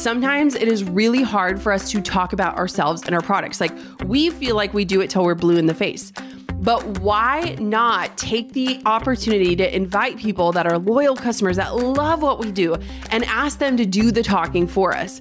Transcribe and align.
Sometimes 0.00 0.54
it 0.54 0.66
is 0.66 0.82
really 0.82 1.22
hard 1.22 1.60
for 1.60 1.72
us 1.72 1.90
to 1.90 2.00
talk 2.00 2.32
about 2.32 2.56
ourselves 2.56 3.02
and 3.04 3.14
our 3.14 3.20
products. 3.20 3.60
Like 3.60 3.72
we 4.06 4.30
feel 4.30 4.56
like 4.56 4.72
we 4.72 4.86
do 4.86 5.02
it 5.02 5.10
till 5.10 5.24
we're 5.24 5.34
blue 5.34 5.58
in 5.58 5.66
the 5.66 5.74
face. 5.74 6.10
But 6.54 7.00
why 7.00 7.54
not 7.60 8.16
take 8.16 8.54
the 8.54 8.80
opportunity 8.86 9.54
to 9.56 9.76
invite 9.76 10.16
people 10.16 10.52
that 10.52 10.66
are 10.66 10.78
loyal 10.78 11.16
customers 11.16 11.58
that 11.58 11.76
love 11.76 12.22
what 12.22 12.38
we 12.38 12.50
do 12.50 12.76
and 13.10 13.24
ask 13.26 13.58
them 13.58 13.76
to 13.76 13.84
do 13.84 14.10
the 14.10 14.22
talking 14.22 14.66
for 14.66 14.96
us? 14.96 15.20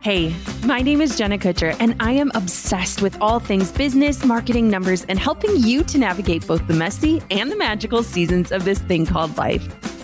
Hey, 0.00 0.34
my 0.64 0.80
name 0.80 1.02
is 1.02 1.18
Jenna 1.18 1.36
Kutcher, 1.36 1.76
and 1.78 1.94
I 2.00 2.12
am 2.12 2.32
obsessed 2.34 3.02
with 3.02 3.20
all 3.20 3.38
things 3.38 3.70
business, 3.70 4.24
marketing, 4.24 4.70
numbers, 4.70 5.04
and 5.10 5.18
helping 5.18 5.54
you 5.56 5.84
to 5.84 5.98
navigate 5.98 6.46
both 6.46 6.66
the 6.66 6.72
messy 6.72 7.20
and 7.30 7.52
the 7.52 7.56
magical 7.56 8.02
seasons 8.02 8.50
of 8.50 8.64
this 8.64 8.78
thing 8.78 9.04
called 9.04 9.36
life. 9.36 9.89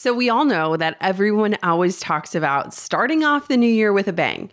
So, 0.00 0.14
we 0.14 0.30
all 0.30 0.44
know 0.44 0.76
that 0.76 0.96
everyone 1.00 1.56
always 1.60 1.98
talks 1.98 2.36
about 2.36 2.72
starting 2.72 3.24
off 3.24 3.48
the 3.48 3.56
new 3.56 3.66
year 3.66 3.92
with 3.92 4.06
a 4.06 4.12
bang 4.12 4.48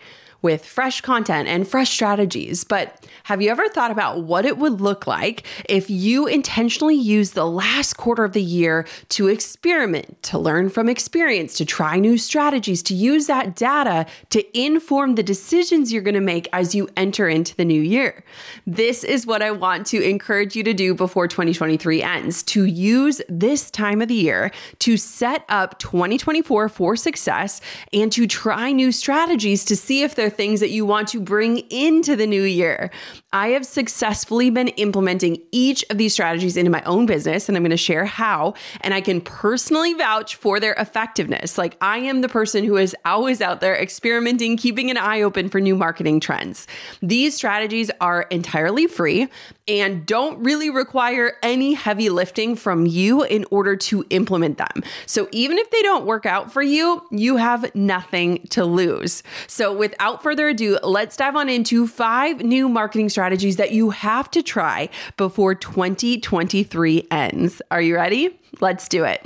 with 0.46 0.64
fresh 0.64 1.02
content 1.02 1.48
and 1.48 1.68
fresh 1.68 1.90
strategies. 1.90 2.64
But 2.64 3.04
have 3.24 3.42
you 3.42 3.50
ever 3.50 3.68
thought 3.68 3.90
about 3.90 4.26
what 4.26 4.46
it 4.46 4.60
would 4.60 4.80
look 4.80 5.08
like 5.08 5.42
if 5.68 5.90
you 5.90 6.28
intentionally 6.28 6.94
use 6.94 7.32
the 7.32 7.48
last 7.48 7.96
quarter 7.96 8.24
of 8.24 8.34
the 8.34 8.44
year 8.44 8.86
to 9.10 9.28
experiment, 9.28 10.22
to 10.22 10.38
learn 10.38 10.70
from 10.70 10.88
experience, 10.88 11.56
to 11.56 11.66
try 11.66 11.98
new 11.98 12.20
strategies, 12.20 12.84
to 12.84 12.94
use 12.94 13.26
that 13.26 13.56
data 13.56 14.06
to 14.30 14.46
inform 14.56 15.16
the 15.16 15.24
decisions 15.24 15.92
you're 15.92 16.04
going 16.04 16.14
to 16.14 16.22
make 16.22 16.48
as 16.54 16.76
you 16.76 16.88
enter 16.96 17.28
into 17.28 17.56
the 17.56 17.66
new 17.66 17.82
year? 17.82 18.24
This 18.68 19.04
is 19.04 19.26
what 19.26 19.42
I 19.42 19.50
want 19.50 19.88
to 19.88 20.08
encourage 20.08 20.56
you 20.56 20.62
to 20.62 20.76
do 20.76 20.94
before 20.94 21.28
2023 21.28 22.04
ends 22.04 22.44
to 22.44 22.66
use 22.66 23.20
this 23.28 23.72
time 23.72 24.00
of 24.00 24.10
the 24.10 24.14
year 24.14 24.52
to 24.78 24.96
set 24.96 25.44
up 25.50 25.80
2024 25.80 26.70
for 26.70 26.96
success 26.96 27.62
and 27.92 28.12
to 28.12 28.28
try 28.28 28.72
new 28.72 28.92
strategies 28.92 29.66
to 29.66 29.76
see 29.76 30.04
if 30.04 30.14
they're 30.14 30.35
things 30.36 30.60
that 30.60 30.70
you 30.70 30.86
want 30.86 31.08
to 31.10 31.20
bring 31.20 31.60
into 31.70 32.16
the 32.16 32.28
new 32.28 32.44
year. 32.44 32.92
I 33.34 33.50
have 33.50 33.66
successfully 33.66 34.50
been 34.50 34.70
implementing 34.70 35.42
each 35.52 35.84
of 35.90 35.98
these 35.98 36.14
strategies 36.14 36.56
into 36.58 36.72
my 36.72 36.84
own 36.84 37.06
business, 37.06 37.48
and 37.50 37.58
I'm 37.58 37.64
going 37.64 37.72
to 37.72 37.78
share 37.78 38.06
how. 38.06 38.54
And 38.82 38.94
I 38.94 39.02
can 39.02 39.22
personally 39.22 39.94
vouch 39.94 40.36
for 40.36 40.60
their 40.60 40.74
effectiveness. 40.74 41.58
Like, 41.58 41.78
I 41.82 41.98
am 41.98 42.22
the 42.22 42.30
person 42.30 42.64
who 42.64 42.78
is 42.78 42.96
always 43.06 43.42
out 43.42 43.62
there 43.62 43.76
experimenting, 43.76 44.58
keeping 44.58 44.90
an 44.90 44.98
eye 44.98 45.22
open 45.22 45.50
for 45.50 45.60
new 45.60 45.76
marketing 45.76 46.20
trends. 46.20 46.68
These 47.02 47.36
strategies 47.36 47.92
are 48.00 48.24
entirely 48.24 48.88
free 48.88 49.28
and 49.68 50.06
don't 50.06 50.44
really 50.44 50.70
require 50.70 51.34
any 51.42 51.74
heavy 51.74 52.10
lifting 52.10 52.56
from 52.56 52.86
you 52.86 53.24
in 53.24 53.46
order 53.52 53.76
to 53.76 54.06
implement 54.10 54.58
them. 54.58 54.84
So, 55.06 55.28
even 55.32 55.58
if 55.58 55.70
they 55.72 55.82
don't 55.82 56.06
work 56.06 56.26
out 56.26 56.52
for 56.52 56.62
you, 56.62 57.06
you 57.12 57.38
have 57.38 57.74
nothing 57.76 58.46
to 58.50 58.66
lose. 58.66 59.24
So, 59.48 59.76
without 59.76 60.22
further 60.22 60.50
ado, 60.50 60.78
let's 60.84 61.18
dive 61.18 61.36
on 61.36 61.50
into 61.50 61.88
five 61.88 62.42
new 62.42 62.70
marketing 62.70 63.10
strategies 63.10 63.58
that 63.58 63.72
you 63.72 63.90
have 63.92 64.30
to 64.32 64.44
try 64.44 64.90
before 65.18 65.56
2023 65.56 67.08
ends. 67.12 67.62
Are 67.72 67.82
you 67.82 67.96
ready? 67.96 68.40
Let's 68.60 68.88
do 68.88 69.04
it. 69.04 69.26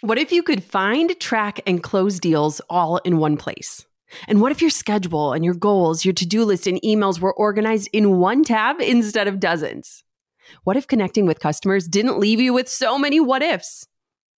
What 0.00 0.18
if 0.18 0.32
you 0.32 0.42
could 0.42 0.64
find, 0.64 1.18
track, 1.20 1.60
and 1.66 1.80
close 1.82 2.18
deals 2.18 2.60
all 2.68 2.96
in 2.98 3.18
one 3.18 3.36
place? 3.36 3.86
And 4.28 4.40
what 4.40 4.52
if 4.52 4.60
your 4.60 4.70
schedule 4.70 5.32
and 5.32 5.44
your 5.44 5.54
goals, 5.54 6.04
your 6.04 6.14
to 6.14 6.26
do 6.26 6.44
list, 6.44 6.66
and 6.66 6.80
emails 6.82 7.20
were 7.20 7.34
organized 7.34 7.88
in 7.92 8.18
one 8.18 8.44
tab 8.44 8.80
instead 8.80 9.28
of 9.28 9.40
dozens? 9.40 10.04
What 10.64 10.76
if 10.76 10.86
connecting 10.86 11.26
with 11.26 11.40
customers 11.40 11.88
didn't 11.88 12.18
leave 12.18 12.40
you 12.40 12.52
with 12.52 12.68
so 12.68 12.98
many 12.98 13.20
what 13.20 13.42
ifs? 13.42 13.86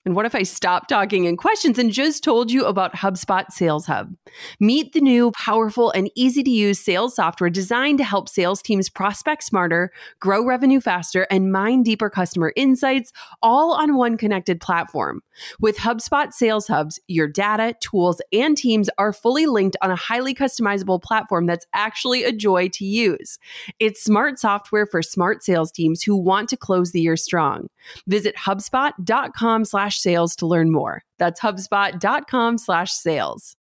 And 0.04 0.14
what 0.14 0.26
if 0.26 0.34
I 0.34 0.42
stopped 0.42 0.90
talking 0.90 1.24
in 1.24 1.38
questions 1.38 1.78
and 1.78 1.90
just 1.90 2.22
told 2.22 2.50
you 2.50 2.66
about 2.66 2.94
HubSpot 2.94 3.50
Sales 3.50 3.86
Hub? 3.86 4.14
Meet 4.60 4.92
the 4.92 5.00
new, 5.00 5.30
powerful, 5.32 5.90
and 5.92 6.10
easy 6.14 6.42
to 6.42 6.50
use 6.50 6.78
sales 6.78 7.16
software 7.16 7.48
designed 7.48 7.98
to 7.98 8.04
help 8.04 8.28
sales 8.28 8.60
teams 8.60 8.90
prospect 8.90 9.44
smarter, 9.44 9.90
grow 10.20 10.44
revenue 10.44 10.80
faster, 10.80 11.26
and 11.30 11.50
mine 11.50 11.82
deeper 11.82 12.10
customer 12.10 12.52
insights, 12.54 13.12
all 13.42 13.72
on 13.72 13.96
one 13.96 14.18
connected 14.18 14.60
platform. 14.60 15.22
With 15.58 15.78
HubSpot 15.78 16.32
Sales 16.32 16.66
Hubs, 16.66 17.00
your 17.08 17.26
data, 17.26 17.74
tools, 17.80 18.20
and 18.30 18.56
teams 18.56 18.90
are 18.98 19.12
fully 19.12 19.46
linked 19.46 19.76
on 19.80 19.90
a 19.90 19.96
highly 19.96 20.34
customizable 20.34 21.02
platform 21.02 21.46
that's 21.46 21.66
actually 21.72 22.24
a 22.24 22.32
joy 22.32 22.68
to 22.68 22.84
use. 22.84 23.38
It's 23.80 24.04
smart 24.04 24.38
software 24.38 24.86
for 24.86 25.02
smart 25.02 25.42
sales 25.42 25.72
teams 25.72 26.02
who 26.02 26.14
want 26.14 26.50
to 26.50 26.56
close 26.58 26.92
the 26.92 27.00
year 27.00 27.16
strong. 27.16 27.68
Visit 28.06 28.36
HubSpot.com 28.36 29.64
slash 29.64 29.93
slash 29.94 30.00
sales 30.00 30.36
to 30.36 30.46
learn 30.46 30.72
more. 30.72 31.02
That's 31.18 31.40
HubSpot.com 31.40 32.58
slash 32.58 32.92
sales. 32.92 33.56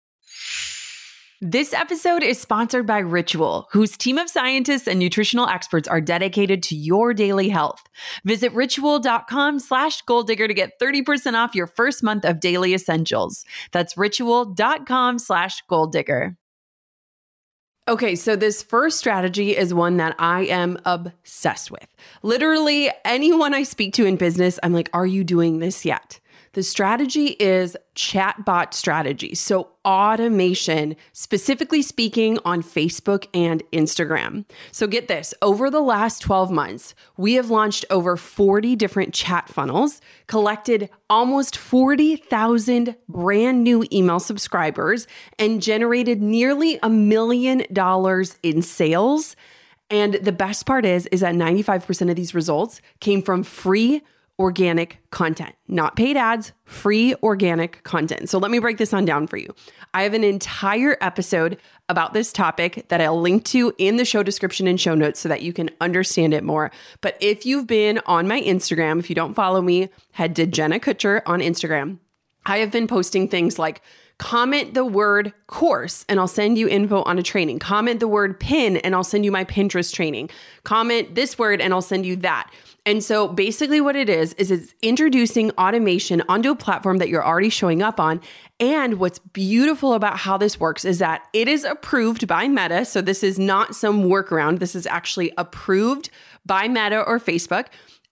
This 1.44 1.75
episode 1.75 2.22
is 2.22 2.41
sponsored 2.41 2.87
by 2.87 2.98
Ritual, 2.98 3.66
whose 3.72 3.97
team 3.97 4.16
of 4.16 4.28
scientists 4.28 4.87
and 4.87 5.00
nutritional 5.00 5.48
experts 5.48 5.88
are 5.88 6.00
dedicated 6.00 6.62
to 6.65 6.76
your 6.76 7.12
daily 7.12 7.48
health. 7.48 7.82
Visit 8.25 8.53
ritual.com 8.53 9.59
slash 9.59 10.03
goal 10.03 10.22
digger 10.22 10.47
to 10.47 10.54
get 10.54 10.78
30% 10.81 11.34
off 11.34 11.56
your 11.56 11.66
first 11.66 12.04
month 12.04 12.25
of 12.25 12.38
daily 12.38 12.75
essentials. 12.75 13.44
That's 13.72 13.97
ritual.com 13.97 15.19
slash 15.19 15.62
goal 15.69 15.88
digger. 15.88 16.37
Okay, 17.88 18.15
so 18.15 18.37
this 18.37 18.62
first 18.62 18.98
strategy 18.98 19.56
is 19.56 19.75
one 19.75 19.97
that 19.97 20.15
I 20.21 20.42
am 20.42 20.78
obsessed 20.84 21.72
with. 21.72 21.88
Literally, 22.22 22.88
anyone 23.04 23.54
I 23.54 23.65
speak 23.65 23.92
to 23.94 24.06
in 24.06 24.15
business, 24.15 24.60
I'm 24.62 24.72
like, 24.72 24.88
are 24.92 25.04
you 25.04 25.25
doing 25.25 25.59
this 25.59 25.84
yet? 25.84 26.21
The 26.55 26.63
strategy 26.63 27.29
is 27.41 27.79
chatbot 27.95 28.75
strategy. 28.75 29.35
So, 29.35 29.71
automation, 29.87 30.97
specifically 31.15 31.81
speaking 31.81 32.39
on 32.45 32.63
Facebook 32.63 33.27
and 33.33 33.63
Instagram. 33.73 34.45
So, 34.71 34.87
get 34.87 35.09
this 35.09 35.33
over 35.41 35.71
the 35.71 35.81
last 35.81 36.21
12 36.21 36.51
months, 36.51 36.95
we 37.17 37.35
have 37.35 37.49
launched 37.49 37.87
over 37.89 38.19
40 38.19 38.77
different 38.77 39.15
chat 39.15 39.49
funnels, 39.49 40.03
collected 40.27 40.91
almost 41.09 41.57
40,000 41.57 42.97
brand 43.09 43.65
new 43.65 43.87
email 43.91 44.21
subscribers, 44.21 45.07
and 45.39 45.63
generated 45.63 46.21
nearly 46.21 46.79
a 46.83 46.91
million 46.91 47.65
dollars 47.73 48.37
in 48.43 48.61
sales. 48.61 49.37
And 49.89 50.15
the 50.15 50.33
best 50.33 50.67
part 50.67 50.84
is, 50.84 51.07
is 51.07 51.21
that 51.21 51.34
95% 51.34 52.11
of 52.11 52.17
these 52.17 52.34
results 52.34 52.83
came 53.01 53.23
from 53.23 53.43
free 53.43 54.03
organic 54.38 54.98
content, 55.10 55.54
not 55.69 55.94
paid 55.94 56.16
ads, 56.16 56.53
free 56.65 57.15
organic 57.22 57.82
content. 57.84 58.28
So 58.28 58.38
let 58.38 58.50
me 58.50 58.59
break 58.59 58.78
this 58.78 58.93
on 58.93 59.04
down 59.04 59.26
for 59.26 59.37
you. 59.37 59.54
I 59.94 60.03
have 60.03 60.15
an 60.15 60.25
entire 60.25 60.97
episode 61.00 61.59
about 61.88 62.15
this 62.15 62.32
topic 62.32 62.87
that 62.88 63.00
I'll 63.00 63.21
link 63.21 63.44
to 63.47 63.75
in 63.78 63.97
the 63.97 64.04
show 64.04 64.22
description 64.22 64.66
and 64.66 64.81
show 64.81 64.94
notes 64.94 65.21
so 65.21 65.28
that 65.28 65.42
you 65.42 65.53
can 65.53 65.71
understand 65.81 66.32
it 66.34 66.42
more. 66.42 66.71
But 67.03 67.16
if 67.21 67.44
you've 67.44 67.66
been 67.66 68.00
on 68.06 68.26
my 68.26 68.41
Instagram, 68.41 68.98
if 68.98 69.10
you 69.10 69.15
don't 69.15 69.34
follow 69.34 69.60
me, 69.60 69.91
head 70.12 70.34
to 70.37 70.47
Jenna 70.47 70.81
Kutcher 70.81 71.21
on 71.26 71.41
Instagram. 71.41 71.98
I 72.47 72.59
have 72.59 72.71
been 72.72 72.87
posting 72.87 73.28
things 73.28 73.59
like 73.59 73.82
comment 74.19 74.75
the 74.75 74.84
word 74.84 75.33
course 75.47 76.04
and 76.09 76.18
I'll 76.18 76.28
send 76.28 76.57
you 76.57 76.68
info 76.68 77.03
on 77.03 77.18
a 77.18 77.22
training. 77.22 77.59
Comment 77.59 78.01
the 78.01 78.09
word 78.09 78.39
pin 78.39 78.77
and 78.78 78.95
I'll 78.95 79.04
send 79.04 79.24
you 79.24 79.33
my 79.33 79.45
Pinterest 79.45 79.92
training. 79.92 80.30
Comment 80.65 81.15
this 81.15 81.39
word 81.39 81.60
and 81.60 81.72
I'll 81.72 81.83
send 81.83 82.07
you 82.07 82.16
that. 82.16 82.51
And 82.84 83.03
so 83.03 83.29
basically 83.29 83.81
what 83.81 83.95
it 83.95 84.09
is 84.09 84.33
is 84.34 84.51
it's 84.51 84.75
introducing 84.83 85.53
automation 85.53 86.23
onto 86.29 86.51
a 86.51 86.57
platform 86.57 86.99
that 86.99 87.09
you're 87.09 87.25
already 87.25 87.49
showing 87.49 87.81
up 87.81 88.01
on. 88.01 88.21
And 88.59 88.99
what's 88.99 89.21
beautiful 89.21 89.95
about 89.95 90.19
how 90.19 90.37
this 90.37 90.59
works 90.59 90.84
is 90.84 90.99
that 90.99 91.29
it 91.33 91.47
is 91.47 91.63
approved 91.65 92.27
by 92.27 92.49
Meta. 92.49 92.84
So 92.84 93.01
this 93.01 93.23
is 93.23 93.39
not 93.39 93.77
some 93.77 94.05
workaround. 94.05 94.59
This 94.59 94.75
is 94.75 94.87
actually 94.87 95.33
approved 95.39 96.11
by 96.45 96.67
Meta 96.67 97.03
or 97.03 97.21
Facebook. 97.21 97.67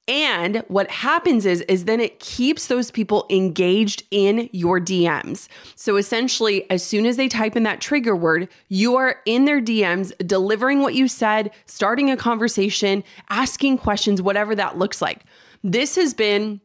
And 0.09 0.65
what 0.69 0.91
happens 0.91 1.47
is 1.47 1.61
is 1.63 1.85
then 1.85 2.01
it 2.01 2.19
keeps 2.19 2.67
those 2.67 2.91
people 2.91 3.27
engaged 3.31 4.03
in 4.11 4.49
your 4.53 4.81
DMs. 4.81 5.47
So 5.77 5.97
essentially 5.97 6.69
as 6.71 6.85
soon 6.85 7.07
as 7.07 7.17
they 7.17 7.29
type 7.29 7.55
in 7.57 7.63
that 7.63 7.81
trigger 7.81 8.17
word, 8.17 8.49
you 8.69 8.97
are 8.97 9.21
in 9.25 9.45
their 9.45 9.61
DMs 9.61 10.13
delivering 10.27 10.81
what 10.81 10.95
you 10.95 11.07
said, 11.07 11.51
starting 11.67 12.11
a 12.11 12.17
conversation, 12.17 13.05
asking 13.29 13.79
questions, 13.79 14.21
whatever 14.21 14.55
that 14.55 14.79
looks 14.79 15.01
like. 15.01 15.25
This 15.63 15.95
has 15.97 16.15
been 16.15 16.61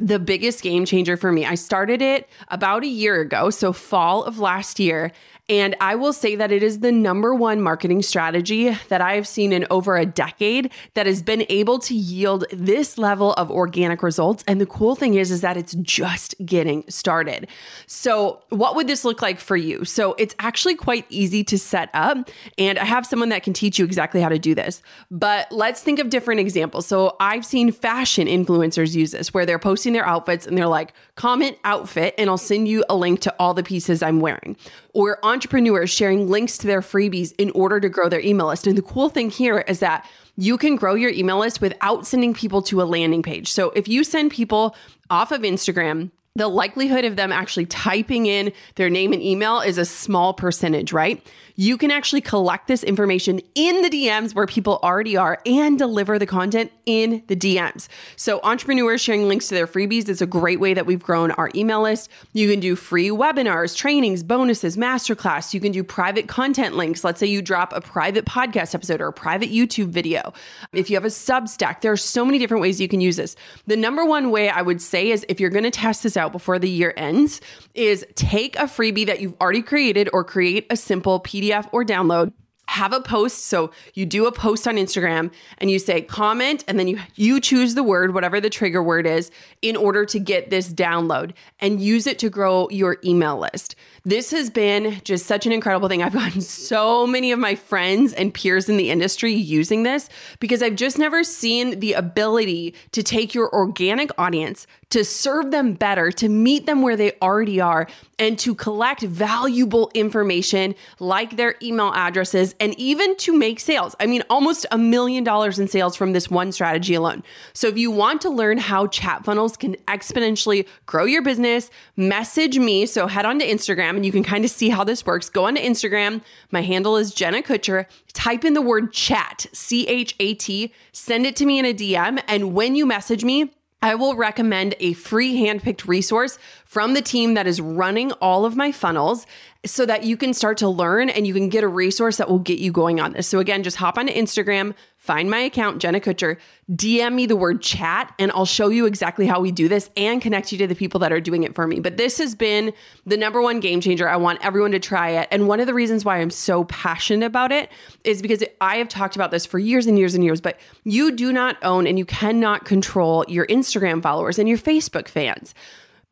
the 0.00 0.18
biggest 0.18 0.62
game 0.62 0.84
changer 0.84 1.16
for 1.16 1.30
me. 1.30 1.44
I 1.44 1.54
started 1.54 2.00
it 2.00 2.28
about 2.48 2.84
a 2.84 2.88
year 2.88 3.20
ago, 3.20 3.50
so 3.50 3.72
fall 3.72 4.24
of 4.24 4.38
last 4.38 4.80
year, 4.80 5.12
and 5.50 5.74
I 5.80 5.96
will 5.96 6.12
say 6.12 6.36
that 6.36 6.52
it 6.52 6.62
is 6.62 6.78
the 6.78 6.92
number 6.92 7.34
one 7.34 7.60
marketing 7.60 8.02
strategy 8.02 8.70
that 8.88 9.00
I 9.00 9.16
have 9.16 9.26
seen 9.26 9.52
in 9.52 9.66
over 9.68 9.96
a 9.96 10.06
decade 10.06 10.70
that 10.94 11.06
has 11.06 11.22
been 11.22 11.44
able 11.48 11.80
to 11.80 11.94
yield 11.94 12.44
this 12.52 12.96
level 12.96 13.32
of 13.32 13.50
organic 13.50 14.00
results. 14.00 14.44
And 14.46 14.60
the 14.60 14.66
cool 14.66 14.94
thing 14.94 15.14
is, 15.14 15.32
is 15.32 15.40
that 15.40 15.56
it's 15.56 15.74
just 15.74 16.36
getting 16.46 16.84
started. 16.88 17.48
So, 17.88 18.40
what 18.50 18.76
would 18.76 18.86
this 18.86 19.04
look 19.04 19.22
like 19.22 19.40
for 19.40 19.56
you? 19.56 19.84
So, 19.84 20.14
it's 20.18 20.36
actually 20.38 20.76
quite 20.76 21.04
easy 21.08 21.42
to 21.42 21.58
set 21.58 21.90
up. 21.94 22.30
And 22.56 22.78
I 22.78 22.84
have 22.84 23.04
someone 23.04 23.30
that 23.30 23.42
can 23.42 23.52
teach 23.52 23.76
you 23.76 23.84
exactly 23.84 24.20
how 24.20 24.28
to 24.28 24.38
do 24.38 24.54
this. 24.54 24.82
But 25.10 25.50
let's 25.50 25.82
think 25.82 25.98
of 25.98 26.10
different 26.10 26.38
examples. 26.38 26.86
So, 26.86 27.16
I've 27.18 27.44
seen 27.44 27.72
fashion 27.72 28.28
influencers 28.28 28.94
use 28.94 29.10
this 29.10 29.34
where 29.34 29.44
they're 29.44 29.58
posting 29.58 29.94
their 29.94 30.06
outfits 30.06 30.46
and 30.46 30.56
they're 30.56 30.68
like, 30.68 30.92
comment 31.20 31.58
outfit, 31.64 32.14
and 32.16 32.30
I'll 32.30 32.38
send 32.38 32.66
you 32.66 32.82
a 32.88 32.96
link 32.96 33.20
to 33.20 33.34
all 33.38 33.52
the 33.52 33.62
pieces 33.62 34.02
I'm 34.02 34.20
wearing. 34.20 34.56
Or 34.94 35.22
entrepreneurs 35.22 35.90
sharing 35.90 36.30
links 36.30 36.56
to 36.56 36.66
their 36.66 36.80
freebies 36.80 37.34
in 37.36 37.50
order 37.50 37.78
to 37.78 37.90
grow 37.90 38.08
their 38.08 38.22
email 38.22 38.46
list. 38.46 38.66
And 38.66 38.78
the 38.78 38.80
cool 38.80 39.10
thing 39.10 39.28
here 39.28 39.58
is 39.68 39.80
that 39.80 40.08
you 40.36 40.56
can 40.56 40.76
grow 40.76 40.94
your 40.94 41.10
email 41.10 41.38
list 41.38 41.60
without 41.60 42.06
sending 42.06 42.32
people 42.32 42.62
to 42.62 42.80
a 42.80 42.84
landing 42.84 43.22
page. 43.22 43.52
So 43.52 43.68
if 43.76 43.86
you 43.86 44.02
send 44.02 44.30
people 44.30 44.74
off 45.10 45.30
of 45.30 45.42
Instagram, 45.42 46.10
the 46.36 46.46
likelihood 46.46 47.04
of 47.04 47.16
them 47.16 47.32
actually 47.32 47.66
typing 47.66 48.26
in 48.26 48.52
their 48.76 48.88
name 48.88 49.12
and 49.12 49.20
email 49.20 49.60
is 49.60 49.78
a 49.78 49.84
small 49.84 50.32
percentage, 50.32 50.92
right? 50.92 51.26
You 51.56 51.76
can 51.76 51.90
actually 51.90 52.20
collect 52.20 52.68
this 52.68 52.84
information 52.84 53.40
in 53.54 53.82
the 53.82 53.90
DMs 53.90 54.34
where 54.34 54.46
people 54.46 54.78
already 54.82 55.16
are 55.16 55.40
and 55.44 55.76
deliver 55.76 56.18
the 56.18 56.26
content 56.26 56.70
in 56.86 57.24
the 57.26 57.36
DMs. 57.36 57.88
So, 58.16 58.40
entrepreneurs 58.44 59.00
sharing 59.00 59.28
links 59.28 59.48
to 59.48 59.54
their 59.54 59.66
freebies 59.66 60.08
is 60.08 60.22
a 60.22 60.26
great 60.26 60.60
way 60.60 60.72
that 60.72 60.86
we've 60.86 61.02
grown 61.02 61.32
our 61.32 61.50
email 61.54 61.82
list. 61.82 62.08
You 62.32 62.48
can 62.48 62.60
do 62.60 62.76
free 62.76 63.08
webinars, 63.08 63.76
trainings, 63.76 64.22
bonuses, 64.22 64.76
masterclass. 64.76 65.52
You 65.52 65.60
can 65.60 65.72
do 65.72 65.82
private 65.82 66.28
content 66.28 66.76
links. 66.76 67.04
Let's 67.04 67.18
say 67.18 67.26
you 67.26 67.42
drop 67.42 67.72
a 67.72 67.80
private 67.80 68.24
podcast 68.24 68.74
episode 68.74 69.00
or 69.00 69.08
a 69.08 69.12
private 69.12 69.50
YouTube 69.50 69.88
video. 69.88 70.32
If 70.72 70.88
you 70.88 70.96
have 70.96 71.04
a 71.04 71.08
Substack, 71.08 71.80
there 71.80 71.92
are 71.92 71.96
so 71.96 72.24
many 72.24 72.38
different 72.38 72.62
ways 72.62 72.80
you 72.80 72.88
can 72.88 73.00
use 73.00 73.16
this. 73.16 73.36
The 73.66 73.76
number 73.76 74.04
one 74.04 74.30
way 74.30 74.48
I 74.48 74.62
would 74.62 74.80
say 74.80 75.10
is 75.10 75.26
if 75.28 75.40
you're 75.40 75.50
going 75.50 75.64
to 75.64 75.70
test 75.70 76.04
this 76.04 76.16
out 76.20 76.32
before 76.32 76.58
the 76.58 76.70
year 76.70 76.94
ends, 76.96 77.40
is 77.74 78.06
take 78.14 78.56
a 78.56 78.64
freebie 78.64 79.06
that 79.06 79.20
you've 79.20 79.34
already 79.40 79.62
created 79.62 80.08
or 80.12 80.22
create 80.22 80.66
a 80.70 80.76
simple 80.76 81.20
PDF 81.20 81.68
or 81.72 81.84
download. 81.84 82.32
Have 82.68 82.92
a 82.92 83.00
post. 83.00 83.46
So 83.46 83.72
you 83.94 84.06
do 84.06 84.26
a 84.26 84.32
post 84.32 84.68
on 84.68 84.76
instagram 84.76 85.32
and 85.58 85.72
you 85.72 85.80
say 85.80 86.02
comment 86.02 86.62
and 86.68 86.78
then 86.78 86.86
you 86.86 87.00
you 87.16 87.40
choose 87.40 87.74
the 87.74 87.82
word 87.82 88.14
whatever 88.14 88.40
the 88.40 88.48
trigger 88.48 88.80
word 88.80 89.08
is 89.08 89.32
in 89.60 89.74
order 89.74 90.06
to 90.06 90.20
get 90.20 90.50
this 90.50 90.72
download 90.72 91.32
and 91.58 91.80
use 91.80 92.06
it 92.06 92.20
to 92.20 92.30
grow 92.30 92.68
your 92.70 92.98
email 93.04 93.40
list 93.40 93.74
this 94.04 94.30
has 94.30 94.50
been 94.50 95.00
just 95.04 95.26
such 95.26 95.46
an 95.46 95.52
incredible 95.52 95.88
thing 95.88 96.02
i've 96.02 96.12
gotten 96.12 96.40
so 96.40 97.06
many 97.06 97.32
of 97.32 97.38
my 97.38 97.54
friends 97.54 98.12
and 98.12 98.32
peers 98.32 98.68
in 98.68 98.76
the 98.76 98.90
industry 98.90 99.32
using 99.32 99.82
this 99.82 100.08
because 100.38 100.62
i've 100.62 100.76
just 100.76 100.98
never 100.98 101.22
seen 101.24 101.80
the 101.80 101.92
ability 101.92 102.74
to 102.92 103.02
take 103.02 103.34
your 103.34 103.52
organic 103.54 104.10
audience 104.18 104.66
to 104.90 105.04
serve 105.04 105.52
them 105.52 105.72
better, 105.72 106.10
to 106.10 106.28
meet 106.28 106.66
them 106.66 106.82
where 106.82 106.96
they 106.96 107.12
already 107.22 107.60
are, 107.60 107.86
and 108.18 108.38
to 108.40 108.54
collect 108.54 109.02
valuable 109.02 109.90
information 109.94 110.74
like 110.98 111.36
their 111.36 111.54
email 111.62 111.92
addresses 111.94 112.54
and 112.60 112.78
even 112.78 113.16
to 113.16 113.36
make 113.36 113.60
sales. 113.60 113.94
I 114.00 114.06
mean, 114.06 114.22
almost 114.28 114.66
a 114.70 114.78
million 114.78 115.24
dollars 115.24 115.58
in 115.58 115.68
sales 115.68 115.96
from 115.96 116.12
this 116.12 116.28
one 116.28 116.52
strategy 116.52 116.94
alone. 116.94 117.22
So, 117.54 117.68
if 117.68 117.78
you 117.78 117.90
want 117.90 118.20
to 118.22 118.30
learn 118.30 118.58
how 118.58 118.88
chat 118.88 119.24
funnels 119.24 119.56
can 119.56 119.76
exponentially 119.88 120.66
grow 120.86 121.04
your 121.04 121.22
business, 121.22 121.70
message 121.96 122.58
me. 122.58 122.84
So, 122.86 123.06
head 123.06 123.24
on 123.24 123.38
to 123.38 123.46
Instagram 123.46 123.89
and 123.96 124.04
you 124.04 124.12
can 124.12 124.22
kind 124.22 124.44
of 124.44 124.50
see 124.50 124.68
how 124.68 124.84
this 124.84 125.04
works. 125.04 125.28
Go 125.28 125.44
on 125.46 125.54
to 125.54 125.62
Instagram. 125.62 126.22
My 126.50 126.62
handle 126.62 126.96
is 126.96 127.14
Jenna 127.14 127.42
Kutcher. 127.42 127.86
Type 128.12 128.44
in 128.44 128.54
the 128.54 128.62
word 128.62 128.92
chat, 128.92 129.46
C 129.52 129.86
H 129.86 130.14
A 130.20 130.34
T, 130.34 130.72
send 130.92 131.26
it 131.26 131.36
to 131.36 131.46
me 131.46 131.58
in 131.58 131.64
a 131.64 131.74
DM. 131.74 132.22
And 132.28 132.54
when 132.54 132.74
you 132.74 132.86
message 132.86 133.24
me, 133.24 133.52
I 133.82 133.94
will 133.94 134.14
recommend 134.14 134.74
a 134.78 134.92
free 134.92 135.40
handpicked 135.40 135.88
resource 135.88 136.38
from 136.66 136.92
the 136.92 137.00
team 137.00 137.32
that 137.34 137.46
is 137.46 137.62
running 137.62 138.12
all 138.12 138.44
of 138.44 138.54
my 138.54 138.72
funnels 138.72 139.26
so 139.64 139.86
that 139.86 140.04
you 140.04 140.18
can 140.18 140.34
start 140.34 140.58
to 140.58 140.68
learn 140.68 141.08
and 141.08 141.26
you 141.26 141.32
can 141.32 141.48
get 141.48 141.64
a 141.64 141.68
resource 141.68 142.18
that 142.18 142.28
will 142.28 142.38
get 142.38 142.58
you 142.58 142.72
going 142.72 143.00
on 143.00 143.12
this. 143.12 143.26
So, 143.26 143.38
again, 143.38 143.62
just 143.62 143.78
hop 143.78 143.96
on 143.96 144.08
Instagram, 144.08 144.74
find 145.00 145.30
my 145.30 145.38
account, 145.38 145.80
Jenna 145.80 145.98
Kutcher, 145.98 146.36
DM 146.70 147.14
me 147.14 147.24
the 147.24 147.34
word 147.34 147.62
chat, 147.62 148.14
and 148.18 148.30
I'll 148.32 148.44
show 148.44 148.68
you 148.68 148.84
exactly 148.84 149.26
how 149.26 149.40
we 149.40 149.50
do 149.50 149.66
this 149.66 149.88
and 149.96 150.20
connect 150.20 150.52
you 150.52 150.58
to 150.58 150.66
the 150.66 150.74
people 150.74 151.00
that 151.00 151.10
are 151.10 151.20
doing 151.20 151.42
it 151.42 151.54
for 151.54 151.66
me. 151.66 151.80
But 151.80 151.96
this 151.96 152.18
has 152.18 152.34
been 152.34 152.74
the 153.06 153.16
number 153.16 153.40
one 153.40 153.60
game 153.60 153.80
changer. 153.80 154.06
I 154.06 154.16
want 154.16 154.44
everyone 154.44 154.72
to 154.72 154.78
try 154.78 155.08
it. 155.08 155.26
And 155.30 155.48
one 155.48 155.58
of 155.58 155.66
the 155.66 155.72
reasons 155.72 156.04
why 156.04 156.18
I'm 156.18 156.30
so 156.30 156.64
passionate 156.64 157.24
about 157.24 157.50
it 157.50 157.70
is 158.04 158.20
because 158.20 158.44
I 158.60 158.76
have 158.76 158.90
talked 158.90 159.16
about 159.16 159.30
this 159.30 159.46
for 159.46 159.58
years 159.58 159.86
and 159.86 159.98
years 159.98 160.14
and 160.14 160.22
years, 160.22 160.40
but 160.40 160.60
you 160.84 161.10
do 161.12 161.32
not 161.32 161.56
own 161.62 161.86
and 161.86 161.98
you 161.98 162.04
cannot 162.04 162.66
control 162.66 163.24
your 163.26 163.46
Instagram 163.46 164.02
followers 164.02 164.38
and 164.38 164.50
your 164.50 164.58
Facebook 164.58 165.08
fans. 165.08 165.54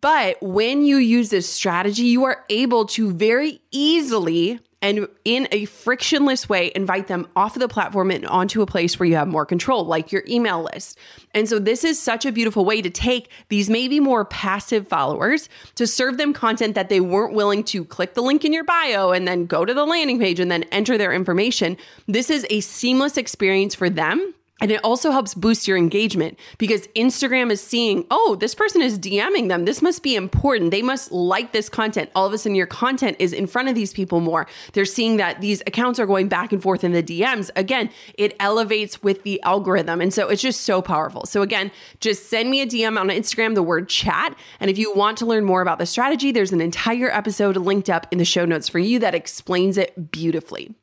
But 0.01 0.41
when 0.41 0.85
you 0.85 0.97
use 0.99 1.31
this 1.31 1.49
strategy, 1.49 2.05
you 2.05 2.25
are 2.25 2.45
able 2.49 2.87
to 2.87 3.13
very 3.13 3.61
easily 3.71 4.61
and 4.81 5.09
in 5.25 5.49
a 5.51 5.65
frictionless 5.65 6.49
way 6.49 6.71
invite 6.75 7.09
them 7.09 7.27
off 7.35 7.57
of 7.57 7.61
the 7.61 7.69
platform 7.69 8.11
and 8.11 8.25
onto 8.27 8.63
a 8.63 8.67
place 8.67 8.99
where 8.99 9.09
you 9.09 9.17
have 9.17 9.27
more 9.27 9.45
control, 9.45 9.85
like 9.85 10.13
your 10.13 10.23
email 10.29 10.63
list. 10.63 10.97
And 11.35 11.49
so, 11.49 11.59
this 11.59 11.85
is 11.85 12.01
such 12.01 12.25
a 12.25 12.33
beautiful 12.33 12.65
way 12.65 12.81
to 12.81 12.91
take 12.91 13.31
these 13.49 13.69
maybe 13.69 13.99
more 13.99 14.25
passive 14.25 14.87
followers 14.87 15.49
to 15.75 15.87
serve 15.87 16.17
them 16.17 16.33
content 16.33 16.75
that 16.77 16.89
they 16.89 17.01
weren't 17.01 17.35
willing 17.35 17.65
to 17.65 17.85
click 17.85 18.15
the 18.15 18.23
link 18.23 18.45
in 18.45 18.53
your 18.53 18.65
bio 18.65 19.11
and 19.11 19.27
then 19.27 19.47
go 19.47 19.65
to 19.65 19.75
the 19.75 19.85
landing 19.85 20.19
page 20.19 20.39
and 20.39 20.51
then 20.51 20.63
enter 20.65 20.97
their 20.97 21.13
information. 21.13 21.77
This 22.07 22.31
is 22.31 22.47
a 22.51 22.61
seamless 22.61 23.17
experience 23.17 23.75
for 23.75 23.91
them 23.91 24.35
and 24.61 24.71
it 24.71 24.83
also 24.85 25.11
helps 25.11 25.35
boost 25.35 25.69
your 25.69 25.77
engagement 25.77 26.39
because 26.59 26.87
Instagram 26.89 27.51
is 27.51 27.61
seeing, 27.61 28.05
oh, 28.11 28.37
this 28.41 28.55
person 28.55 28.83
is 28.83 28.99
DMing 28.99 29.49
them. 29.49 29.65
This 29.65 29.81
must 29.83 30.03
be 30.03 30.17
important. 30.17 30.71
They 30.71 30.83
must 30.83 31.13
like 31.13 31.53
this 31.53 31.69
content. 31.69 32.11
All 32.15 32.27
of 32.27 32.33
a 32.33 32.39
sudden, 32.39 32.57
your 32.57 32.67
content 32.67 33.17
is 33.21 33.33
in 33.33 33.47
front 33.47 33.69
of 33.69 33.75
these 33.75 33.93
people 33.93 34.21
more. 34.21 34.47
They're 34.73 34.85
seeing 34.85 35.17
that 35.19 35.41
these 35.41 35.63
accounts 35.67 36.01
are 36.01 36.07
going 36.07 36.29
back 36.29 36.53
and 36.53 36.63
forth 36.63 36.83
in 36.83 36.93
the 36.93 37.03
DMs. 37.03 37.51
Again, 37.55 37.91
it 38.15 38.35
elevates 38.41 39.03
with 39.03 39.23
the 39.23 39.41
algorithm. 39.43 40.01
And 40.01 40.13
so 40.13 40.29
it's 40.29 40.43
just 40.43 40.63
so 40.63 40.83
powerful. 40.83 41.25
So, 41.27 41.43
again, 41.43 41.71
just 42.01 42.29
send 42.29 42.51
me 42.51 42.61
a 42.61 42.67
DM 42.67 42.99
on 42.99 43.09
Instagram, 43.09 43.55
the 43.55 43.63
word 43.63 43.89
chat. 43.89 44.37
And 44.61 44.71
if 44.71 44.79
you 44.79 44.93
want 44.95 45.19
to 45.19 45.27
learn 45.27 45.45
more 45.45 45.63
about 45.63 45.79
the 45.79 45.87
strategy, 45.87 46.33
there's 46.33 46.53
an 46.53 46.61
entire 46.61 47.11
episode 47.11 47.57
linked 47.57 47.89
up 47.89 48.07
in 48.11 48.19
the 48.19 48.25
show 48.25 48.45
notes 48.45 48.69
for 48.69 48.79
you 48.79 48.99
that 48.99 49.15
explains 49.15 49.79
it 49.79 50.11
beautifully. 50.11 50.75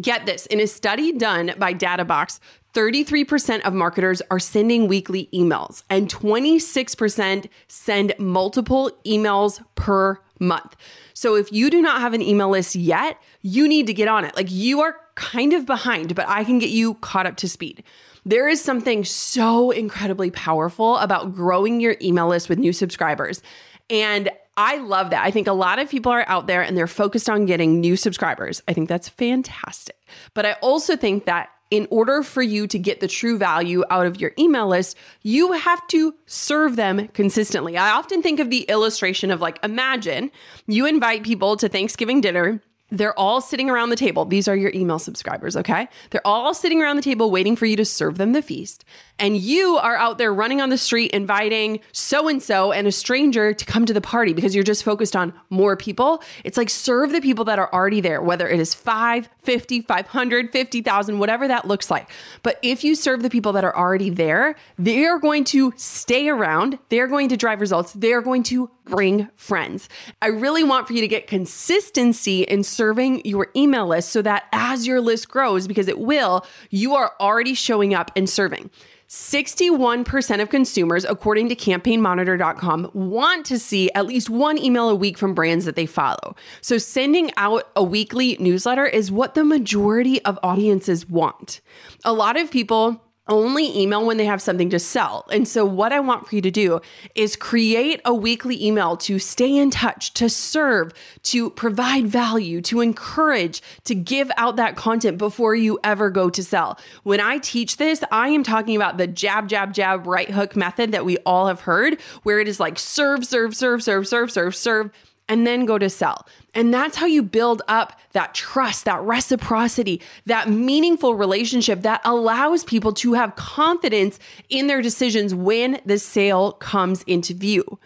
get 0.00 0.26
this 0.26 0.46
in 0.46 0.60
a 0.60 0.66
study 0.66 1.12
done 1.12 1.54
by 1.58 1.72
Databox, 1.72 2.40
33% 2.74 3.62
of 3.62 3.74
marketers 3.74 4.22
are 4.30 4.38
sending 4.38 4.88
weekly 4.88 5.28
emails, 5.34 5.82
and 5.90 6.08
26% 6.08 7.48
send 7.68 8.14
multiple 8.18 8.90
emails 9.06 9.62
per 9.74 10.18
month. 10.42 10.76
So 11.14 11.36
if 11.36 11.52
you 11.52 11.70
do 11.70 11.80
not 11.80 12.00
have 12.00 12.12
an 12.12 12.20
email 12.20 12.50
list 12.50 12.74
yet, 12.74 13.18
you 13.40 13.66
need 13.66 13.86
to 13.86 13.94
get 13.94 14.08
on 14.08 14.24
it. 14.24 14.36
Like 14.36 14.50
you 14.50 14.80
are 14.80 14.96
kind 15.14 15.52
of 15.52 15.64
behind, 15.64 16.14
but 16.14 16.28
I 16.28 16.44
can 16.44 16.58
get 16.58 16.70
you 16.70 16.94
caught 16.94 17.26
up 17.26 17.36
to 17.36 17.48
speed. 17.48 17.82
There 18.24 18.48
is 18.48 18.60
something 18.60 19.04
so 19.04 19.70
incredibly 19.70 20.30
powerful 20.30 20.96
about 20.98 21.34
growing 21.34 21.80
your 21.80 21.96
email 22.00 22.28
list 22.28 22.48
with 22.48 22.58
new 22.58 22.72
subscribers. 22.72 23.42
And 23.90 24.30
I 24.56 24.76
love 24.76 25.10
that. 25.10 25.24
I 25.24 25.30
think 25.30 25.46
a 25.46 25.52
lot 25.52 25.78
of 25.78 25.88
people 25.88 26.12
are 26.12 26.28
out 26.28 26.46
there 26.46 26.62
and 26.62 26.76
they're 26.76 26.86
focused 26.86 27.30
on 27.30 27.46
getting 27.46 27.80
new 27.80 27.96
subscribers. 27.96 28.62
I 28.68 28.74
think 28.74 28.88
that's 28.88 29.08
fantastic. 29.08 29.96
But 30.34 30.44
I 30.44 30.52
also 30.54 30.94
think 30.96 31.24
that 31.24 31.48
in 31.72 31.88
order 31.90 32.22
for 32.22 32.42
you 32.42 32.66
to 32.66 32.78
get 32.78 33.00
the 33.00 33.08
true 33.08 33.38
value 33.38 33.82
out 33.88 34.04
of 34.04 34.20
your 34.20 34.32
email 34.38 34.68
list, 34.68 34.94
you 35.22 35.52
have 35.52 35.84
to 35.86 36.14
serve 36.26 36.76
them 36.76 37.08
consistently. 37.08 37.78
I 37.78 37.92
often 37.92 38.22
think 38.22 38.40
of 38.40 38.50
the 38.50 38.64
illustration 38.64 39.30
of 39.30 39.40
like, 39.40 39.58
imagine 39.64 40.30
you 40.66 40.84
invite 40.84 41.22
people 41.24 41.56
to 41.56 41.70
Thanksgiving 41.70 42.20
dinner 42.20 42.60
they're 42.92 43.18
all 43.18 43.40
sitting 43.40 43.70
around 43.70 43.88
the 43.88 43.96
table. 43.96 44.26
These 44.26 44.46
are 44.46 44.54
your 44.54 44.70
email 44.74 44.98
subscribers, 44.98 45.56
okay? 45.56 45.88
They're 46.10 46.26
all 46.26 46.52
sitting 46.52 46.82
around 46.82 46.96
the 46.96 47.02
table 47.02 47.30
waiting 47.30 47.56
for 47.56 47.64
you 47.64 47.74
to 47.76 47.86
serve 47.86 48.18
them 48.18 48.32
the 48.32 48.42
feast. 48.42 48.84
And 49.18 49.36
you 49.36 49.78
are 49.78 49.96
out 49.96 50.18
there 50.18 50.32
running 50.32 50.60
on 50.60 50.68
the 50.68 50.76
street 50.76 51.10
inviting 51.12 51.80
so 51.92 52.28
and 52.28 52.42
so 52.42 52.70
and 52.70 52.86
a 52.86 52.92
stranger 52.92 53.54
to 53.54 53.64
come 53.64 53.86
to 53.86 53.94
the 53.94 54.00
party 54.00 54.34
because 54.34 54.54
you're 54.54 54.64
just 54.64 54.84
focused 54.84 55.16
on 55.16 55.32
more 55.48 55.74
people. 55.76 56.22
It's 56.44 56.58
like 56.58 56.68
serve 56.68 57.12
the 57.12 57.20
people 57.22 57.46
that 57.46 57.58
are 57.58 57.72
already 57.72 58.02
there, 58.02 58.20
whether 58.20 58.46
it 58.46 58.60
is 58.60 58.74
5, 58.74 59.28
50, 59.42 59.82
500, 59.82 60.52
50,000, 60.52 61.18
whatever 61.18 61.48
that 61.48 61.66
looks 61.66 61.90
like. 61.90 62.10
But 62.42 62.58
if 62.62 62.84
you 62.84 62.94
serve 62.94 63.22
the 63.22 63.30
people 63.30 63.52
that 63.52 63.64
are 63.64 63.76
already 63.76 64.10
there, 64.10 64.54
they 64.78 65.06
are 65.06 65.18
going 65.18 65.44
to 65.44 65.72
stay 65.76 66.28
around, 66.28 66.78
they're 66.90 67.08
going 67.08 67.30
to 67.30 67.38
drive 67.38 67.60
results, 67.60 67.92
they're 67.94 68.22
going 68.22 68.42
to 68.44 68.70
bring 68.84 69.28
friends. 69.36 69.88
I 70.20 70.26
really 70.26 70.64
want 70.64 70.88
for 70.88 70.92
you 70.92 71.00
to 71.00 71.08
get 71.08 71.28
consistency 71.28 72.42
in 72.42 72.64
serving 72.64 72.81
your 73.24 73.48
email 73.54 73.86
list 73.86 74.10
so 74.10 74.22
that 74.22 74.44
as 74.52 74.86
your 74.86 75.00
list 75.00 75.28
grows, 75.28 75.68
because 75.68 75.88
it 75.88 75.98
will, 75.98 76.44
you 76.70 76.94
are 76.94 77.12
already 77.20 77.54
showing 77.54 77.94
up 77.94 78.10
and 78.16 78.28
serving. 78.28 78.70
61% 79.12 80.40
of 80.40 80.48
consumers, 80.48 81.04
according 81.04 81.50
to 81.50 81.54
campaignmonitor.com, 81.54 82.90
want 82.94 83.44
to 83.44 83.58
see 83.58 83.90
at 83.94 84.06
least 84.06 84.30
one 84.30 84.56
email 84.56 84.88
a 84.88 84.94
week 84.94 85.18
from 85.18 85.34
brands 85.34 85.66
that 85.66 85.76
they 85.76 85.84
follow. 85.84 86.34
So, 86.62 86.78
sending 86.78 87.30
out 87.36 87.68
a 87.76 87.84
weekly 87.84 88.38
newsletter 88.40 88.86
is 88.86 89.12
what 89.12 89.34
the 89.34 89.44
majority 89.44 90.24
of 90.24 90.38
audiences 90.42 91.06
want. 91.10 91.60
A 92.06 92.12
lot 92.14 92.38
of 92.38 92.50
people 92.50 93.02
only 93.28 93.78
email 93.78 94.04
when 94.04 94.16
they 94.16 94.24
have 94.24 94.42
something 94.42 94.70
to 94.70 94.78
sell. 94.78 95.26
And 95.30 95.46
so, 95.46 95.64
what 95.64 95.92
I 95.92 96.00
want 96.00 96.26
for 96.26 96.34
you 96.34 96.42
to 96.42 96.50
do 96.50 96.80
is 97.14 97.36
create 97.36 98.00
a 98.04 98.12
weekly 98.12 98.64
email 98.64 98.96
to 98.98 99.18
stay 99.18 99.56
in 99.56 99.70
touch, 99.70 100.12
to 100.14 100.28
serve, 100.28 100.92
to 101.24 101.50
provide 101.50 102.06
value, 102.06 102.60
to 102.62 102.80
encourage, 102.80 103.62
to 103.84 103.94
give 103.94 104.30
out 104.36 104.56
that 104.56 104.76
content 104.76 105.18
before 105.18 105.54
you 105.54 105.78
ever 105.84 106.10
go 106.10 106.30
to 106.30 106.42
sell. 106.42 106.78
When 107.04 107.20
I 107.20 107.38
teach 107.38 107.76
this, 107.76 108.02
I 108.10 108.28
am 108.28 108.42
talking 108.42 108.74
about 108.74 108.98
the 108.98 109.06
jab, 109.06 109.48
jab, 109.48 109.72
jab, 109.72 110.06
right 110.06 110.30
hook 110.30 110.56
method 110.56 110.92
that 110.92 111.04
we 111.04 111.18
all 111.18 111.46
have 111.46 111.60
heard, 111.60 112.00
where 112.24 112.40
it 112.40 112.48
is 112.48 112.58
like 112.58 112.78
serve, 112.78 113.24
serve, 113.24 113.54
serve, 113.54 113.82
serve, 113.82 114.06
serve, 114.08 114.32
serve, 114.32 114.56
serve 114.56 114.90
and 115.28 115.46
then 115.46 115.64
go 115.64 115.78
to 115.78 115.88
sell. 115.88 116.26
And 116.54 116.72
that's 116.72 116.96
how 116.96 117.06
you 117.06 117.22
build 117.22 117.62
up 117.66 117.98
that 118.12 118.34
trust, 118.34 118.84
that 118.84 119.00
reciprocity, 119.02 120.02
that 120.26 120.50
meaningful 120.50 121.14
relationship 121.14 121.82
that 121.82 122.02
allows 122.04 122.62
people 122.62 122.92
to 122.94 123.14
have 123.14 123.36
confidence 123.36 124.18
in 124.50 124.66
their 124.66 124.82
decisions 124.82 125.34
when 125.34 125.80
the 125.86 125.98
sale 125.98 126.52
comes 126.52 127.02
into 127.04 127.32
view. 127.32 127.78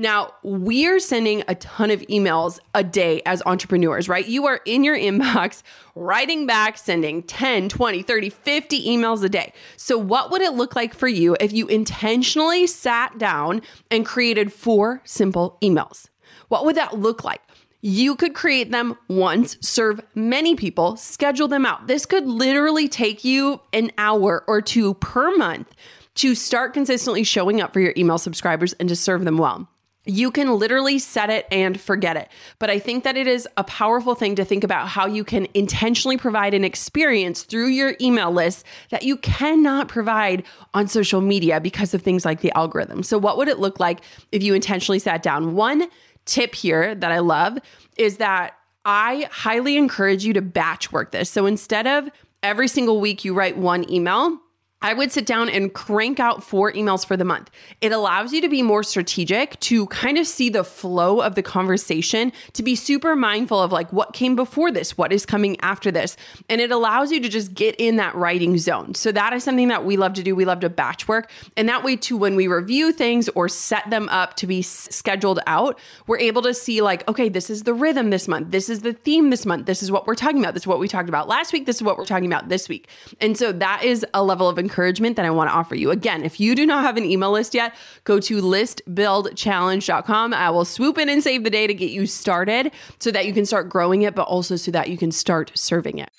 Now, 0.00 0.34
we're 0.44 1.00
sending 1.00 1.42
a 1.48 1.56
ton 1.56 1.90
of 1.90 2.02
emails 2.02 2.60
a 2.72 2.84
day 2.84 3.20
as 3.26 3.42
entrepreneurs, 3.44 4.08
right? 4.08 4.24
You 4.24 4.46
are 4.46 4.60
in 4.64 4.84
your 4.84 4.96
inbox 4.96 5.62
writing 5.96 6.46
back, 6.46 6.78
sending 6.78 7.24
10, 7.24 7.68
20, 7.68 8.02
30, 8.02 8.30
50 8.30 8.86
emails 8.86 9.24
a 9.24 9.28
day. 9.28 9.52
So, 9.76 9.98
what 9.98 10.30
would 10.30 10.40
it 10.40 10.52
look 10.52 10.76
like 10.76 10.94
for 10.94 11.08
you 11.08 11.36
if 11.40 11.52
you 11.52 11.66
intentionally 11.66 12.68
sat 12.68 13.18
down 13.18 13.60
and 13.90 14.06
created 14.06 14.52
four 14.52 15.02
simple 15.04 15.58
emails? 15.60 16.08
What 16.46 16.64
would 16.64 16.76
that 16.76 16.96
look 16.96 17.24
like? 17.24 17.42
You 17.80 18.16
could 18.16 18.34
create 18.34 18.72
them 18.72 18.96
once, 19.06 19.56
serve 19.60 20.00
many 20.14 20.56
people, 20.56 20.96
schedule 20.96 21.46
them 21.46 21.64
out. 21.64 21.86
This 21.86 22.06
could 22.06 22.26
literally 22.26 22.88
take 22.88 23.24
you 23.24 23.60
an 23.72 23.92
hour 23.96 24.42
or 24.48 24.60
two 24.60 24.94
per 24.94 25.36
month 25.36 25.72
to 26.16 26.34
start 26.34 26.74
consistently 26.74 27.22
showing 27.22 27.60
up 27.60 27.72
for 27.72 27.78
your 27.78 27.94
email 27.96 28.18
subscribers 28.18 28.72
and 28.74 28.88
to 28.88 28.96
serve 28.96 29.24
them 29.24 29.38
well. 29.38 29.68
You 30.04 30.30
can 30.30 30.54
literally 30.54 30.98
set 30.98 31.28
it 31.28 31.46
and 31.52 31.78
forget 31.78 32.16
it. 32.16 32.28
But 32.58 32.70
I 32.70 32.78
think 32.78 33.04
that 33.04 33.16
it 33.16 33.26
is 33.26 33.46
a 33.56 33.64
powerful 33.64 34.14
thing 34.14 34.34
to 34.36 34.44
think 34.44 34.64
about 34.64 34.88
how 34.88 35.06
you 35.06 35.22
can 35.22 35.46
intentionally 35.52 36.16
provide 36.16 36.54
an 36.54 36.64
experience 36.64 37.42
through 37.42 37.68
your 37.68 37.94
email 38.00 38.32
list 38.32 38.64
that 38.90 39.02
you 39.02 39.18
cannot 39.18 39.86
provide 39.86 40.44
on 40.72 40.88
social 40.88 41.20
media 41.20 41.60
because 41.60 41.92
of 41.92 42.02
things 42.02 42.24
like 42.24 42.40
the 42.40 42.50
algorithm. 42.56 43.02
So, 43.02 43.18
what 43.18 43.36
would 43.36 43.48
it 43.48 43.58
look 43.58 43.78
like 43.78 44.00
if 44.32 44.42
you 44.42 44.54
intentionally 44.54 44.98
sat 44.98 45.22
down? 45.22 45.54
One, 45.54 45.88
tip 46.28 46.54
here 46.54 46.94
that 46.94 47.10
I 47.10 47.18
love 47.18 47.58
is 47.96 48.18
that 48.18 48.54
I 48.84 49.28
highly 49.32 49.76
encourage 49.76 50.24
you 50.24 50.32
to 50.34 50.42
batch 50.42 50.92
work 50.92 51.10
this. 51.10 51.28
So 51.28 51.46
instead 51.46 51.86
of 51.86 52.08
every 52.42 52.68
single 52.68 53.00
week 53.00 53.24
you 53.24 53.34
write 53.34 53.58
one 53.58 53.90
email, 53.90 54.38
I 54.80 54.94
would 54.94 55.10
sit 55.10 55.26
down 55.26 55.48
and 55.48 55.74
crank 55.74 56.20
out 56.20 56.44
four 56.44 56.72
emails 56.72 57.04
for 57.04 57.16
the 57.16 57.24
month. 57.24 57.50
It 57.80 57.90
allows 57.90 58.32
you 58.32 58.40
to 58.42 58.48
be 58.48 58.62
more 58.62 58.84
strategic, 58.84 59.58
to 59.60 59.88
kind 59.88 60.16
of 60.18 60.26
see 60.26 60.50
the 60.50 60.62
flow 60.62 61.20
of 61.20 61.34
the 61.34 61.42
conversation, 61.42 62.32
to 62.52 62.62
be 62.62 62.76
super 62.76 63.16
mindful 63.16 63.60
of 63.60 63.72
like 63.72 63.92
what 63.92 64.12
came 64.12 64.36
before 64.36 64.70
this, 64.70 64.96
what 64.96 65.12
is 65.12 65.26
coming 65.26 65.58
after 65.62 65.90
this. 65.90 66.16
And 66.48 66.60
it 66.60 66.70
allows 66.70 67.10
you 67.10 67.20
to 67.20 67.28
just 67.28 67.54
get 67.54 67.74
in 67.78 67.96
that 67.96 68.14
writing 68.14 68.56
zone. 68.56 68.94
So 68.94 69.10
that 69.10 69.32
is 69.32 69.42
something 69.42 69.66
that 69.66 69.84
we 69.84 69.96
love 69.96 70.12
to 70.12 70.22
do. 70.22 70.36
We 70.36 70.44
love 70.44 70.60
to 70.60 70.70
batch 70.70 71.08
work. 71.08 71.28
And 71.56 71.68
that 71.68 71.82
way, 71.82 71.96
too, 71.96 72.16
when 72.16 72.36
we 72.36 72.46
review 72.46 72.92
things 72.92 73.28
or 73.30 73.48
set 73.48 73.90
them 73.90 74.08
up 74.10 74.34
to 74.36 74.46
be 74.46 74.62
scheduled 74.62 75.40
out, 75.48 75.76
we're 76.06 76.20
able 76.20 76.42
to 76.42 76.54
see 76.54 76.82
like, 76.82 77.08
okay, 77.08 77.28
this 77.28 77.50
is 77.50 77.64
the 77.64 77.74
rhythm 77.74 78.10
this 78.10 78.28
month. 78.28 78.52
This 78.52 78.68
is 78.68 78.82
the 78.82 78.92
theme 78.92 79.30
this 79.30 79.44
month. 79.44 79.66
This 79.66 79.82
is 79.82 79.90
what 79.90 80.06
we're 80.06 80.14
talking 80.14 80.38
about. 80.38 80.54
This 80.54 80.62
is 80.62 80.68
what 80.68 80.78
we 80.78 80.86
talked 80.86 81.08
about 81.08 81.26
last 81.26 81.52
week. 81.52 81.66
This 81.66 81.76
is 81.76 81.82
what 81.82 81.98
we're 81.98 82.06
talking 82.06 82.26
about 82.26 82.48
this 82.48 82.68
week. 82.68 82.86
And 83.20 83.36
so 83.36 83.50
that 83.50 83.82
is 83.82 84.06
a 84.14 84.22
level 84.22 84.48
of 84.48 84.56
encouragement 84.68 85.16
that 85.16 85.24
I 85.24 85.30
want 85.30 85.48
to 85.48 85.54
offer 85.54 85.74
you. 85.74 85.90
Again, 85.90 86.24
if 86.24 86.38
you 86.38 86.54
do 86.54 86.66
not 86.66 86.84
have 86.84 86.96
an 86.98 87.04
email 87.04 87.32
list 87.32 87.54
yet, 87.54 87.74
go 88.04 88.20
to 88.20 88.42
listbuildchallenge.com. 88.42 90.34
I 90.34 90.50
will 90.50 90.64
swoop 90.64 90.98
in 90.98 91.08
and 91.08 91.22
save 91.22 91.44
the 91.44 91.50
day 91.50 91.66
to 91.66 91.74
get 91.74 91.90
you 91.90 92.06
started 92.06 92.70
so 92.98 93.10
that 93.10 93.26
you 93.26 93.32
can 93.32 93.46
start 93.46 93.70
growing 93.70 94.02
it, 94.02 94.14
but 94.14 94.28
also 94.28 94.56
so 94.56 94.70
that 94.72 94.90
you 94.90 94.98
can 94.98 95.10
start 95.10 95.50
serving 95.54 95.98
it. 95.98 96.10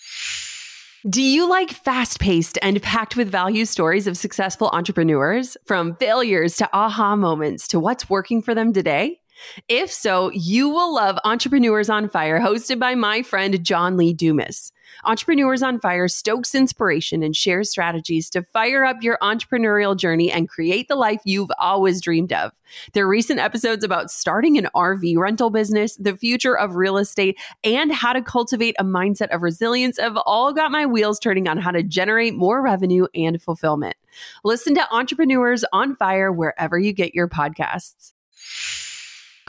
Do 1.10 1.22
you 1.22 1.48
like 1.48 1.70
fast 1.70 2.20
paced 2.20 2.58
and 2.62 2.82
packed 2.82 3.16
with 3.16 3.32
value 3.32 3.66
stories 3.66 4.08
of 4.08 4.18
successful 4.18 4.70
entrepreneurs? 4.74 5.56
From 5.66 5.96
failures 5.96 6.58
to 6.58 6.70
aha 6.74 7.16
moments 7.16 7.70
to 7.70 7.80
what's 7.80 8.10
working 8.10 8.42
for 8.42 8.54
them 8.54 8.74
today? 8.74 9.22
If 9.68 9.92
so, 9.92 10.32
you 10.34 10.70
will 10.70 10.94
love 10.94 11.18
Entrepreneurs 11.24 11.90
on 11.90 12.10
Fire, 12.10 12.42
hosted 12.42 12.80
by 12.80 12.96
my 12.96 13.22
friend 13.22 13.64
John 13.64 13.96
Lee 13.96 14.14
Dumas. 14.14 14.74
Entrepreneurs 15.06 15.64
on 15.64 15.80
Fire 15.80 16.08
stokes 16.08 16.54
inspiration 16.54 17.24
and 17.24 17.36
shares 17.36 17.70
strategies 17.70 18.30
to 18.32 18.44
fire 18.44 18.84
up 18.84 18.98
your 19.02 19.18
entrepreneurial 19.22 19.96
journey 19.96 20.32
and 20.32 20.50
create 20.50 20.88
the 20.88 20.96
life 20.96 21.22
you've 21.24 21.52
always 21.58 22.02
dreamed 22.02 22.34
of. 22.34 22.52
Their 22.94 23.08
recent 23.08 23.40
episodes 23.40 23.84
about 23.84 24.12
starting 24.12 24.58
an 24.58 24.68
RV 24.76 25.18
rental 25.18 25.50
business, 25.50 25.96
the 25.96 26.18
future 26.18 26.58
of 26.58 26.76
real 26.76 26.98
estate, 26.98 27.38
and 27.64 27.92
how 27.92 28.14
to 28.14 28.22
cultivate 28.22 28.76
a 28.78 28.84
mindset 28.84 29.34
of 29.34 29.42
resilience 29.42 29.98
have 29.98 30.18
all 30.18 30.54
got 30.54 30.72
my 30.72 30.86
wheels 30.86 31.20
turning 31.20 31.48
on 31.48 31.58
how 31.58 31.72
to 31.72 31.84
generate 31.84 32.36
more 32.36 32.62
revenue 32.62 33.08
and 33.16 33.42
fulfillment. 33.42 33.96
Listen 34.44 34.76
to 34.76 34.94
Entrepreneurs 34.94 35.64
on 35.72 35.96
Fire 35.96 36.32
wherever 36.32 36.78
you 36.78 36.94
get 36.94 37.16
your 37.16 37.28
podcasts 37.28 38.14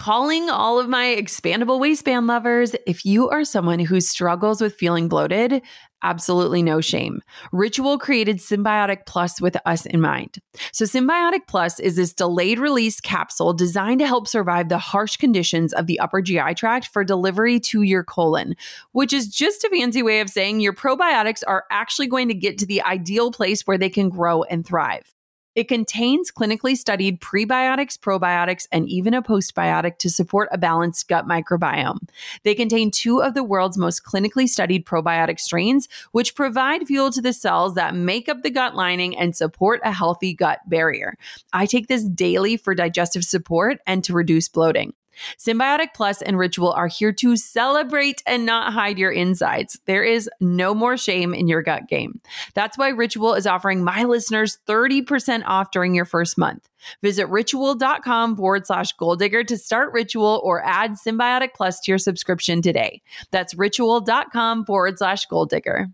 calling 0.00 0.48
all 0.48 0.80
of 0.80 0.88
my 0.88 1.04
expandable 1.04 1.78
waistband 1.78 2.26
lovers. 2.26 2.74
If 2.86 3.04
you 3.04 3.28
are 3.28 3.44
someone 3.44 3.80
who 3.80 4.00
struggles 4.00 4.62
with 4.62 4.74
feeling 4.74 5.08
bloated, 5.08 5.60
absolutely 6.02 6.62
no 6.62 6.80
shame. 6.80 7.20
Ritual 7.52 7.98
created 7.98 8.38
Synbiotic 8.38 9.04
Plus 9.04 9.42
with 9.42 9.58
us 9.66 9.84
in 9.84 10.00
mind. 10.00 10.38
So, 10.72 10.86
Synbiotic 10.86 11.40
Plus 11.46 11.78
is 11.78 11.96
this 11.96 12.14
delayed 12.14 12.58
release 12.58 12.98
capsule 12.98 13.52
designed 13.52 14.00
to 14.00 14.06
help 14.06 14.26
survive 14.26 14.70
the 14.70 14.78
harsh 14.78 15.18
conditions 15.18 15.74
of 15.74 15.86
the 15.86 16.00
upper 16.00 16.22
GI 16.22 16.54
tract 16.54 16.86
for 16.86 17.04
delivery 17.04 17.60
to 17.60 17.82
your 17.82 18.02
colon, 18.02 18.54
which 18.92 19.12
is 19.12 19.28
just 19.28 19.64
a 19.64 19.68
fancy 19.68 20.02
way 20.02 20.20
of 20.20 20.30
saying 20.30 20.60
your 20.60 20.72
probiotics 20.72 21.42
are 21.46 21.64
actually 21.70 22.06
going 22.06 22.28
to 22.28 22.34
get 22.34 22.56
to 22.56 22.64
the 22.64 22.80
ideal 22.80 23.30
place 23.30 23.66
where 23.66 23.76
they 23.76 23.90
can 23.90 24.08
grow 24.08 24.44
and 24.44 24.66
thrive. 24.66 25.12
It 25.54 25.68
contains 25.68 26.30
clinically 26.30 26.76
studied 26.76 27.20
prebiotics, 27.20 27.98
probiotics, 27.98 28.66
and 28.70 28.88
even 28.88 29.14
a 29.14 29.22
postbiotic 29.22 29.98
to 29.98 30.10
support 30.10 30.48
a 30.52 30.58
balanced 30.58 31.08
gut 31.08 31.26
microbiome. 31.26 32.08
They 32.44 32.54
contain 32.54 32.90
two 32.90 33.20
of 33.22 33.34
the 33.34 33.42
world's 33.42 33.76
most 33.76 34.04
clinically 34.04 34.48
studied 34.48 34.86
probiotic 34.86 35.40
strains, 35.40 35.88
which 36.12 36.34
provide 36.34 36.86
fuel 36.86 37.10
to 37.10 37.20
the 37.20 37.32
cells 37.32 37.74
that 37.74 37.94
make 37.94 38.28
up 38.28 38.42
the 38.42 38.50
gut 38.50 38.76
lining 38.76 39.16
and 39.16 39.34
support 39.34 39.80
a 39.84 39.92
healthy 39.92 40.34
gut 40.34 40.60
barrier. 40.66 41.16
I 41.52 41.66
take 41.66 41.88
this 41.88 42.04
daily 42.04 42.56
for 42.56 42.74
digestive 42.74 43.24
support 43.24 43.78
and 43.86 44.04
to 44.04 44.12
reduce 44.12 44.48
bloating. 44.48 44.94
Synbiotic 45.38 45.88
Plus 45.94 46.22
and 46.22 46.38
Ritual 46.38 46.72
are 46.72 46.88
here 46.88 47.12
to 47.12 47.36
celebrate 47.36 48.22
and 48.26 48.46
not 48.46 48.72
hide 48.72 48.98
your 48.98 49.10
insides. 49.10 49.80
There 49.86 50.04
is 50.04 50.28
no 50.40 50.74
more 50.74 50.96
shame 50.96 51.34
in 51.34 51.48
your 51.48 51.62
gut 51.62 51.88
game. 51.88 52.20
That's 52.54 52.78
why 52.78 52.88
Ritual 52.88 53.34
is 53.34 53.46
offering 53.46 53.84
my 53.84 54.04
listeners 54.04 54.58
30% 54.66 55.42
off 55.46 55.70
during 55.70 55.94
your 55.94 56.04
first 56.04 56.38
month. 56.38 56.68
Visit 57.02 57.28
ritual.com 57.28 58.36
forward 58.36 58.66
slash 58.66 58.92
goal 58.92 59.16
digger 59.16 59.44
to 59.44 59.58
start 59.58 59.92
Ritual 59.92 60.40
or 60.42 60.64
add 60.64 60.92
Synbiotic 60.92 61.50
Plus 61.54 61.80
to 61.80 61.92
your 61.92 61.98
subscription 61.98 62.62
today. 62.62 63.02
That's 63.30 63.54
ritual.com 63.54 64.64
forward 64.64 64.98
slash 64.98 65.26
goal 65.26 65.46
digger. 65.46 65.88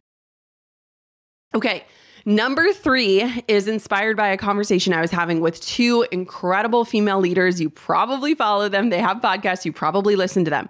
Okay. 1.54 1.84
Number 2.28 2.72
three 2.72 3.44
is 3.46 3.68
inspired 3.68 4.16
by 4.16 4.26
a 4.30 4.36
conversation 4.36 4.92
I 4.92 5.00
was 5.00 5.12
having 5.12 5.38
with 5.38 5.60
two 5.60 6.04
incredible 6.10 6.84
female 6.84 7.20
leaders. 7.20 7.60
You 7.60 7.70
probably 7.70 8.34
follow 8.34 8.68
them, 8.68 8.90
they 8.90 8.98
have 8.98 9.18
podcasts, 9.18 9.64
you 9.64 9.72
probably 9.72 10.16
listen 10.16 10.44
to 10.44 10.50
them. 10.50 10.68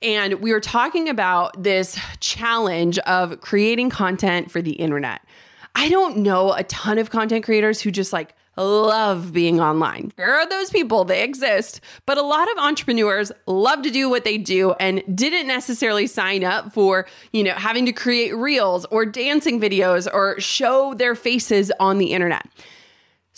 And 0.00 0.40
we 0.40 0.54
were 0.54 0.60
talking 0.60 1.10
about 1.10 1.62
this 1.62 2.00
challenge 2.20 2.98
of 3.00 3.42
creating 3.42 3.90
content 3.90 4.50
for 4.50 4.62
the 4.62 4.72
internet. 4.72 5.20
I 5.74 5.90
don't 5.90 6.16
know 6.16 6.54
a 6.54 6.64
ton 6.64 6.96
of 6.96 7.10
content 7.10 7.44
creators 7.44 7.82
who 7.82 7.90
just 7.90 8.14
like 8.14 8.34
love 8.62 9.32
being 9.32 9.60
online. 9.60 10.12
There 10.16 10.34
are 10.34 10.48
those 10.48 10.70
people, 10.70 11.04
they 11.04 11.22
exist. 11.22 11.80
But 12.06 12.18
a 12.18 12.22
lot 12.22 12.50
of 12.52 12.58
entrepreneurs 12.58 13.32
love 13.46 13.82
to 13.82 13.90
do 13.90 14.08
what 14.08 14.24
they 14.24 14.38
do 14.38 14.72
and 14.74 15.02
didn't 15.14 15.46
necessarily 15.46 16.06
sign 16.06 16.44
up 16.44 16.72
for, 16.72 17.06
you 17.32 17.44
know, 17.44 17.54
having 17.54 17.86
to 17.86 17.92
create 17.92 18.34
reels 18.34 18.84
or 18.86 19.04
dancing 19.04 19.60
videos 19.60 20.08
or 20.12 20.40
show 20.40 20.94
their 20.94 21.14
faces 21.14 21.72
on 21.78 21.98
the 21.98 22.12
internet. 22.12 22.46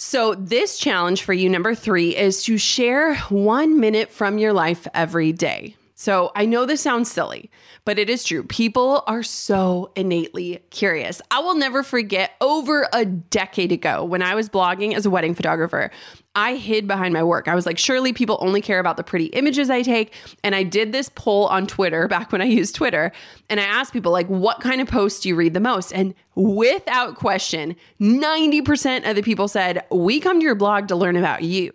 So, 0.01 0.35
this 0.37 0.79
challenge 0.79 1.25
for 1.25 1.33
you, 1.33 1.49
number 1.49 1.75
three, 1.75 2.17
is 2.17 2.45
to 2.45 2.57
share 2.57 3.17
one 3.17 3.81
minute 3.81 4.13
from 4.13 4.39
your 4.39 4.53
life 4.53 4.87
every 4.95 5.33
day. 5.33 5.75
So 6.01 6.31
I 6.37 6.47
know 6.47 6.65
this 6.65 6.81
sounds 6.81 7.11
silly, 7.11 7.51
but 7.85 7.99
it 7.99 8.09
is 8.09 8.23
true. 8.23 8.45
People 8.45 9.03
are 9.09 9.25
so 9.25 9.91
innately 9.97 10.63
curious. 10.71 11.21
I 11.33 11.41
will 11.41 11.57
never 11.57 11.83
forget 11.83 12.37
over 12.41 12.87
a 12.93 13.05
decade 13.05 13.73
ago 13.73 14.05
when 14.05 14.23
I 14.23 14.37
was 14.37 14.49
blogging 14.49 14.95
as 14.95 15.07
a 15.07 15.11
wedding 15.11 15.35
photographer. 15.35 15.91
I 16.37 16.55
hid 16.55 16.87
behind 16.87 17.15
my 17.15 17.25
work. 17.25 17.49
I 17.49 17.57
was 17.57 17.67
like, 17.67 17.79
surely 17.79 18.13
people 18.13 18.39
only 18.41 18.61
care 18.61 18.79
about 18.79 18.97
the 18.97 19.03
pretty 19.03 19.25
images 19.25 19.71
I 19.71 19.83
take. 19.83 20.15
And 20.45 20.55
I 20.55 20.63
did 20.63 20.93
this 20.93 21.09
poll 21.09 21.47
on 21.49 21.67
Twitter 21.67 22.07
back 22.09 22.31
when 22.31 22.41
I 22.41 22.45
used 22.45 22.77
Twitter. 22.77 23.11
And 23.51 23.59
I 23.59 23.65
asked 23.65 23.93
people, 23.93 24.13
like, 24.13 24.29
what 24.29 24.61
kind 24.61 24.81
of 24.81 24.87
posts 24.87 25.19
do 25.19 25.31
you 25.31 25.35
read 25.35 25.53
the 25.53 25.59
most? 25.59 25.91
And 25.91 26.15
without 26.37 27.17
question, 27.17 27.75
90% 28.01 29.11
of 29.11 29.17
the 29.17 29.23
people 29.25 29.49
said, 29.49 29.85
we 29.91 30.21
come 30.21 30.39
to 30.39 30.45
your 30.45 30.55
blog 30.55 30.87
to 30.89 30.97
learn 30.97 31.17
about 31.17 31.43
you. 31.43 31.73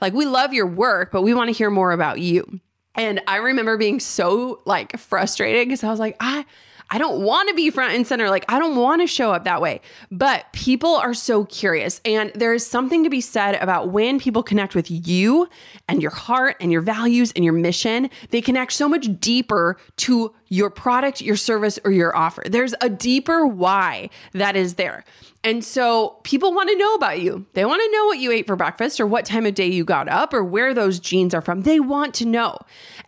Like, 0.00 0.12
we 0.12 0.26
love 0.26 0.52
your 0.52 0.66
work, 0.66 1.12
but 1.12 1.22
we 1.22 1.34
want 1.34 1.50
to 1.50 1.56
hear 1.56 1.70
more 1.70 1.92
about 1.92 2.18
you. 2.18 2.60
And 3.00 3.22
I 3.26 3.36
remember 3.36 3.78
being 3.78 3.98
so 3.98 4.60
like 4.66 4.98
frustrated 4.98 5.66
because 5.66 5.82
I 5.82 5.88
was 5.88 5.98
like, 5.98 6.16
I 6.20 6.44
I 6.90 6.98
don't 6.98 7.22
want 7.22 7.48
to 7.48 7.54
be 7.54 7.70
front 7.70 7.94
and 7.94 8.06
center. 8.06 8.28
Like, 8.28 8.44
I 8.48 8.58
don't 8.58 8.76
want 8.76 9.00
to 9.00 9.06
show 9.06 9.32
up 9.32 9.44
that 9.44 9.62
way. 9.62 9.80
But 10.10 10.52
people 10.52 10.96
are 10.96 11.14
so 11.14 11.44
curious. 11.46 12.00
And 12.04 12.30
there 12.34 12.52
is 12.52 12.66
something 12.66 13.04
to 13.04 13.10
be 13.10 13.20
said 13.20 13.54
about 13.54 13.90
when 13.90 14.18
people 14.18 14.42
connect 14.42 14.74
with 14.74 14.90
you 14.90 15.48
and 15.88 16.02
your 16.02 16.10
heart 16.10 16.56
and 16.60 16.72
your 16.72 16.80
values 16.80 17.32
and 17.36 17.44
your 17.44 17.54
mission, 17.54 18.10
they 18.30 18.42
connect 18.42 18.72
so 18.72 18.88
much 18.88 19.06
deeper 19.20 19.78
to 19.98 20.34
your 20.50 20.68
product, 20.68 21.20
your 21.20 21.36
service, 21.36 21.78
or 21.84 21.92
your 21.92 22.14
offer. 22.14 22.42
There's 22.44 22.74
a 22.80 22.90
deeper 22.90 23.46
why 23.46 24.10
that 24.32 24.56
is 24.56 24.74
there. 24.74 25.04
And 25.42 25.64
so 25.64 26.18
people 26.22 26.52
want 26.52 26.68
to 26.68 26.76
know 26.76 26.94
about 26.94 27.20
you. 27.20 27.46
They 27.54 27.64
want 27.64 27.80
to 27.80 27.96
know 27.96 28.06
what 28.06 28.18
you 28.18 28.30
ate 28.30 28.46
for 28.46 28.56
breakfast 28.56 29.00
or 29.00 29.06
what 29.06 29.24
time 29.24 29.46
of 29.46 29.54
day 29.54 29.68
you 29.68 29.84
got 29.84 30.08
up 30.08 30.34
or 30.34 30.44
where 30.44 30.74
those 30.74 31.00
jeans 31.00 31.32
are 31.32 31.40
from. 31.40 31.62
They 31.62 31.80
want 31.80 32.14
to 32.16 32.26
know. 32.26 32.58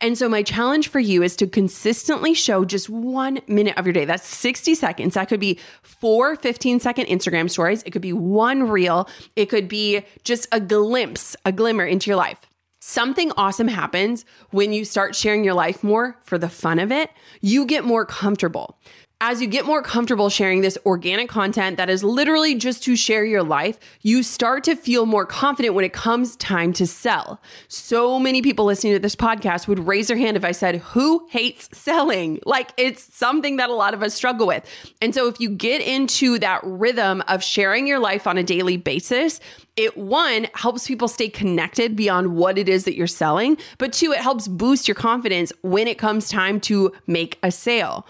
And 0.01 0.17
so 0.17 0.29
my 0.29 0.43
challenge 0.43 0.89
for 0.89 1.01
you 1.01 1.23
is 1.23 1.37
to 1.37 1.47
consistently 1.47 2.33
show 2.33 2.65
just 2.65 2.89
one 2.89 3.41
minute 3.49 3.77
of 3.77 3.85
your 3.85 3.93
day. 3.93 4.07
That's 4.07 4.27
60 4.27 4.75
seconds. 4.77 5.15
That 5.15 5.29
could 5.29 5.41
be 5.41 5.59
four 5.83 6.37
15 6.37 6.81
second 6.81 7.07
Instagram 7.07 7.51
stories. 7.51 7.83
It 7.83 7.91
could 7.91 8.03
be 8.03 8.15
one 8.15 8.71
reel. 8.71 9.09
It 9.37 9.47
could 9.47 9.69
be 9.69 10.03
just 10.25 10.47
a 10.53 10.61
glimpse, 10.61 11.37
a 11.45 11.53
glimmer 11.53 11.85
into 11.85 12.09
your 12.09 12.17
life. 12.17 12.41
Something 12.85 13.31
awesome 13.37 13.69
happens 13.69 14.25
when 14.51 14.73
you 14.73 14.85
start 14.85 15.15
sharing 15.15 15.45
your 15.45 15.55
life 15.55 15.85
more 15.85 16.17
for 16.25 16.37
the 16.37 16.49
fun 16.49 16.81
of 16.81 16.91
it. 16.91 17.13
You 17.41 17.65
get 17.65 17.85
more 17.85 18.05
comfortable 18.05 18.77
as 19.25 19.41
you 19.41 19.47
get 19.47 19.65
more 19.65 19.83
comfortable 19.83 20.29
sharing 20.29 20.63
this 20.63 20.77
organic 20.85 21.29
content 21.29 21.77
that 21.77 21.89
is 21.89 22.03
literally 22.03 22.57
just 22.57 22.83
to 22.83 22.97
share 22.97 23.25
your 23.25 23.45
life, 23.45 23.79
you 24.01 24.21
start 24.21 24.65
to 24.65 24.75
feel 24.75 25.07
more 25.07 25.25
confident 25.25 25.77
when 25.77 25.85
it 25.85 25.93
comes 25.93 26.35
time 26.37 26.73
to 26.73 26.85
sell. 26.89 27.41
So 27.69 28.19
many 28.19 28.43
people 28.43 28.65
listening 28.65 28.95
to 28.95 28.99
this 28.99 29.15
podcast 29.15 29.69
would 29.69 29.79
raise 29.79 30.09
their 30.09 30.17
hand 30.17 30.37
if 30.37 30.45
I 30.45 30.51
said, 30.51 30.79
Who 30.79 31.25
hates 31.31 31.69
selling? 31.73 32.41
Like 32.45 32.73
it's 32.77 33.15
something 33.15 33.59
that 33.59 33.71
a 33.71 33.75
lot 33.75 33.95
of 33.95 34.03
us 34.03 34.13
struggle 34.13 34.49
with. 34.49 34.69
And 35.01 35.15
so 35.15 35.29
if 35.29 35.39
you 35.39 35.51
get 35.51 35.83
into 35.83 36.41
that 36.41 36.61
rhythm 36.65 37.23
of 37.29 37.45
sharing 37.45 37.87
your 37.87 38.01
life 38.01 38.27
on 38.27 38.39
a 38.39 38.43
daily 38.43 38.77
basis, 38.77 39.39
it 39.77 39.97
one 39.97 40.49
helps 40.55 40.89
people 40.89 41.07
stay 41.07 41.29
connected 41.29 41.95
beyond 41.95 42.35
what 42.35 42.59
it 42.59 42.69
is 42.69 42.87
that 42.87 42.97
you're 42.97 43.07
selling, 43.07 43.57
but 43.79 43.93
two, 43.93 44.11
it 44.11 44.19
helps 44.19 44.49
boost 44.49 44.89
your 44.89 44.97
confidence 44.97 45.53
when 45.63 45.87
it 45.87 45.97
comes 45.97 46.29
time 46.29 46.59
to 46.63 46.93
make 47.07 47.39
a 47.45 47.53
sale 47.53 48.05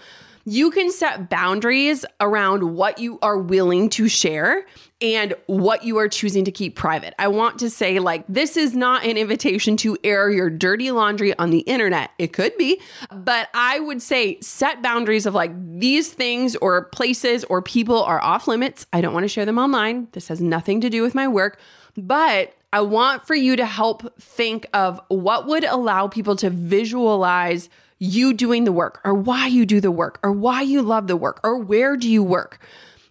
you 0.45 0.71
can 0.71 0.91
set 0.91 1.29
boundaries 1.29 2.05
around 2.19 2.75
what 2.75 2.99
you 2.99 3.17
are 3.21 3.37
willing 3.37 3.89
to 3.89 4.09
share 4.09 4.65
and 5.01 5.33
what 5.47 5.83
you 5.83 5.97
are 5.97 6.07
choosing 6.07 6.45
to 6.45 6.51
keep 6.51 6.75
private. 6.75 7.13
I 7.17 7.29
want 7.29 7.59
to 7.59 7.69
say, 7.69 7.99
like, 7.99 8.25
this 8.27 8.57
is 8.57 8.75
not 8.75 9.05
an 9.05 9.17
invitation 9.17 9.77
to 9.77 9.97
air 10.03 10.29
your 10.29 10.49
dirty 10.49 10.91
laundry 10.91 11.37
on 11.37 11.49
the 11.49 11.59
internet. 11.59 12.11
It 12.19 12.33
could 12.33 12.57
be, 12.57 12.81
but 13.11 13.49
I 13.53 13.79
would 13.79 14.01
say 14.01 14.39
set 14.41 14.81
boundaries 14.81 15.25
of 15.25 15.33
like 15.33 15.51
these 15.79 16.11
things 16.11 16.55
or 16.57 16.85
places 16.85 17.43
or 17.45 17.61
people 17.61 18.03
are 18.03 18.21
off 18.21 18.47
limits. 18.47 18.85
I 18.91 19.01
don't 19.01 19.13
want 19.13 19.23
to 19.23 19.29
share 19.29 19.45
them 19.45 19.57
online. 19.57 20.07
This 20.11 20.27
has 20.27 20.41
nothing 20.41 20.81
to 20.81 20.89
do 20.89 21.01
with 21.01 21.15
my 21.15 21.27
work, 21.27 21.59
but 21.95 22.53
I 22.73 22.81
want 22.81 23.27
for 23.27 23.35
you 23.35 23.55
to 23.55 23.65
help 23.65 24.19
think 24.19 24.65
of 24.73 24.99
what 25.07 25.47
would 25.47 25.63
allow 25.63 26.07
people 26.07 26.35
to 26.37 26.49
visualize 26.49 27.69
you 27.99 28.33
doing 28.33 28.63
the 28.63 28.71
work 28.71 28.99
or 29.03 29.13
why 29.13 29.47
you 29.47 29.65
do 29.65 29.79
the 29.79 29.91
work 29.91 30.19
or 30.23 30.31
why 30.31 30.61
you 30.61 30.81
love 30.81 31.07
the 31.07 31.17
work 31.17 31.39
or 31.43 31.57
where 31.57 31.95
do 31.95 32.09
you 32.09 32.23
work. 32.23 32.59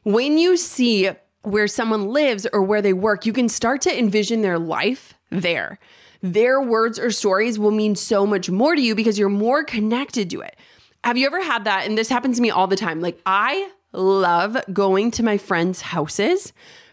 When 0.03 0.38
you 0.38 0.57
see 0.57 1.11
where 1.42 1.68
someone 1.68 2.09
lives 2.09 2.47
or 2.53 2.62
where 2.62 2.83
they 2.83 2.92
work, 2.92 3.27
you 3.27 3.33
can 3.33 3.49
start 3.49 3.81
to 3.83 3.99
envision 3.99 4.42
their 4.42 4.59
life 4.59 5.14
there. 5.31 5.79
Their 6.23 6.61
words 6.61 6.99
or 6.99 7.11
stories 7.11 7.59
will 7.59 7.71
mean 7.71 7.97
so 7.97 8.27
much 8.27 8.49
more 8.49 8.77
to 8.77 8.81
you 8.81 8.95
because 8.95 9.18
you're 9.18 9.29
more 9.29 9.64
connected 9.64 10.31
to 10.31 10.40
it. 10.40 10.57
Have 11.03 11.16
you 11.16 11.27
ever 11.27 11.42
had 11.42 11.64
that? 11.64 11.87
And 11.87 11.99
this 11.99 12.09
happens 12.09 12.37
to 12.37 12.42
me 12.42 12.51
all 12.51 12.68
the 12.68 12.77
time. 12.77 13.01
Like, 13.01 13.21
I 13.27 13.71
love 13.92 14.57
going 14.73 15.11
to 15.12 15.25
my 15.25 15.37
friends' 15.37 15.81
houses 15.81 16.53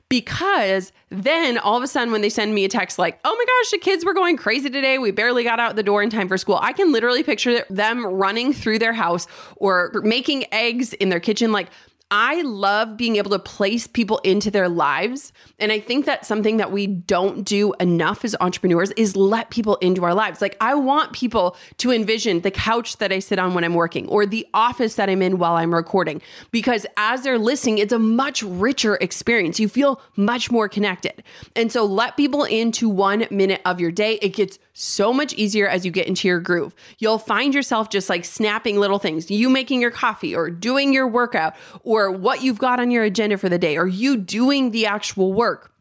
because 0.09 0.91
then 1.09 1.57
all 1.59 1.77
of 1.77 1.83
a 1.83 1.87
sudden 1.87 2.11
when 2.11 2.21
they 2.21 2.29
send 2.29 2.53
me 2.53 2.65
a 2.65 2.69
text 2.69 2.99
like 2.99 3.19
oh 3.23 3.35
my 3.35 3.45
gosh 3.45 3.71
the 3.71 3.77
kids 3.77 4.03
were 4.03 4.13
going 4.13 4.35
crazy 4.35 4.69
today. 4.69 4.97
We 4.97 5.11
barely 5.11 5.43
got 5.43 5.59
out 5.59 5.75
the 5.75 5.83
door 5.83 6.01
in 6.03 6.09
time 6.09 6.27
for 6.27 6.37
school 6.37 6.59
i 6.61 6.73
can 6.73 6.91
literally 6.91 7.23
picture 7.23 7.63
them 7.69 8.05
running 8.05 8.53
through 8.53 8.79
their 8.79 8.93
house 8.93 9.27
or 9.55 9.91
making 10.03 10.51
eggs 10.51 10.93
in 10.93 11.09
their 11.09 11.19
kitchen 11.19 11.51
like 11.51 11.69
I 12.11 12.41
love 12.41 12.97
being 12.97 13.17
able 13.17 13.29
to 13.31 13.39
place 13.39 13.85
people 13.85 14.17
into 14.23 14.49
their 14.49 14.67
lives. 14.67 15.31
And 15.59 15.71
I 15.71 15.79
think 15.79 16.05
that's 16.05 16.27
something 16.27 16.57
that 16.57 16.71
we 16.71 16.87
don't 16.87 17.43
do 17.43 17.73
enough 17.79 18.25
as 18.25 18.35
entrepreneurs 18.41 18.89
is 18.91 19.15
let 19.15 19.51
people 19.51 19.75
into 19.75 20.03
our 20.03 20.15
lives. 20.15 20.41
Like 20.41 20.57
I 20.59 20.73
want 20.73 21.13
people 21.13 21.55
to 21.77 21.91
envision 21.91 22.41
the 22.41 22.49
couch 22.49 22.97
that 22.97 23.11
I 23.11 23.19
sit 23.19 23.37
on 23.37 23.53
when 23.53 23.63
I'm 23.63 23.75
working 23.75 24.07
or 24.07 24.25
the 24.25 24.47
office 24.55 24.95
that 24.95 25.07
I'm 25.07 25.21
in 25.21 25.37
while 25.37 25.53
I'm 25.53 25.73
recording 25.73 26.19
because 26.51 26.87
as 26.97 27.21
they're 27.21 27.37
listening, 27.37 27.77
it's 27.77 27.93
a 27.93 27.99
much 27.99 28.41
richer 28.41 28.95
experience. 28.95 29.59
You 29.59 29.69
feel 29.69 30.01
much 30.15 30.49
more 30.49 30.67
connected. 30.67 31.23
And 31.55 31.71
so 31.71 31.85
let 31.85 32.17
people 32.17 32.43
into 32.43 32.89
1 32.89 33.27
minute 33.29 33.61
of 33.65 33.79
your 33.79 33.91
day. 33.91 34.13
It 34.21 34.29
gets 34.29 34.57
so 34.73 35.13
much 35.13 35.33
easier 35.33 35.67
as 35.67 35.85
you 35.85 35.91
get 35.91 36.07
into 36.07 36.27
your 36.27 36.39
groove. 36.39 36.73
You'll 36.97 37.19
find 37.19 37.53
yourself 37.53 37.89
just 37.89 38.09
like 38.09 38.25
snapping 38.25 38.79
little 38.79 38.97
things, 38.97 39.29
you 39.29 39.49
making 39.49 39.81
your 39.81 39.91
coffee 39.91 40.33
or 40.33 40.49
doing 40.49 40.93
your 40.93 41.07
workout 41.07 41.53
or 41.83 41.98
what 42.07 42.43
you've 42.43 42.59
got 42.59 42.79
on 42.79 42.91
your 42.91 43.03
agenda 43.03 43.37
for 43.37 43.49
the 43.49 43.57
day 43.57 43.77
Are 43.77 43.87
you 43.87 44.17
doing 44.17 44.71
the 44.71 44.85
actual 44.85 45.33
work. 45.33 45.71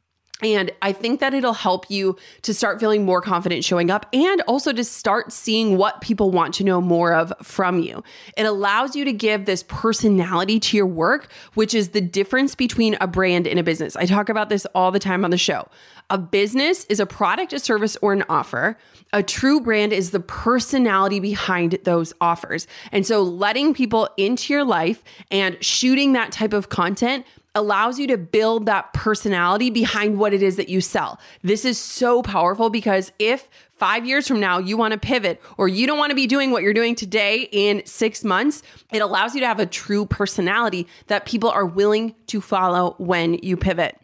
And 0.41 0.71
I 0.83 0.93
think 0.93 1.19
that 1.19 1.35
it'll 1.35 1.53
help 1.53 1.91
you 1.91 2.17
to 2.43 2.55
start 2.55 2.79
feeling 2.79 3.05
more 3.05 3.21
confident 3.21 3.65
showing 3.65 3.91
up 3.91 4.07
and 4.13 4.41
also 4.43 4.73
to 4.73 4.85
start 4.85 5.33
seeing 5.33 5.77
what 5.77 6.01
people 6.01 6.31
want 6.31 6.55
to 6.55 6.65
know 6.65 6.81
more 6.81 7.13
of 7.13 7.33
from 7.43 7.81
you. 7.81 8.05
It 8.37 8.45
allows 8.45 8.95
you 8.95 9.05
to 9.05 9.13
give 9.13 9.47
this 9.47 9.65
personality 9.65 10.61
to 10.61 10.77
your 10.77 10.87
work, 10.87 11.33
which 11.55 11.75
is 11.75 11.89
the 11.89 12.01
difference 12.01 12.55
between 12.55 12.97
a 13.01 13.09
brand 13.09 13.49
and 13.49 13.59
a 13.59 13.65
business. 13.65 13.97
I 13.97 14.07
talk 14.07 14.29
about 14.29 14.49
this 14.49 14.65
all 14.77 14.93
the 14.93 15.01
time 15.01 15.25
on 15.25 15.33
the 15.33 15.39
show. 15.39 15.67
A 16.11 16.17
business 16.17 16.85
is 16.87 17.01
a 17.01 17.07
product, 17.07 17.53
a 17.53 17.59
service, 17.59 17.97
or 18.01 18.15
an 18.15 18.25
offer. 18.31 18.79
A 19.13 19.23
true 19.23 19.61
brand 19.61 19.93
is 19.93 20.11
the 20.11 20.21
personality 20.21 21.21
behind 21.21 21.79
those 21.85 22.15
offers. 22.21 22.67
And 22.93 23.07
so 23.07 23.23
letting 23.23 23.75
people 23.75 24.09
into 24.17 24.55
your 24.55 24.65
life 24.65 25.05
and 25.31 25.63
shooting 25.63 26.15
that 26.15 26.33
type 26.33 26.55
of 26.55 26.71
content 26.71 27.27
allows 27.55 27.99
you 27.99 28.07
to 28.07 28.17
build 28.17 28.67
that 28.67 28.93
personality 28.95 29.69
behind 29.69 30.19
what 30.19 30.33
it 30.33 30.43
is 30.43 30.57
that 30.57 30.69
you 30.69 30.81
sell. 30.81 31.19
This 31.43 31.65
is 31.65 31.79
so 31.79 32.23
powerful 32.23 32.71
because 32.71 33.13
if 33.19 33.49
five 33.75 34.07
years 34.07 34.29
from 34.29 34.41
now 34.41 34.59
you 34.59 34.77
want 34.77 34.93
to 34.93 34.99
pivot 34.99 35.43
or 35.57 35.69
you 35.69 35.87
don't 35.87 35.99
want 35.99 36.11
to 36.11 36.17
be 36.17 36.27
doing 36.27 36.51
what 36.51 36.63
you're 36.63 36.73
doing 36.73 36.95
today 36.95 37.49
in 37.53 37.83
six 37.85 38.25
months, 38.25 38.63
it 38.93 39.03
allows 39.03 39.35
you 39.35 39.41
to 39.41 39.47
have 39.47 39.61
a 39.61 39.67
true 39.67 40.07
personality 40.07 40.87
that 41.09 41.27
people 41.27 41.51
are 41.51 41.67
willing 41.67 42.15
to 42.29 42.41
follow 42.41 42.95
when 42.99 43.35
you 43.35 43.57
pivot. 43.57 43.99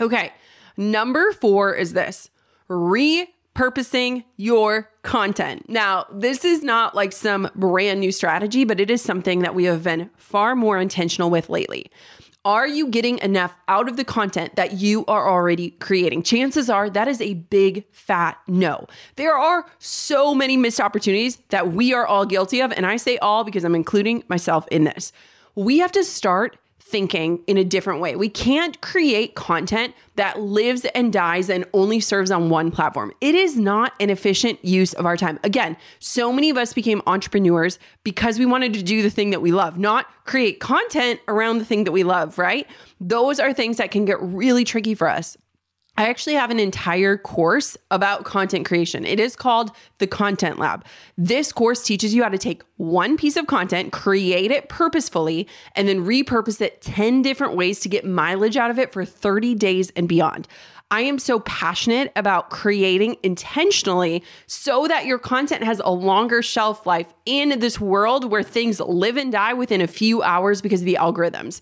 Okay, 0.00 0.32
number 0.76 1.32
four 1.32 1.74
is 1.74 1.92
this 1.92 2.30
repurposing 2.68 4.24
your 4.36 4.90
content. 5.02 5.68
Now, 5.68 6.06
this 6.12 6.44
is 6.44 6.62
not 6.62 6.94
like 6.94 7.12
some 7.12 7.50
brand 7.54 8.00
new 8.00 8.12
strategy, 8.12 8.64
but 8.64 8.80
it 8.80 8.90
is 8.90 9.02
something 9.02 9.40
that 9.40 9.54
we 9.54 9.64
have 9.64 9.84
been 9.84 10.10
far 10.16 10.56
more 10.56 10.78
intentional 10.78 11.30
with 11.30 11.48
lately. 11.48 11.90
Are 12.46 12.68
you 12.68 12.88
getting 12.88 13.18
enough 13.20 13.56
out 13.68 13.88
of 13.88 13.96
the 13.96 14.04
content 14.04 14.56
that 14.56 14.72
you 14.74 15.06
are 15.06 15.30
already 15.30 15.70
creating? 15.70 16.24
Chances 16.24 16.68
are 16.68 16.90
that 16.90 17.08
is 17.08 17.22
a 17.22 17.34
big 17.34 17.86
fat 17.90 18.36
no. 18.46 18.86
There 19.16 19.34
are 19.34 19.64
so 19.78 20.34
many 20.34 20.58
missed 20.58 20.78
opportunities 20.78 21.38
that 21.48 21.72
we 21.72 21.94
are 21.94 22.06
all 22.06 22.26
guilty 22.26 22.60
of. 22.60 22.70
And 22.72 22.84
I 22.84 22.96
say 22.96 23.16
all 23.18 23.44
because 23.44 23.64
I'm 23.64 23.74
including 23.74 24.24
myself 24.28 24.68
in 24.70 24.84
this. 24.84 25.10
We 25.54 25.78
have 25.78 25.92
to 25.92 26.04
start 26.04 26.58
thinking 26.86 27.42
in 27.46 27.56
a 27.56 27.64
different 27.64 28.00
way. 28.00 28.14
We 28.14 28.28
can't 28.28 28.78
create 28.82 29.34
content 29.34 29.94
that 30.16 30.40
lives 30.40 30.84
and 30.94 31.12
dies 31.12 31.48
and 31.48 31.64
only 31.72 31.98
serves 31.98 32.30
on 32.30 32.50
one 32.50 32.70
platform. 32.70 33.10
It 33.22 33.34
is 33.34 33.56
not 33.56 33.94
an 34.00 34.10
efficient 34.10 34.62
use 34.62 34.92
of 34.92 35.06
our 35.06 35.16
time. 35.16 35.40
Again, 35.42 35.78
so 35.98 36.30
many 36.30 36.50
of 36.50 36.58
us 36.58 36.74
became 36.74 37.00
entrepreneurs 37.06 37.78
because 38.04 38.38
we 38.38 38.44
wanted 38.44 38.74
to 38.74 38.82
do 38.82 39.02
the 39.02 39.10
thing 39.10 39.30
that 39.30 39.40
we 39.40 39.50
love, 39.50 39.78
not 39.78 40.06
create 40.26 40.60
content 40.60 41.20
around 41.26 41.58
the 41.58 41.64
thing 41.64 41.84
that 41.84 41.92
we 41.92 42.04
love, 42.04 42.38
right? 42.38 42.66
Those 43.00 43.40
are 43.40 43.54
things 43.54 43.78
that 43.78 43.90
can 43.90 44.04
get 44.04 44.20
really 44.20 44.64
tricky 44.64 44.94
for 44.94 45.08
us. 45.08 45.38
I 45.96 46.08
actually 46.08 46.34
have 46.34 46.50
an 46.50 46.58
entire 46.58 47.16
course 47.16 47.76
about 47.90 48.24
content 48.24 48.66
creation. 48.66 49.06
It 49.06 49.20
is 49.20 49.36
called 49.36 49.70
the 49.98 50.08
Content 50.08 50.58
Lab. 50.58 50.84
This 51.16 51.52
course 51.52 51.84
teaches 51.84 52.12
you 52.12 52.24
how 52.24 52.30
to 52.30 52.38
take 52.38 52.62
one 52.78 53.16
piece 53.16 53.36
of 53.36 53.46
content, 53.46 53.92
create 53.92 54.50
it 54.50 54.68
purposefully, 54.68 55.46
and 55.76 55.86
then 55.86 56.04
repurpose 56.04 56.60
it 56.60 56.82
10 56.82 57.22
different 57.22 57.54
ways 57.54 57.78
to 57.80 57.88
get 57.88 58.04
mileage 58.04 58.56
out 58.56 58.72
of 58.72 58.78
it 58.78 58.92
for 58.92 59.04
30 59.04 59.54
days 59.54 59.90
and 59.90 60.08
beyond. 60.08 60.48
I 60.90 61.00
am 61.02 61.18
so 61.18 61.40
passionate 61.40 62.12
about 62.14 62.50
creating 62.50 63.16
intentionally 63.22 64.22
so 64.46 64.86
that 64.86 65.06
your 65.06 65.18
content 65.18 65.62
has 65.62 65.80
a 65.84 65.90
longer 65.90 66.42
shelf 66.42 66.86
life 66.86 67.12
in 67.24 67.58
this 67.60 67.80
world 67.80 68.30
where 68.30 68.42
things 68.42 68.80
live 68.80 69.16
and 69.16 69.32
die 69.32 69.54
within 69.54 69.80
a 69.80 69.86
few 69.86 70.22
hours 70.22 70.60
because 70.60 70.82
of 70.82 70.86
the 70.86 70.98
algorithms. 71.00 71.60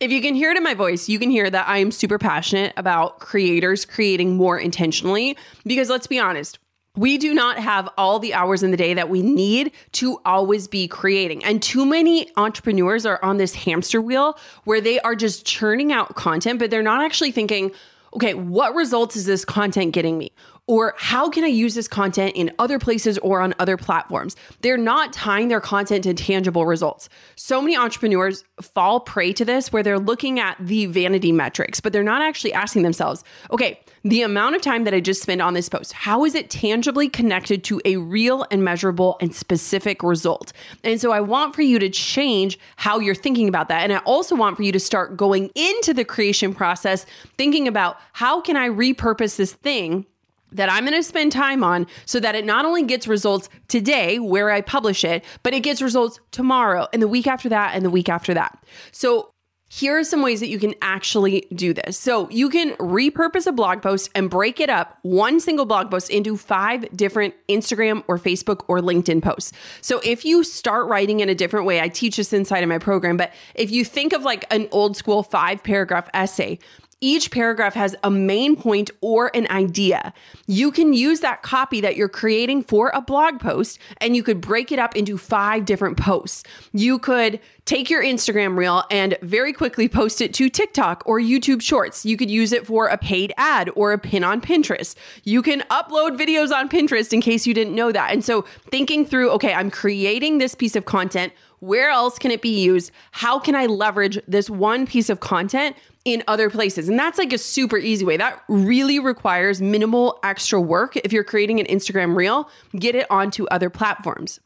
If 0.00 0.10
you 0.10 0.22
can 0.22 0.34
hear 0.34 0.50
it 0.50 0.56
in 0.56 0.62
my 0.62 0.72
voice, 0.72 1.10
you 1.10 1.18
can 1.18 1.28
hear 1.28 1.50
that 1.50 1.68
I 1.68 1.76
am 1.76 1.90
super 1.90 2.18
passionate 2.18 2.72
about 2.78 3.20
creators 3.20 3.84
creating 3.84 4.34
more 4.34 4.58
intentionally 4.58 5.36
because 5.66 5.90
let's 5.90 6.06
be 6.06 6.18
honest, 6.18 6.58
we 6.96 7.18
do 7.18 7.34
not 7.34 7.58
have 7.58 7.86
all 7.98 8.18
the 8.18 8.32
hours 8.32 8.62
in 8.62 8.70
the 8.70 8.78
day 8.78 8.94
that 8.94 9.10
we 9.10 9.20
need 9.20 9.72
to 9.92 10.18
always 10.24 10.66
be 10.66 10.88
creating. 10.88 11.44
And 11.44 11.62
too 11.62 11.84
many 11.84 12.30
entrepreneurs 12.38 13.04
are 13.04 13.22
on 13.22 13.36
this 13.36 13.54
hamster 13.54 14.00
wheel 14.00 14.38
where 14.64 14.80
they 14.80 15.00
are 15.00 15.14
just 15.14 15.44
churning 15.44 15.92
out 15.92 16.14
content, 16.14 16.60
but 16.60 16.70
they're 16.70 16.82
not 16.82 17.04
actually 17.04 17.30
thinking, 17.30 17.70
okay, 18.14 18.34
what 18.34 18.74
results 18.74 19.16
is 19.16 19.26
this 19.26 19.44
content 19.44 19.92
getting 19.92 20.18
me? 20.18 20.32
Or 20.66 20.94
how 20.98 21.28
can 21.28 21.42
I 21.42 21.48
use 21.48 21.74
this 21.74 21.88
content 21.88 22.36
in 22.36 22.52
other 22.58 22.78
places 22.78 23.18
or 23.18 23.40
on 23.40 23.54
other 23.58 23.76
platforms? 23.76 24.36
They're 24.60 24.76
not 24.76 25.12
tying 25.12 25.48
their 25.48 25.60
content 25.60 26.04
to 26.04 26.14
tangible 26.14 26.64
results. 26.64 27.08
So 27.34 27.60
many 27.60 27.76
entrepreneurs 27.76 28.44
fall 28.60 29.00
prey 29.00 29.32
to 29.32 29.44
this 29.44 29.72
where 29.72 29.82
they're 29.82 29.98
looking 29.98 30.38
at 30.38 30.56
the 30.60 30.86
vanity 30.86 31.32
metrics, 31.32 31.80
but 31.80 31.92
they're 31.92 32.04
not 32.04 32.22
actually 32.22 32.52
asking 32.52 32.82
themselves, 32.82 33.24
okay, 33.50 33.80
the 34.02 34.22
amount 34.22 34.56
of 34.56 34.62
time 34.62 34.84
that 34.84 34.94
I 34.94 35.00
just 35.00 35.22
spent 35.22 35.42
on 35.42 35.54
this 35.54 35.68
post, 35.68 35.92
how 35.92 36.24
is 36.24 36.34
it 36.34 36.48
tangibly 36.48 37.08
connected 37.08 37.62
to 37.64 37.80
a 37.84 37.96
real 37.96 38.46
and 38.50 38.64
measurable 38.64 39.16
and 39.20 39.34
specific 39.34 40.02
result? 40.02 40.52
And 40.84 41.00
so 41.00 41.12
I 41.12 41.20
want 41.20 41.54
for 41.54 41.62
you 41.62 41.78
to 41.78 41.90
change 41.90 42.58
how 42.76 42.98
you're 42.98 43.14
thinking 43.14 43.48
about 43.48 43.68
that. 43.68 43.82
And 43.82 43.92
I 43.92 43.98
also 43.98 44.34
want 44.34 44.56
for 44.56 44.62
you 44.62 44.72
to 44.72 44.80
start 44.80 45.16
going 45.16 45.50
into 45.54 45.92
the 45.92 46.04
creation 46.04 46.54
process 46.54 47.04
thinking 47.36 47.68
about 47.68 47.98
how 48.12 48.40
can 48.40 48.56
I 48.56 48.68
repurpose 48.68 49.36
this 49.36 49.52
thing 49.52 50.06
that 50.52 50.70
I'm 50.70 50.84
going 50.84 50.96
to 50.96 51.02
spend 51.02 51.32
time 51.32 51.62
on 51.62 51.86
so 52.06 52.18
that 52.20 52.34
it 52.34 52.44
not 52.44 52.64
only 52.64 52.82
gets 52.82 53.06
results 53.06 53.48
today 53.68 54.18
where 54.18 54.50
I 54.50 54.62
publish 54.62 55.04
it, 55.04 55.24
but 55.42 55.54
it 55.54 55.60
gets 55.60 55.80
results 55.80 56.18
tomorrow 56.32 56.88
and 56.92 57.00
the 57.00 57.08
week 57.08 57.26
after 57.26 57.48
that 57.50 57.74
and 57.74 57.84
the 57.84 57.90
week 57.90 58.08
after 58.08 58.34
that. 58.34 58.58
So 58.92 59.32
here 59.72 59.96
are 59.96 60.02
some 60.02 60.20
ways 60.20 60.40
that 60.40 60.48
you 60.48 60.58
can 60.58 60.74
actually 60.82 61.46
do 61.54 61.72
this. 61.72 61.96
So 61.96 62.28
you 62.28 62.50
can 62.50 62.72
repurpose 62.72 63.46
a 63.46 63.52
blog 63.52 63.82
post 63.82 64.10
and 64.16 64.28
break 64.28 64.58
it 64.58 64.68
up, 64.68 64.98
one 65.02 65.38
single 65.38 65.64
blog 65.64 65.92
post, 65.92 66.10
into 66.10 66.36
five 66.36 66.84
different 66.96 67.34
Instagram 67.48 68.02
or 68.08 68.18
Facebook 68.18 68.64
or 68.66 68.80
LinkedIn 68.80 69.22
posts. 69.22 69.52
So 69.80 70.00
if 70.02 70.24
you 70.24 70.42
start 70.42 70.88
writing 70.88 71.20
in 71.20 71.28
a 71.28 71.36
different 71.36 71.66
way, 71.66 71.80
I 71.80 71.86
teach 71.86 72.16
this 72.16 72.32
inside 72.32 72.64
of 72.64 72.68
my 72.68 72.78
program, 72.78 73.16
but 73.16 73.32
if 73.54 73.70
you 73.70 73.84
think 73.84 74.12
of 74.12 74.24
like 74.24 74.44
an 74.52 74.66
old 74.72 74.96
school 74.96 75.22
five 75.22 75.62
paragraph 75.62 76.08
essay, 76.12 76.58
each 77.00 77.30
paragraph 77.30 77.74
has 77.74 77.96
a 78.02 78.10
main 78.10 78.56
point 78.56 78.90
or 79.00 79.30
an 79.34 79.46
idea. 79.50 80.12
You 80.46 80.70
can 80.70 80.92
use 80.92 81.20
that 81.20 81.42
copy 81.42 81.80
that 81.80 81.96
you're 81.96 82.08
creating 82.08 82.64
for 82.64 82.90
a 82.94 83.00
blog 83.00 83.40
post 83.40 83.78
and 83.98 84.14
you 84.14 84.22
could 84.22 84.40
break 84.40 84.70
it 84.70 84.78
up 84.78 84.94
into 84.96 85.16
five 85.16 85.64
different 85.64 85.96
posts. 85.96 86.44
You 86.72 86.98
could 86.98 87.40
take 87.64 87.88
your 87.88 88.02
Instagram 88.02 88.56
reel 88.56 88.84
and 88.90 89.16
very 89.22 89.52
quickly 89.52 89.88
post 89.88 90.20
it 90.20 90.34
to 90.34 90.50
TikTok 90.50 91.02
or 91.06 91.20
YouTube 91.20 91.62
Shorts. 91.62 92.04
You 92.04 92.16
could 92.16 92.30
use 92.30 92.52
it 92.52 92.66
for 92.66 92.88
a 92.88 92.98
paid 92.98 93.32
ad 93.36 93.70
or 93.76 93.92
a 93.92 93.98
pin 93.98 94.24
on 94.24 94.40
Pinterest. 94.40 94.94
You 95.24 95.40
can 95.40 95.60
upload 95.70 96.18
videos 96.18 96.52
on 96.52 96.68
Pinterest 96.68 97.12
in 97.12 97.20
case 97.20 97.46
you 97.46 97.54
didn't 97.54 97.74
know 97.74 97.92
that. 97.92 98.12
And 98.12 98.24
so 98.24 98.42
thinking 98.70 99.06
through, 99.06 99.30
okay, 99.30 99.54
I'm 99.54 99.70
creating 99.70 100.38
this 100.38 100.54
piece 100.54 100.76
of 100.76 100.84
content. 100.84 101.32
Where 101.60 101.90
else 101.90 102.18
can 102.18 102.30
it 102.30 102.40
be 102.42 102.60
used? 102.60 102.90
How 103.12 103.38
can 103.38 103.54
I 103.54 103.66
leverage 103.66 104.18
this 104.26 104.48
one 104.48 104.86
piece 104.86 105.10
of 105.10 105.20
content 105.20 105.76
in 106.12 106.22
other 106.28 106.50
places? 106.50 106.88
And 106.88 106.98
that's 106.98 107.18
like 107.18 107.32
a 107.32 107.38
super 107.38 107.76
easy 107.76 108.04
way. 108.04 108.16
That 108.16 108.42
really 108.48 108.98
requires 108.98 109.60
minimal 109.60 110.18
extra 110.22 110.60
work. 110.60 110.96
If 110.96 111.12
you're 111.12 111.24
creating 111.24 111.60
an 111.60 111.66
Instagram 111.66 112.16
reel, 112.16 112.48
get 112.78 112.94
it 112.94 113.06
onto 113.10 113.46
other 113.46 113.70
platforms. 113.70 114.40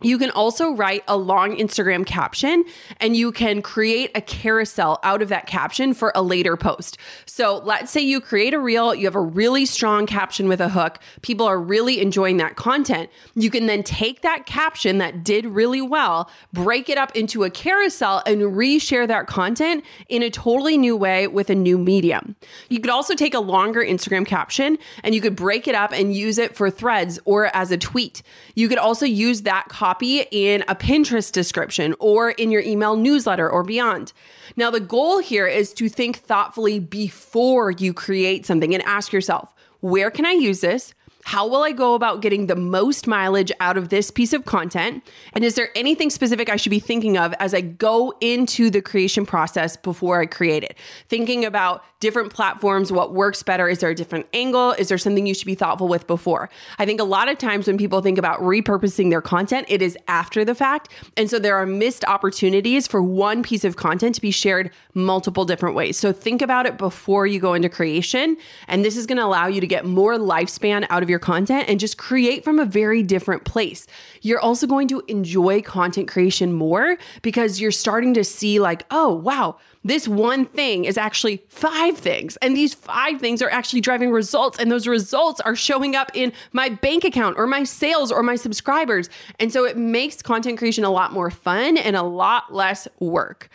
You 0.00 0.16
can 0.16 0.30
also 0.30 0.70
write 0.70 1.02
a 1.08 1.16
long 1.16 1.56
Instagram 1.56 2.06
caption 2.06 2.64
and 2.98 3.16
you 3.16 3.32
can 3.32 3.62
create 3.62 4.12
a 4.14 4.20
carousel 4.20 5.00
out 5.02 5.22
of 5.22 5.28
that 5.30 5.48
caption 5.48 5.92
for 5.92 6.12
a 6.14 6.22
later 6.22 6.56
post. 6.56 6.98
So 7.26 7.60
let's 7.64 7.90
say 7.90 8.00
you 8.02 8.20
create 8.20 8.54
a 8.54 8.60
reel, 8.60 8.94
you 8.94 9.06
have 9.06 9.16
a 9.16 9.20
really 9.20 9.66
strong 9.66 10.06
caption 10.06 10.46
with 10.46 10.60
a 10.60 10.68
hook, 10.68 11.00
people 11.22 11.46
are 11.46 11.58
really 11.58 12.00
enjoying 12.00 12.36
that 12.36 12.54
content. 12.54 13.10
You 13.34 13.50
can 13.50 13.66
then 13.66 13.82
take 13.82 14.22
that 14.22 14.46
caption 14.46 14.98
that 14.98 15.24
did 15.24 15.46
really 15.46 15.82
well, 15.82 16.30
break 16.52 16.88
it 16.88 16.96
up 16.96 17.16
into 17.16 17.42
a 17.42 17.50
carousel 17.50 18.22
and 18.24 18.42
reshare 18.42 19.08
that 19.08 19.26
content 19.26 19.84
in 20.08 20.22
a 20.22 20.30
totally 20.30 20.78
new 20.78 20.96
way 20.96 21.26
with 21.26 21.50
a 21.50 21.56
new 21.56 21.76
medium. 21.76 22.36
You 22.68 22.78
could 22.78 22.90
also 22.90 23.16
take 23.16 23.34
a 23.34 23.40
longer 23.40 23.80
Instagram 23.80 24.24
caption 24.24 24.78
and 25.02 25.12
you 25.12 25.20
could 25.20 25.34
break 25.34 25.66
it 25.66 25.74
up 25.74 25.90
and 25.90 26.14
use 26.14 26.38
it 26.38 26.54
for 26.54 26.70
threads 26.70 27.18
or 27.24 27.46
as 27.46 27.72
a 27.72 27.76
tweet. 27.76 28.22
You 28.54 28.68
could 28.68 28.78
also 28.78 29.04
use 29.04 29.42
that 29.42 29.68
copy 29.88 30.26
in 30.30 30.62
a 30.68 30.74
Pinterest 30.74 31.32
description 31.32 31.94
or 31.98 32.32
in 32.32 32.50
your 32.50 32.60
email 32.60 32.94
newsletter 32.94 33.48
or 33.48 33.62
beyond. 33.62 34.12
Now, 34.54 34.70
the 34.70 34.80
goal 34.80 35.18
here 35.18 35.46
is 35.46 35.72
to 35.74 35.88
think 35.88 36.18
thoughtfully 36.18 36.78
before 36.78 37.70
you 37.70 37.94
create 37.94 38.44
something 38.44 38.74
and 38.74 38.82
ask 38.84 39.14
yourself, 39.14 39.54
where 39.80 40.10
can 40.10 40.26
I 40.26 40.32
use 40.32 40.60
this? 40.60 40.92
How 41.28 41.46
will 41.46 41.62
I 41.62 41.72
go 41.72 41.94
about 41.94 42.22
getting 42.22 42.46
the 42.46 42.56
most 42.56 43.06
mileage 43.06 43.52
out 43.60 43.76
of 43.76 43.90
this 43.90 44.10
piece 44.10 44.32
of 44.32 44.46
content? 44.46 45.06
And 45.34 45.44
is 45.44 45.56
there 45.56 45.68
anything 45.76 46.08
specific 46.08 46.48
I 46.48 46.56
should 46.56 46.70
be 46.70 46.78
thinking 46.78 47.18
of 47.18 47.34
as 47.38 47.52
I 47.52 47.60
go 47.60 48.14
into 48.22 48.70
the 48.70 48.80
creation 48.80 49.26
process 49.26 49.76
before 49.76 50.22
I 50.22 50.24
create 50.24 50.64
it? 50.64 50.78
Thinking 51.06 51.44
about 51.44 51.84
different 52.00 52.32
platforms, 52.32 52.90
what 52.90 53.12
works 53.12 53.42
better? 53.42 53.68
Is 53.68 53.80
there 53.80 53.90
a 53.90 53.94
different 53.94 54.26
angle? 54.32 54.70
Is 54.70 54.88
there 54.88 54.96
something 54.96 55.26
you 55.26 55.34
should 55.34 55.44
be 55.44 55.54
thoughtful 55.54 55.86
with 55.86 56.06
before? 56.06 56.48
I 56.78 56.86
think 56.86 56.98
a 56.98 57.04
lot 57.04 57.28
of 57.28 57.36
times 57.36 57.66
when 57.66 57.76
people 57.76 58.00
think 58.00 58.16
about 58.16 58.40
repurposing 58.40 59.10
their 59.10 59.20
content, 59.20 59.66
it 59.68 59.82
is 59.82 59.98
after 60.08 60.46
the 60.46 60.54
fact. 60.54 60.88
And 61.18 61.28
so 61.28 61.38
there 61.38 61.56
are 61.56 61.66
missed 61.66 62.06
opportunities 62.06 62.86
for 62.86 63.02
one 63.02 63.42
piece 63.42 63.64
of 63.64 63.76
content 63.76 64.14
to 64.14 64.22
be 64.22 64.30
shared 64.30 64.70
multiple 64.94 65.44
different 65.44 65.74
ways. 65.74 65.98
So 65.98 66.10
think 66.10 66.40
about 66.40 66.64
it 66.64 66.78
before 66.78 67.26
you 67.26 67.38
go 67.38 67.52
into 67.52 67.68
creation. 67.68 68.38
And 68.66 68.82
this 68.82 68.96
is 68.96 69.04
going 69.04 69.18
to 69.18 69.24
allow 69.24 69.46
you 69.46 69.60
to 69.60 69.66
get 69.66 69.84
more 69.84 70.14
lifespan 70.16 70.86
out 70.88 71.02
of 71.02 71.10
your 71.10 71.17
your 71.18 71.34
content 71.34 71.68
and 71.68 71.80
just 71.80 71.98
create 71.98 72.44
from 72.44 72.58
a 72.58 72.64
very 72.64 73.02
different 73.02 73.44
place. 73.44 73.86
You're 74.22 74.40
also 74.40 74.66
going 74.66 74.88
to 74.88 75.02
enjoy 75.08 75.62
content 75.62 76.08
creation 76.08 76.52
more 76.52 76.96
because 77.22 77.60
you're 77.60 77.72
starting 77.72 78.14
to 78.14 78.24
see, 78.24 78.60
like, 78.60 78.84
oh, 78.90 79.12
wow, 79.14 79.56
this 79.82 80.06
one 80.06 80.44
thing 80.44 80.84
is 80.84 80.96
actually 80.96 81.42
five 81.48 81.98
things. 81.98 82.36
And 82.38 82.56
these 82.56 82.74
five 82.74 83.20
things 83.20 83.42
are 83.42 83.50
actually 83.50 83.80
driving 83.80 84.12
results. 84.12 84.58
And 84.58 84.70
those 84.70 84.86
results 84.86 85.40
are 85.40 85.56
showing 85.56 85.96
up 85.96 86.10
in 86.14 86.32
my 86.52 86.68
bank 86.68 87.04
account 87.04 87.36
or 87.36 87.46
my 87.46 87.64
sales 87.64 88.12
or 88.12 88.22
my 88.22 88.36
subscribers. 88.36 89.08
And 89.40 89.52
so 89.52 89.64
it 89.64 89.76
makes 89.76 90.22
content 90.22 90.58
creation 90.58 90.84
a 90.84 90.90
lot 90.90 91.12
more 91.12 91.30
fun 91.30 91.76
and 91.76 91.96
a 91.96 92.02
lot 92.02 92.54
less 92.54 92.86
work. 93.00 93.48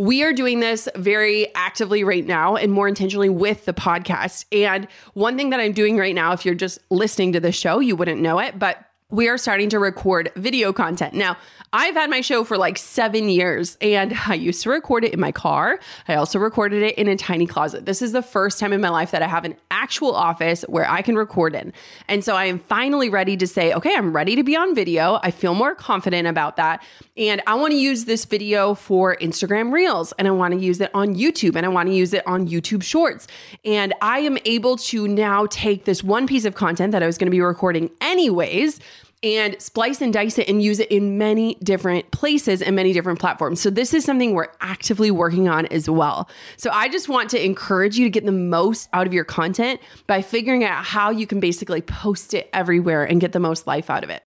We 0.00 0.22
are 0.22 0.32
doing 0.32 0.60
this 0.60 0.88
very 0.96 1.54
actively 1.54 2.04
right 2.04 2.24
now 2.24 2.56
and 2.56 2.72
more 2.72 2.88
intentionally 2.88 3.28
with 3.28 3.66
the 3.66 3.74
podcast. 3.74 4.46
And 4.50 4.88
one 5.12 5.36
thing 5.36 5.50
that 5.50 5.60
I'm 5.60 5.74
doing 5.74 5.98
right 5.98 6.14
now, 6.14 6.32
if 6.32 6.46
you're 6.46 6.54
just 6.54 6.78
listening 6.88 7.34
to 7.34 7.40
the 7.40 7.52
show, 7.52 7.80
you 7.80 7.96
wouldn't 7.96 8.18
know 8.18 8.38
it, 8.38 8.58
but 8.58 8.82
we 9.10 9.28
are 9.28 9.36
starting 9.36 9.68
to 9.70 9.78
record 9.78 10.32
video 10.36 10.72
content. 10.72 11.14
Now, 11.14 11.36
I've 11.72 11.94
had 11.94 12.10
my 12.10 12.20
show 12.20 12.44
for 12.44 12.56
like 12.56 12.78
seven 12.78 13.28
years 13.28 13.76
and 13.80 14.14
I 14.26 14.34
used 14.34 14.62
to 14.62 14.70
record 14.70 15.04
it 15.04 15.12
in 15.12 15.20
my 15.20 15.32
car. 15.32 15.78
I 16.08 16.14
also 16.14 16.38
recorded 16.38 16.82
it 16.82 16.96
in 16.96 17.06
a 17.06 17.16
tiny 17.16 17.46
closet. 17.46 17.86
This 17.86 18.02
is 18.02 18.12
the 18.12 18.22
first 18.22 18.58
time 18.58 18.72
in 18.72 18.80
my 18.80 18.88
life 18.88 19.10
that 19.12 19.22
I 19.22 19.28
have 19.28 19.44
an 19.44 19.56
actual 19.70 20.14
office 20.14 20.62
where 20.62 20.88
I 20.88 21.02
can 21.02 21.14
record 21.14 21.54
in. 21.54 21.72
And 22.08 22.24
so 22.24 22.34
I 22.34 22.46
am 22.46 22.58
finally 22.58 23.08
ready 23.08 23.36
to 23.36 23.46
say, 23.46 23.72
okay, 23.72 23.94
I'm 23.94 24.12
ready 24.12 24.34
to 24.36 24.42
be 24.42 24.56
on 24.56 24.74
video. 24.74 25.20
I 25.22 25.30
feel 25.30 25.54
more 25.54 25.74
confident 25.74 26.26
about 26.26 26.56
that. 26.56 26.82
And 27.20 27.42
I 27.46 27.54
want 27.54 27.72
to 27.72 27.76
use 27.76 28.06
this 28.06 28.24
video 28.24 28.74
for 28.74 29.14
Instagram 29.16 29.72
Reels 29.72 30.12
and 30.12 30.26
I 30.26 30.30
want 30.30 30.54
to 30.54 30.58
use 30.58 30.80
it 30.80 30.90
on 30.94 31.14
YouTube 31.14 31.54
and 31.54 31.66
I 31.66 31.68
want 31.68 31.90
to 31.90 31.94
use 31.94 32.14
it 32.14 32.26
on 32.26 32.48
YouTube 32.48 32.82
Shorts. 32.82 33.26
And 33.62 33.92
I 34.00 34.20
am 34.20 34.38
able 34.46 34.78
to 34.78 35.06
now 35.06 35.44
take 35.50 35.84
this 35.84 36.02
one 36.02 36.26
piece 36.26 36.46
of 36.46 36.54
content 36.54 36.92
that 36.92 37.02
I 37.02 37.06
was 37.06 37.18
going 37.18 37.26
to 37.26 37.30
be 37.30 37.42
recording 37.42 37.90
anyways 38.00 38.80
and 39.22 39.60
splice 39.60 40.00
and 40.00 40.14
dice 40.14 40.38
it 40.38 40.48
and 40.48 40.62
use 40.62 40.80
it 40.80 40.90
in 40.90 41.18
many 41.18 41.56
different 41.56 42.10
places 42.10 42.62
and 42.62 42.74
many 42.74 42.94
different 42.94 43.18
platforms. 43.18 43.60
So, 43.60 43.68
this 43.68 43.92
is 43.92 44.02
something 44.02 44.32
we're 44.32 44.48
actively 44.62 45.10
working 45.10 45.46
on 45.46 45.66
as 45.66 45.90
well. 45.90 46.26
So, 46.56 46.70
I 46.70 46.88
just 46.88 47.06
want 47.06 47.28
to 47.30 47.44
encourage 47.44 47.98
you 47.98 48.06
to 48.06 48.10
get 48.10 48.24
the 48.24 48.32
most 48.32 48.88
out 48.94 49.06
of 49.06 49.12
your 49.12 49.24
content 49.24 49.78
by 50.06 50.22
figuring 50.22 50.64
out 50.64 50.86
how 50.86 51.10
you 51.10 51.26
can 51.26 51.38
basically 51.38 51.82
post 51.82 52.32
it 52.32 52.48
everywhere 52.54 53.04
and 53.04 53.20
get 53.20 53.32
the 53.32 53.40
most 53.40 53.66
life 53.66 53.90
out 53.90 54.04
of 54.04 54.08
it. 54.08 54.22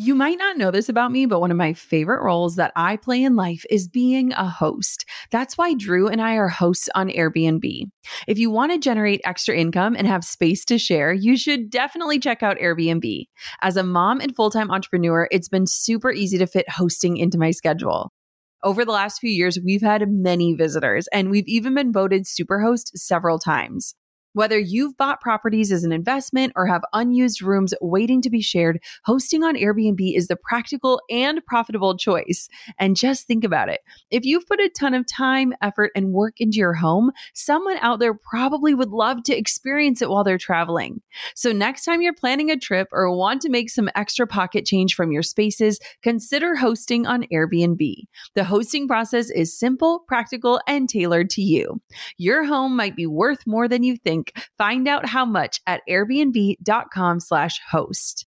You 0.00 0.14
might 0.14 0.38
not 0.38 0.56
know 0.56 0.70
this 0.70 0.88
about 0.88 1.10
me, 1.10 1.26
but 1.26 1.40
one 1.40 1.50
of 1.50 1.56
my 1.56 1.72
favorite 1.72 2.22
roles 2.22 2.54
that 2.54 2.70
I 2.76 2.94
play 2.94 3.20
in 3.20 3.34
life 3.34 3.64
is 3.68 3.88
being 3.88 4.32
a 4.32 4.48
host. 4.48 5.04
That's 5.32 5.58
why 5.58 5.74
Drew 5.74 6.06
and 6.06 6.22
I 6.22 6.36
are 6.36 6.46
hosts 6.46 6.88
on 6.94 7.08
Airbnb. 7.08 7.82
If 8.28 8.38
you 8.38 8.48
want 8.48 8.70
to 8.70 8.78
generate 8.78 9.20
extra 9.24 9.56
income 9.56 9.96
and 9.96 10.06
have 10.06 10.22
space 10.22 10.64
to 10.66 10.78
share, 10.78 11.12
you 11.12 11.36
should 11.36 11.68
definitely 11.68 12.20
check 12.20 12.44
out 12.44 12.58
Airbnb. 12.58 13.24
As 13.60 13.76
a 13.76 13.82
mom 13.82 14.20
and 14.20 14.36
full 14.36 14.50
time 14.50 14.70
entrepreneur, 14.70 15.26
it's 15.32 15.48
been 15.48 15.66
super 15.66 16.12
easy 16.12 16.38
to 16.38 16.46
fit 16.46 16.70
hosting 16.70 17.16
into 17.16 17.36
my 17.36 17.50
schedule. 17.50 18.12
Over 18.62 18.84
the 18.84 18.92
last 18.92 19.18
few 19.18 19.30
years, 19.30 19.58
we've 19.64 19.82
had 19.82 20.08
many 20.08 20.54
visitors, 20.54 21.08
and 21.12 21.28
we've 21.28 21.48
even 21.48 21.74
been 21.74 21.92
voted 21.92 22.24
Superhost 22.24 22.90
several 22.94 23.40
times. 23.40 23.96
Whether 24.34 24.58
you've 24.58 24.96
bought 24.96 25.20
properties 25.20 25.72
as 25.72 25.84
an 25.84 25.92
investment 25.92 26.52
or 26.54 26.66
have 26.66 26.82
unused 26.92 27.42
rooms 27.42 27.74
waiting 27.80 28.20
to 28.22 28.30
be 28.30 28.40
shared, 28.40 28.80
hosting 29.04 29.42
on 29.42 29.56
Airbnb 29.56 30.16
is 30.16 30.28
the 30.28 30.36
practical 30.36 31.00
and 31.10 31.44
profitable 31.46 31.96
choice. 31.96 32.48
And 32.78 32.96
just 32.96 33.26
think 33.26 33.42
about 33.42 33.68
it. 33.68 33.80
If 34.10 34.24
you've 34.24 34.46
put 34.46 34.60
a 34.60 34.68
ton 34.68 34.94
of 34.94 35.06
time, 35.06 35.54
effort, 35.62 35.92
and 35.94 36.12
work 36.12 36.40
into 36.40 36.58
your 36.58 36.74
home, 36.74 37.12
someone 37.34 37.78
out 37.78 38.00
there 38.00 38.14
probably 38.14 38.74
would 38.74 38.90
love 38.90 39.22
to 39.24 39.36
experience 39.36 40.02
it 40.02 40.10
while 40.10 40.24
they're 40.24 40.38
traveling. 40.38 41.00
So, 41.34 41.52
next 41.52 41.84
time 41.84 42.02
you're 42.02 42.12
planning 42.12 42.50
a 42.50 42.56
trip 42.56 42.88
or 42.92 43.14
want 43.16 43.42
to 43.42 43.48
make 43.48 43.70
some 43.70 43.88
extra 43.94 44.26
pocket 44.26 44.66
change 44.66 44.94
from 44.94 45.12
your 45.12 45.22
spaces, 45.22 45.78
consider 46.02 46.56
hosting 46.56 47.06
on 47.06 47.24
Airbnb. 47.32 48.06
The 48.34 48.44
hosting 48.44 48.86
process 48.88 49.30
is 49.30 49.58
simple, 49.58 50.00
practical, 50.06 50.60
and 50.66 50.88
tailored 50.88 51.30
to 51.30 51.42
you. 51.42 51.80
Your 52.16 52.44
home 52.44 52.76
might 52.76 52.96
be 52.96 53.06
worth 53.06 53.46
more 53.46 53.68
than 53.68 53.82
you 53.82 53.96
think 53.96 54.17
Find 54.56 54.88
out 54.88 55.06
how 55.06 55.24
much 55.24 55.60
at 55.66 55.82
airbnb.com 55.88 57.20
slash 57.20 57.60
host. 57.70 58.26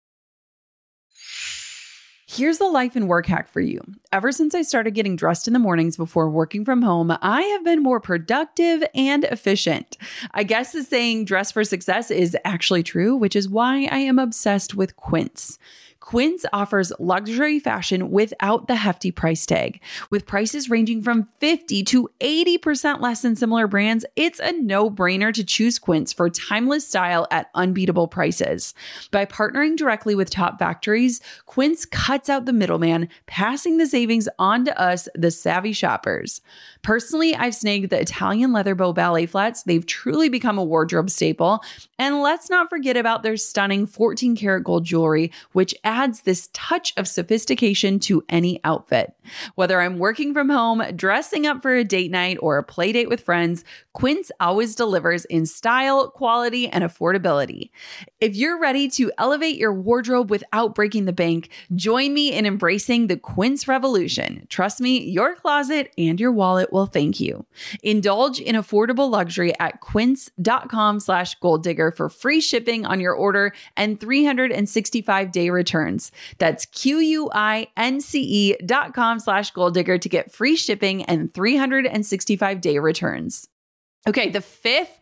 Here's 2.34 2.56
the 2.56 2.68
life 2.68 2.96
and 2.96 3.08
work 3.08 3.26
hack 3.26 3.46
for 3.46 3.60
you. 3.60 3.78
Ever 4.10 4.32
since 4.32 4.54
I 4.54 4.62
started 4.62 4.92
getting 4.92 5.16
dressed 5.16 5.46
in 5.46 5.52
the 5.52 5.58
mornings 5.58 5.98
before 5.98 6.30
working 6.30 6.64
from 6.64 6.80
home, 6.80 7.14
I 7.20 7.42
have 7.42 7.62
been 7.62 7.82
more 7.82 8.00
productive 8.00 8.82
and 8.94 9.24
efficient. 9.24 9.98
I 10.32 10.42
guess 10.42 10.72
the 10.72 10.82
saying 10.82 11.26
dress 11.26 11.52
for 11.52 11.62
success 11.62 12.10
is 12.10 12.34
actually 12.46 12.84
true, 12.84 13.14
which 13.14 13.36
is 13.36 13.50
why 13.50 13.86
I 13.90 13.98
am 13.98 14.18
obsessed 14.18 14.74
with 14.74 14.96
Quince. 14.96 15.58
Quince 16.02 16.44
offers 16.52 16.92
luxury 16.98 17.60
fashion 17.60 18.10
without 18.10 18.66
the 18.66 18.74
hefty 18.74 19.12
price 19.12 19.46
tag. 19.46 19.80
With 20.10 20.26
prices 20.26 20.68
ranging 20.68 21.00
from 21.00 21.22
50 21.22 21.84
to 21.84 22.10
80% 22.20 23.00
less 23.00 23.22
than 23.22 23.36
similar 23.36 23.68
brands, 23.68 24.04
it's 24.16 24.40
a 24.40 24.52
no 24.52 24.90
brainer 24.90 25.32
to 25.32 25.44
choose 25.44 25.78
Quince 25.78 26.12
for 26.12 26.28
timeless 26.28 26.86
style 26.86 27.28
at 27.30 27.50
unbeatable 27.54 28.08
prices. 28.08 28.74
By 29.12 29.24
partnering 29.26 29.76
directly 29.76 30.16
with 30.16 30.28
top 30.28 30.58
factories, 30.58 31.20
Quince 31.46 31.86
cuts 31.86 32.28
out 32.28 32.46
the 32.46 32.52
middleman, 32.52 33.08
passing 33.26 33.78
the 33.78 33.86
savings 33.86 34.28
on 34.40 34.64
to 34.64 34.78
us, 34.78 35.08
the 35.14 35.30
savvy 35.30 35.72
shoppers. 35.72 36.40
Personally, 36.82 37.36
I've 37.36 37.54
snagged 37.54 37.90
the 37.90 38.00
Italian 38.00 38.52
leather 38.52 38.74
bow 38.74 38.92
ballet 38.92 39.26
flats. 39.26 39.62
They've 39.62 39.86
truly 39.86 40.28
become 40.28 40.58
a 40.58 40.64
wardrobe 40.64 41.10
staple. 41.10 41.62
And 41.96 42.20
let's 42.20 42.50
not 42.50 42.68
forget 42.68 42.96
about 42.96 43.22
their 43.22 43.36
stunning 43.36 43.86
14 43.86 44.34
karat 44.34 44.64
gold 44.64 44.84
jewelry, 44.84 45.30
which 45.52 45.74
adds 45.92 46.22
this 46.22 46.48
touch 46.54 46.94
of 46.96 47.06
sophistication 47.06 47.98
to 48.00 48.24
any 48.30 48.60
outfit. 48.64 49.14
Whether 49.56 49.78
I'm 49.78 49.98
working 49.98 50.32
from 50.32 50.48
home, 50.48 50.82
dressing 50.96 51.46
up 51.46 51.60
for 51.60 51.74
a 51.74 51.84
date 51.84 52.10
night, 52.10 52.38
or 52.40 52.56
a 52.56 52.64
play 52.64 52.92
date 52.92 53.10
with 53.10 53.20
friends, 53.20 53.62
Quince 53.92 54.32
always 54.40 54.74
delivers 54.74 55.26
in 55.26 55.44
style, 55.44 56.08
quality, 56.08 56.66
and 56.66 56.82
affordability. 56.82 57.70
If 58.20 58.34
you're 58.34 58.58
ready 58.58 58.88
to 58.90 59.12
elevate 59.18 59.56
your 59.56 59.74
wardrobe 59.74 60.30
without 60.30 60.74
breaking 60.74 61.04
the 61.04 61.12
bank, 61.12 61.50
join 61.76 62.14
me 62.14 62.32
in 62.32 62.46
embracing 62.46 63.08
the 63.08 63.18
Quince 63.18 63.68
revolution. 63.68 64.46
Trust 64.48 64.80
me, 64.80 64.98
your 65.04 65.34
closet 65.34 65.92
and 65.98 66.18
your 66.18 66.32
wallet 66.32 66.72
will 66.72 66.86
thank 66.86 67.20
you. 67.20 67.44
Indulge 67.82 68.40
in 68.40 68.56
affordable 68.56 69.10
luxury 69.10 69.52
at 69.60 69.82
quince.com 69.82 71.00
slash 71.00 71.34
goal 71.34 71.58
digger 71.58 71.90
for 71.90 72.08
free 72.08 72.40
shipping 72.40 72.86
on 72.86 72.98
your 72.98 73.12
order 73.12 73.52
and 73.76 74.00
365 74.00 75.32
day 75.32 75.50
returns. 75.82 76.12
That's 76.38 76.66
Q-U-I-N-C-E 76.66 78.56
dot 78.64 78.94
com 78.94 79.18
slash 79.18 79.50
goal 79.50 79.70
digger 79.70 79.98
to 79.98 80.08
get 80.08 80.32
free 80.32 80.56
shipping 80.56 81.04
and 81.04 81.32
365 81.34 82.60
day 82.60 82.78
returns. 82.78 83.48
Okay, 84.06 84.30
the 84.30 84.40
fifth 84.40 84.98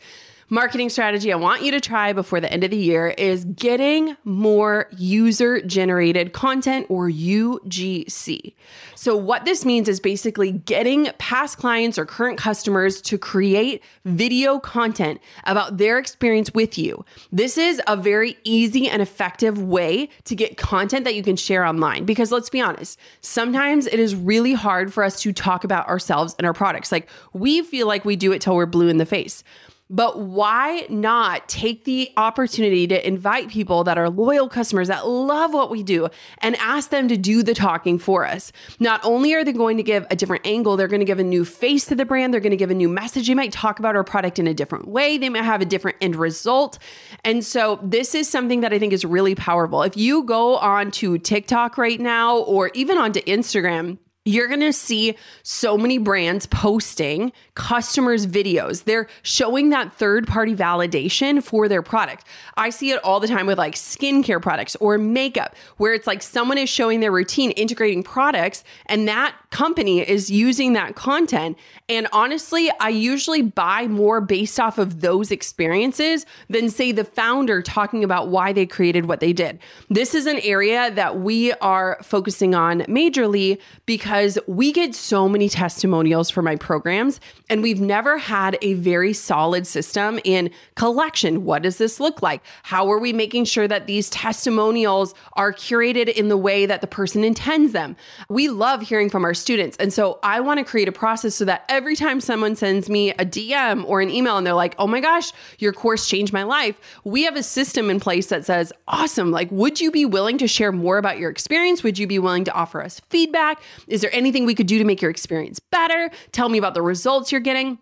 marketing 0.51 0.89
strategy 0.89 1.33
I 1.33 1.37
want 1.37 1.63
you 1.63 1.71
to 1.71 1.81
try 1.81 2.13
before 2.13 2.41
the 2.41 2.53
end 2.53 2.65
of 2.65 2.71
the 2.73 2.77
year 2.77 3.09
is 3.09 3.45
getting 3.45 4.17
more 4.25 4.89
user 4.97 5.63
generated 5.63 6.33
content 6.33 6.87
or 6.89 7.09
UGC. 7.09 8.55
So, 8.97 9.17
what 9.17 9.45
this 9.45 9.65
means 9.65 9.89
is 9.89 10.01
basically 10.01 10.51
getting 10.51 11.09
past 11.19 11.57
clients 11.57 11.99
or 11.99 12.05
current 12.05 12.37
customers 12.37 13.01
to 13.03 13.17
create 13.17 13.83
video 14.05 14.59
content 14.59 15.21
about 15.45 15.79
their 15.79 15.99
experience 15.99 16.53
with 16.53 16.77
you. 16.77 17.05
This 17.31 17.57
is 17.57 17.81
a 17.87 17.97
very 17.97 18.37
easy 18.43 18.89
and 18.89 19.01
effective 19.01 19.63
way 19.63 20.09
to 20.25 20.35
get 20.35 20.57
content 20.57 21.05
that 21.05 21.15
you 21.15 21.23
can 21.23 21.37
share 21.37 21.65
online 21.65 22.05
because 22.05 22.33
let's 22.33 22.51
be 22.51 22.61
honest, 22.61 22.99
sometimes 23.21 23.87
it 23.87 24.01
is 24.01 24.17
really 24.17 24.53
hard 24.53 24.93
for 24.93 25.05
us 25.05 25.23
to 25.23 25.33
talk 25.33 25.63
about 25.63 25.89
ourselves 25.89 26.35
and 26.39 26.47
our 26.47 26.53
products. 26.53 26.91
Like, 26.91 27.09
we 27.33 27.63
feel 27.63 27.87
like 27.87 28.05
we 28.05 28.17
do 28.17 28.33
it 28.33 28.43
till 28.43 28.57
we're 28.57 28.67
blue 28.67 28.89
in 28.89 28.99
the 28.99 29.07
face. 29.07 29.45
But 29.93 30.21
why 30.21 30.87
not 30.89 31.49
take 31.49 31.85
the 31.85 32.13
opportunity 32.17 32.87
to 32.87 33.07
invite 33.07 33.49
people 33.49 33.83
that 33.85 33.99
are 33.99 34.09
loyal 34.09 34.49
customers 34.49 34.87
that 34.87 35.09
love 35.09 35.53
what 35.53 35.69
we 35.69 35.83
do 35.83 36.09
and 36.39 36.55
ask 36.57 36.91
them 36.91 37.09
to 37.09 37.17
do 37.17 37.43
the 37.43 37.55
talking 37.55 37.99
for 37.99 38.25
us? 38.25 38.53
Not 38.79 39.01
only 39.05 39.35
are 39.35 39.45
they 39.45 39.53
going 39.53 39.77
to 39.79 39.83
give 39.83 40.07
a 40.09 40.15
different 40.15 40.47
angle, 40.47 40.77
they're 40.77 40.87
going 40.87 41.01
to 41.01 41.07
give 41.07 41.19
a 41.19 41.25
new 41.25 41.45
face 41.45 41.87
to 41.87 41.97
the 41.97 42.05
brand, 42.05 42.33
they're 42.33 42.41
going 42.41 42.53
to 42.53 42.57
give 42.57 42.71
a 42.71 42.75
new 42.75 42.89
message. 42.89 43.27
They 43.27 43.35
might 43.35 43.51
talk 43.51 43.81
about 43.81 43.97
our 43.97 44.05
product 44.05 44.39
in 44.39 44.47
a 44.47 44.55
different 44.55 44.87
way, 44.87 45.19
they 45.19 45.29
might 45.29 45.43
have 45.43 45.61
a 45.61 45.65
different 45.67 45.97
end 46.01 46.15
result. 46.15 46.79
And 47.25 47.45
so, 47.45 47.81
this 47.83 48.15
is 48.15 48.29
something 48.29 48.61
that 48.61 48.73
I 48.73 48.79
think 48.79 48.93
is 48.93 49.05
really 49.05 49.35
powerful. 49.35 49.83
If 49.83 49.97
you 49.97 50.23
go 50.23 50.57
on 50.59 50.93
to 50.93 51.19
TikTok 51.19 51.77
right 51.77 52.01
now 52.01 52.39
or 52.39 52.71
even 52.75 52.97
onto 52.97 53.21
Instagram, 53.23 53.99
you're 54.31 54.49
going 54.49 54.61
to 54.61 54.73
see 54.73 55.17
so 55.43 55.77
many 55.77 55.99
brands 55.99 56.47
posting 56.47 57.33
customers' 57.55 58.27
videos. 58.27 58.85
They're 58.85 59.09
showing 59.23 59.71
that 59.71 59.93
third 59.93 60.27
party 60.27 60.55
validation 60.55 61.43
for 61.43 61.69
their 61.69 61.83
product. 61.83 62.25
I 62.57 62.71
see 62.71 62.91
it 62.91 63.03
all 63.03 63.21
the 63.21 63.29
time 63.29 63.47
with 63.47 63.59
like 63.59 63.75
skincare 63.75 64.41
products 64.41 64.77
or 64.77 64.99
makeup, 64.99 65.55
where 65.79 65.93
it's 65.93 66.07
like 66.07 66.23
someone 66.23 66.59
is 66.59 66.69
showing 66.69 67.01
their 67.01 67.13
routine 67.13 67.51
integrating 67.53 68.03
products, 68.03 68.63
and 68.87 69.09
that 69.09 69.35
company 69.51 70.01
is 70.01 70.31
using 70.31 70.75
that 70.75 70.95
content. 70.95 71.59
And 71.89 72.07
honestly, 72.13 72.71
I 72.79 72.91
usually 72.91 73.43
buy 73.43 73.89
more 73.89 74.21
based 74.21 74.61
off 74.61 74.79
of 74.79 75.01
those 75.01 75.33
experiences 75.33 76.25
than, 76.49 76.71
say, 76.71 76.93
the 76.93 77.05
founder 77.05 77.61
talking 77.61 78.05
about 78.05 78.29
why 78.29 78.53
they 78.53 78.65
created 78.65 79.07
what 79.07 79.19
they 79.19 79.33
did. 79.33 79.59
This 79.89 80.15
is 80.15 80.27
an 80.27 80.39
area 80.41 80.91
that 80.93 81.19
we 81.21 81.53
are 81.55 81.99
focusing 82.03 82.55
on 82.55 82.83
majorly 82.83 83.61
because 83.87 84.39
we 84.47 84.73
get 84.73 84.95
so 84.95 85.29
many 85.29 85.49
testimonials 85.49 86.31
for 86.31 86.43
my 86.43 86.55
programs, 86.55 87.21
and 87.49 87.61
we've 87.61 87.81
never 87.81 88.19
had 88.19 88.57
a 88.63 88.75
very 88.75 89.13
solid 89.13 89.67
system 89.67 90.21
in 90.25 90.51
collection. 90.77 91.45
What 91.45 91.63
does 91.63 91.79
this 91.79 91.99
look 91.99 92.23
like? 92.23 92.41
How 92.63 92.89
are 92.91 92.99
we 92.99 93.13
making 93.13 93.47
sure 93.47 93.67
that 93.67 93.89
these 93.89 94.11
testimonials 94.11 95.13
are 95.33 95.53
curated 95.53 96.09
in 96.09 96.29
the 96.29 96.37
way 96.37 96.67
that 96.67 96.83
the 96.83 96.87
person 96.87 97.25
intends 97.25 97.73
them? 97.73 97.97
We 98.29 98.49
love 98.49 98.83
hearing 98.83 99.11
from 99.11 99.25
our 99.25 99.35
students. 99.41 99.77
And 99.79 99.93
so 99.93 100.19
I 100.23 100.41
want 100.41 100.59
to 100.59 100.65
create 100.65 100.89
a 100.89 100.93
process 100.93 101.35
so 101.35 101.45
that 101.47 101.65
every 101.69 101.97
time 101.97 102.21
someone 102.21 102.57
sends 102.57 102.89
me 102.89 103.11
a 103.13 103.25
DM 103.25 103.85
or 103.87 104.01
an 104.01 104.11
email 104.11 104.37
and 104.37 104.47
they're 104.47 104.55
like, 104.55 104.75
oh 104.79 104.87
my 104.87 105.01
gosh, 105.01 105.33
your 105.59 105.73
course 105.73 106.09
changed 106.09 106.33
my 106.33 106.43
life, 106.43 106.79
we 107.05 107.25
have 107.25 107.37
a 107.37 107.43
system 107.43 107.91
in 107.91 108.01
place 108.01 108.27
that 108.27 108.45
says, 108.45 108.73
awesome, 108.89 109.31
like, 109.31 109.51
would 109.51 109.81
you 109.81 109.91
be 109.91 110.05
willing 110.05 110.39
to 110.39 110.47
share 110.47 110.73
more 110.73 110.99
about 110.99 111.19
your 111.19 111.31
experience? 111.31 111.83
Would 111.83 111.99
you 111.99 112.07
be 112.07 112.19
willing 112.19 112.45
to 112.45 112.53
offer 112.53 112.83
us 112.83 113.01
feedback? 113.11 113.63
Is 113.89 114.01
there 114.01 114.15
anything 114.15 114.45
we 114.47 114.55
could 114.55 114.67
do 114.67 114.79
to 114.79 114.85
make 114.85 115.03
your 115.03 115.11
experience 115.11 115.59
better? 115.59 116.11
Tell 116.33 116.49
me 116.49 116.59
about 116.59 116.75
the 116.75 116.83
results 116.83 117.33
you're 117.33 117.41
getting. 117.41 117.79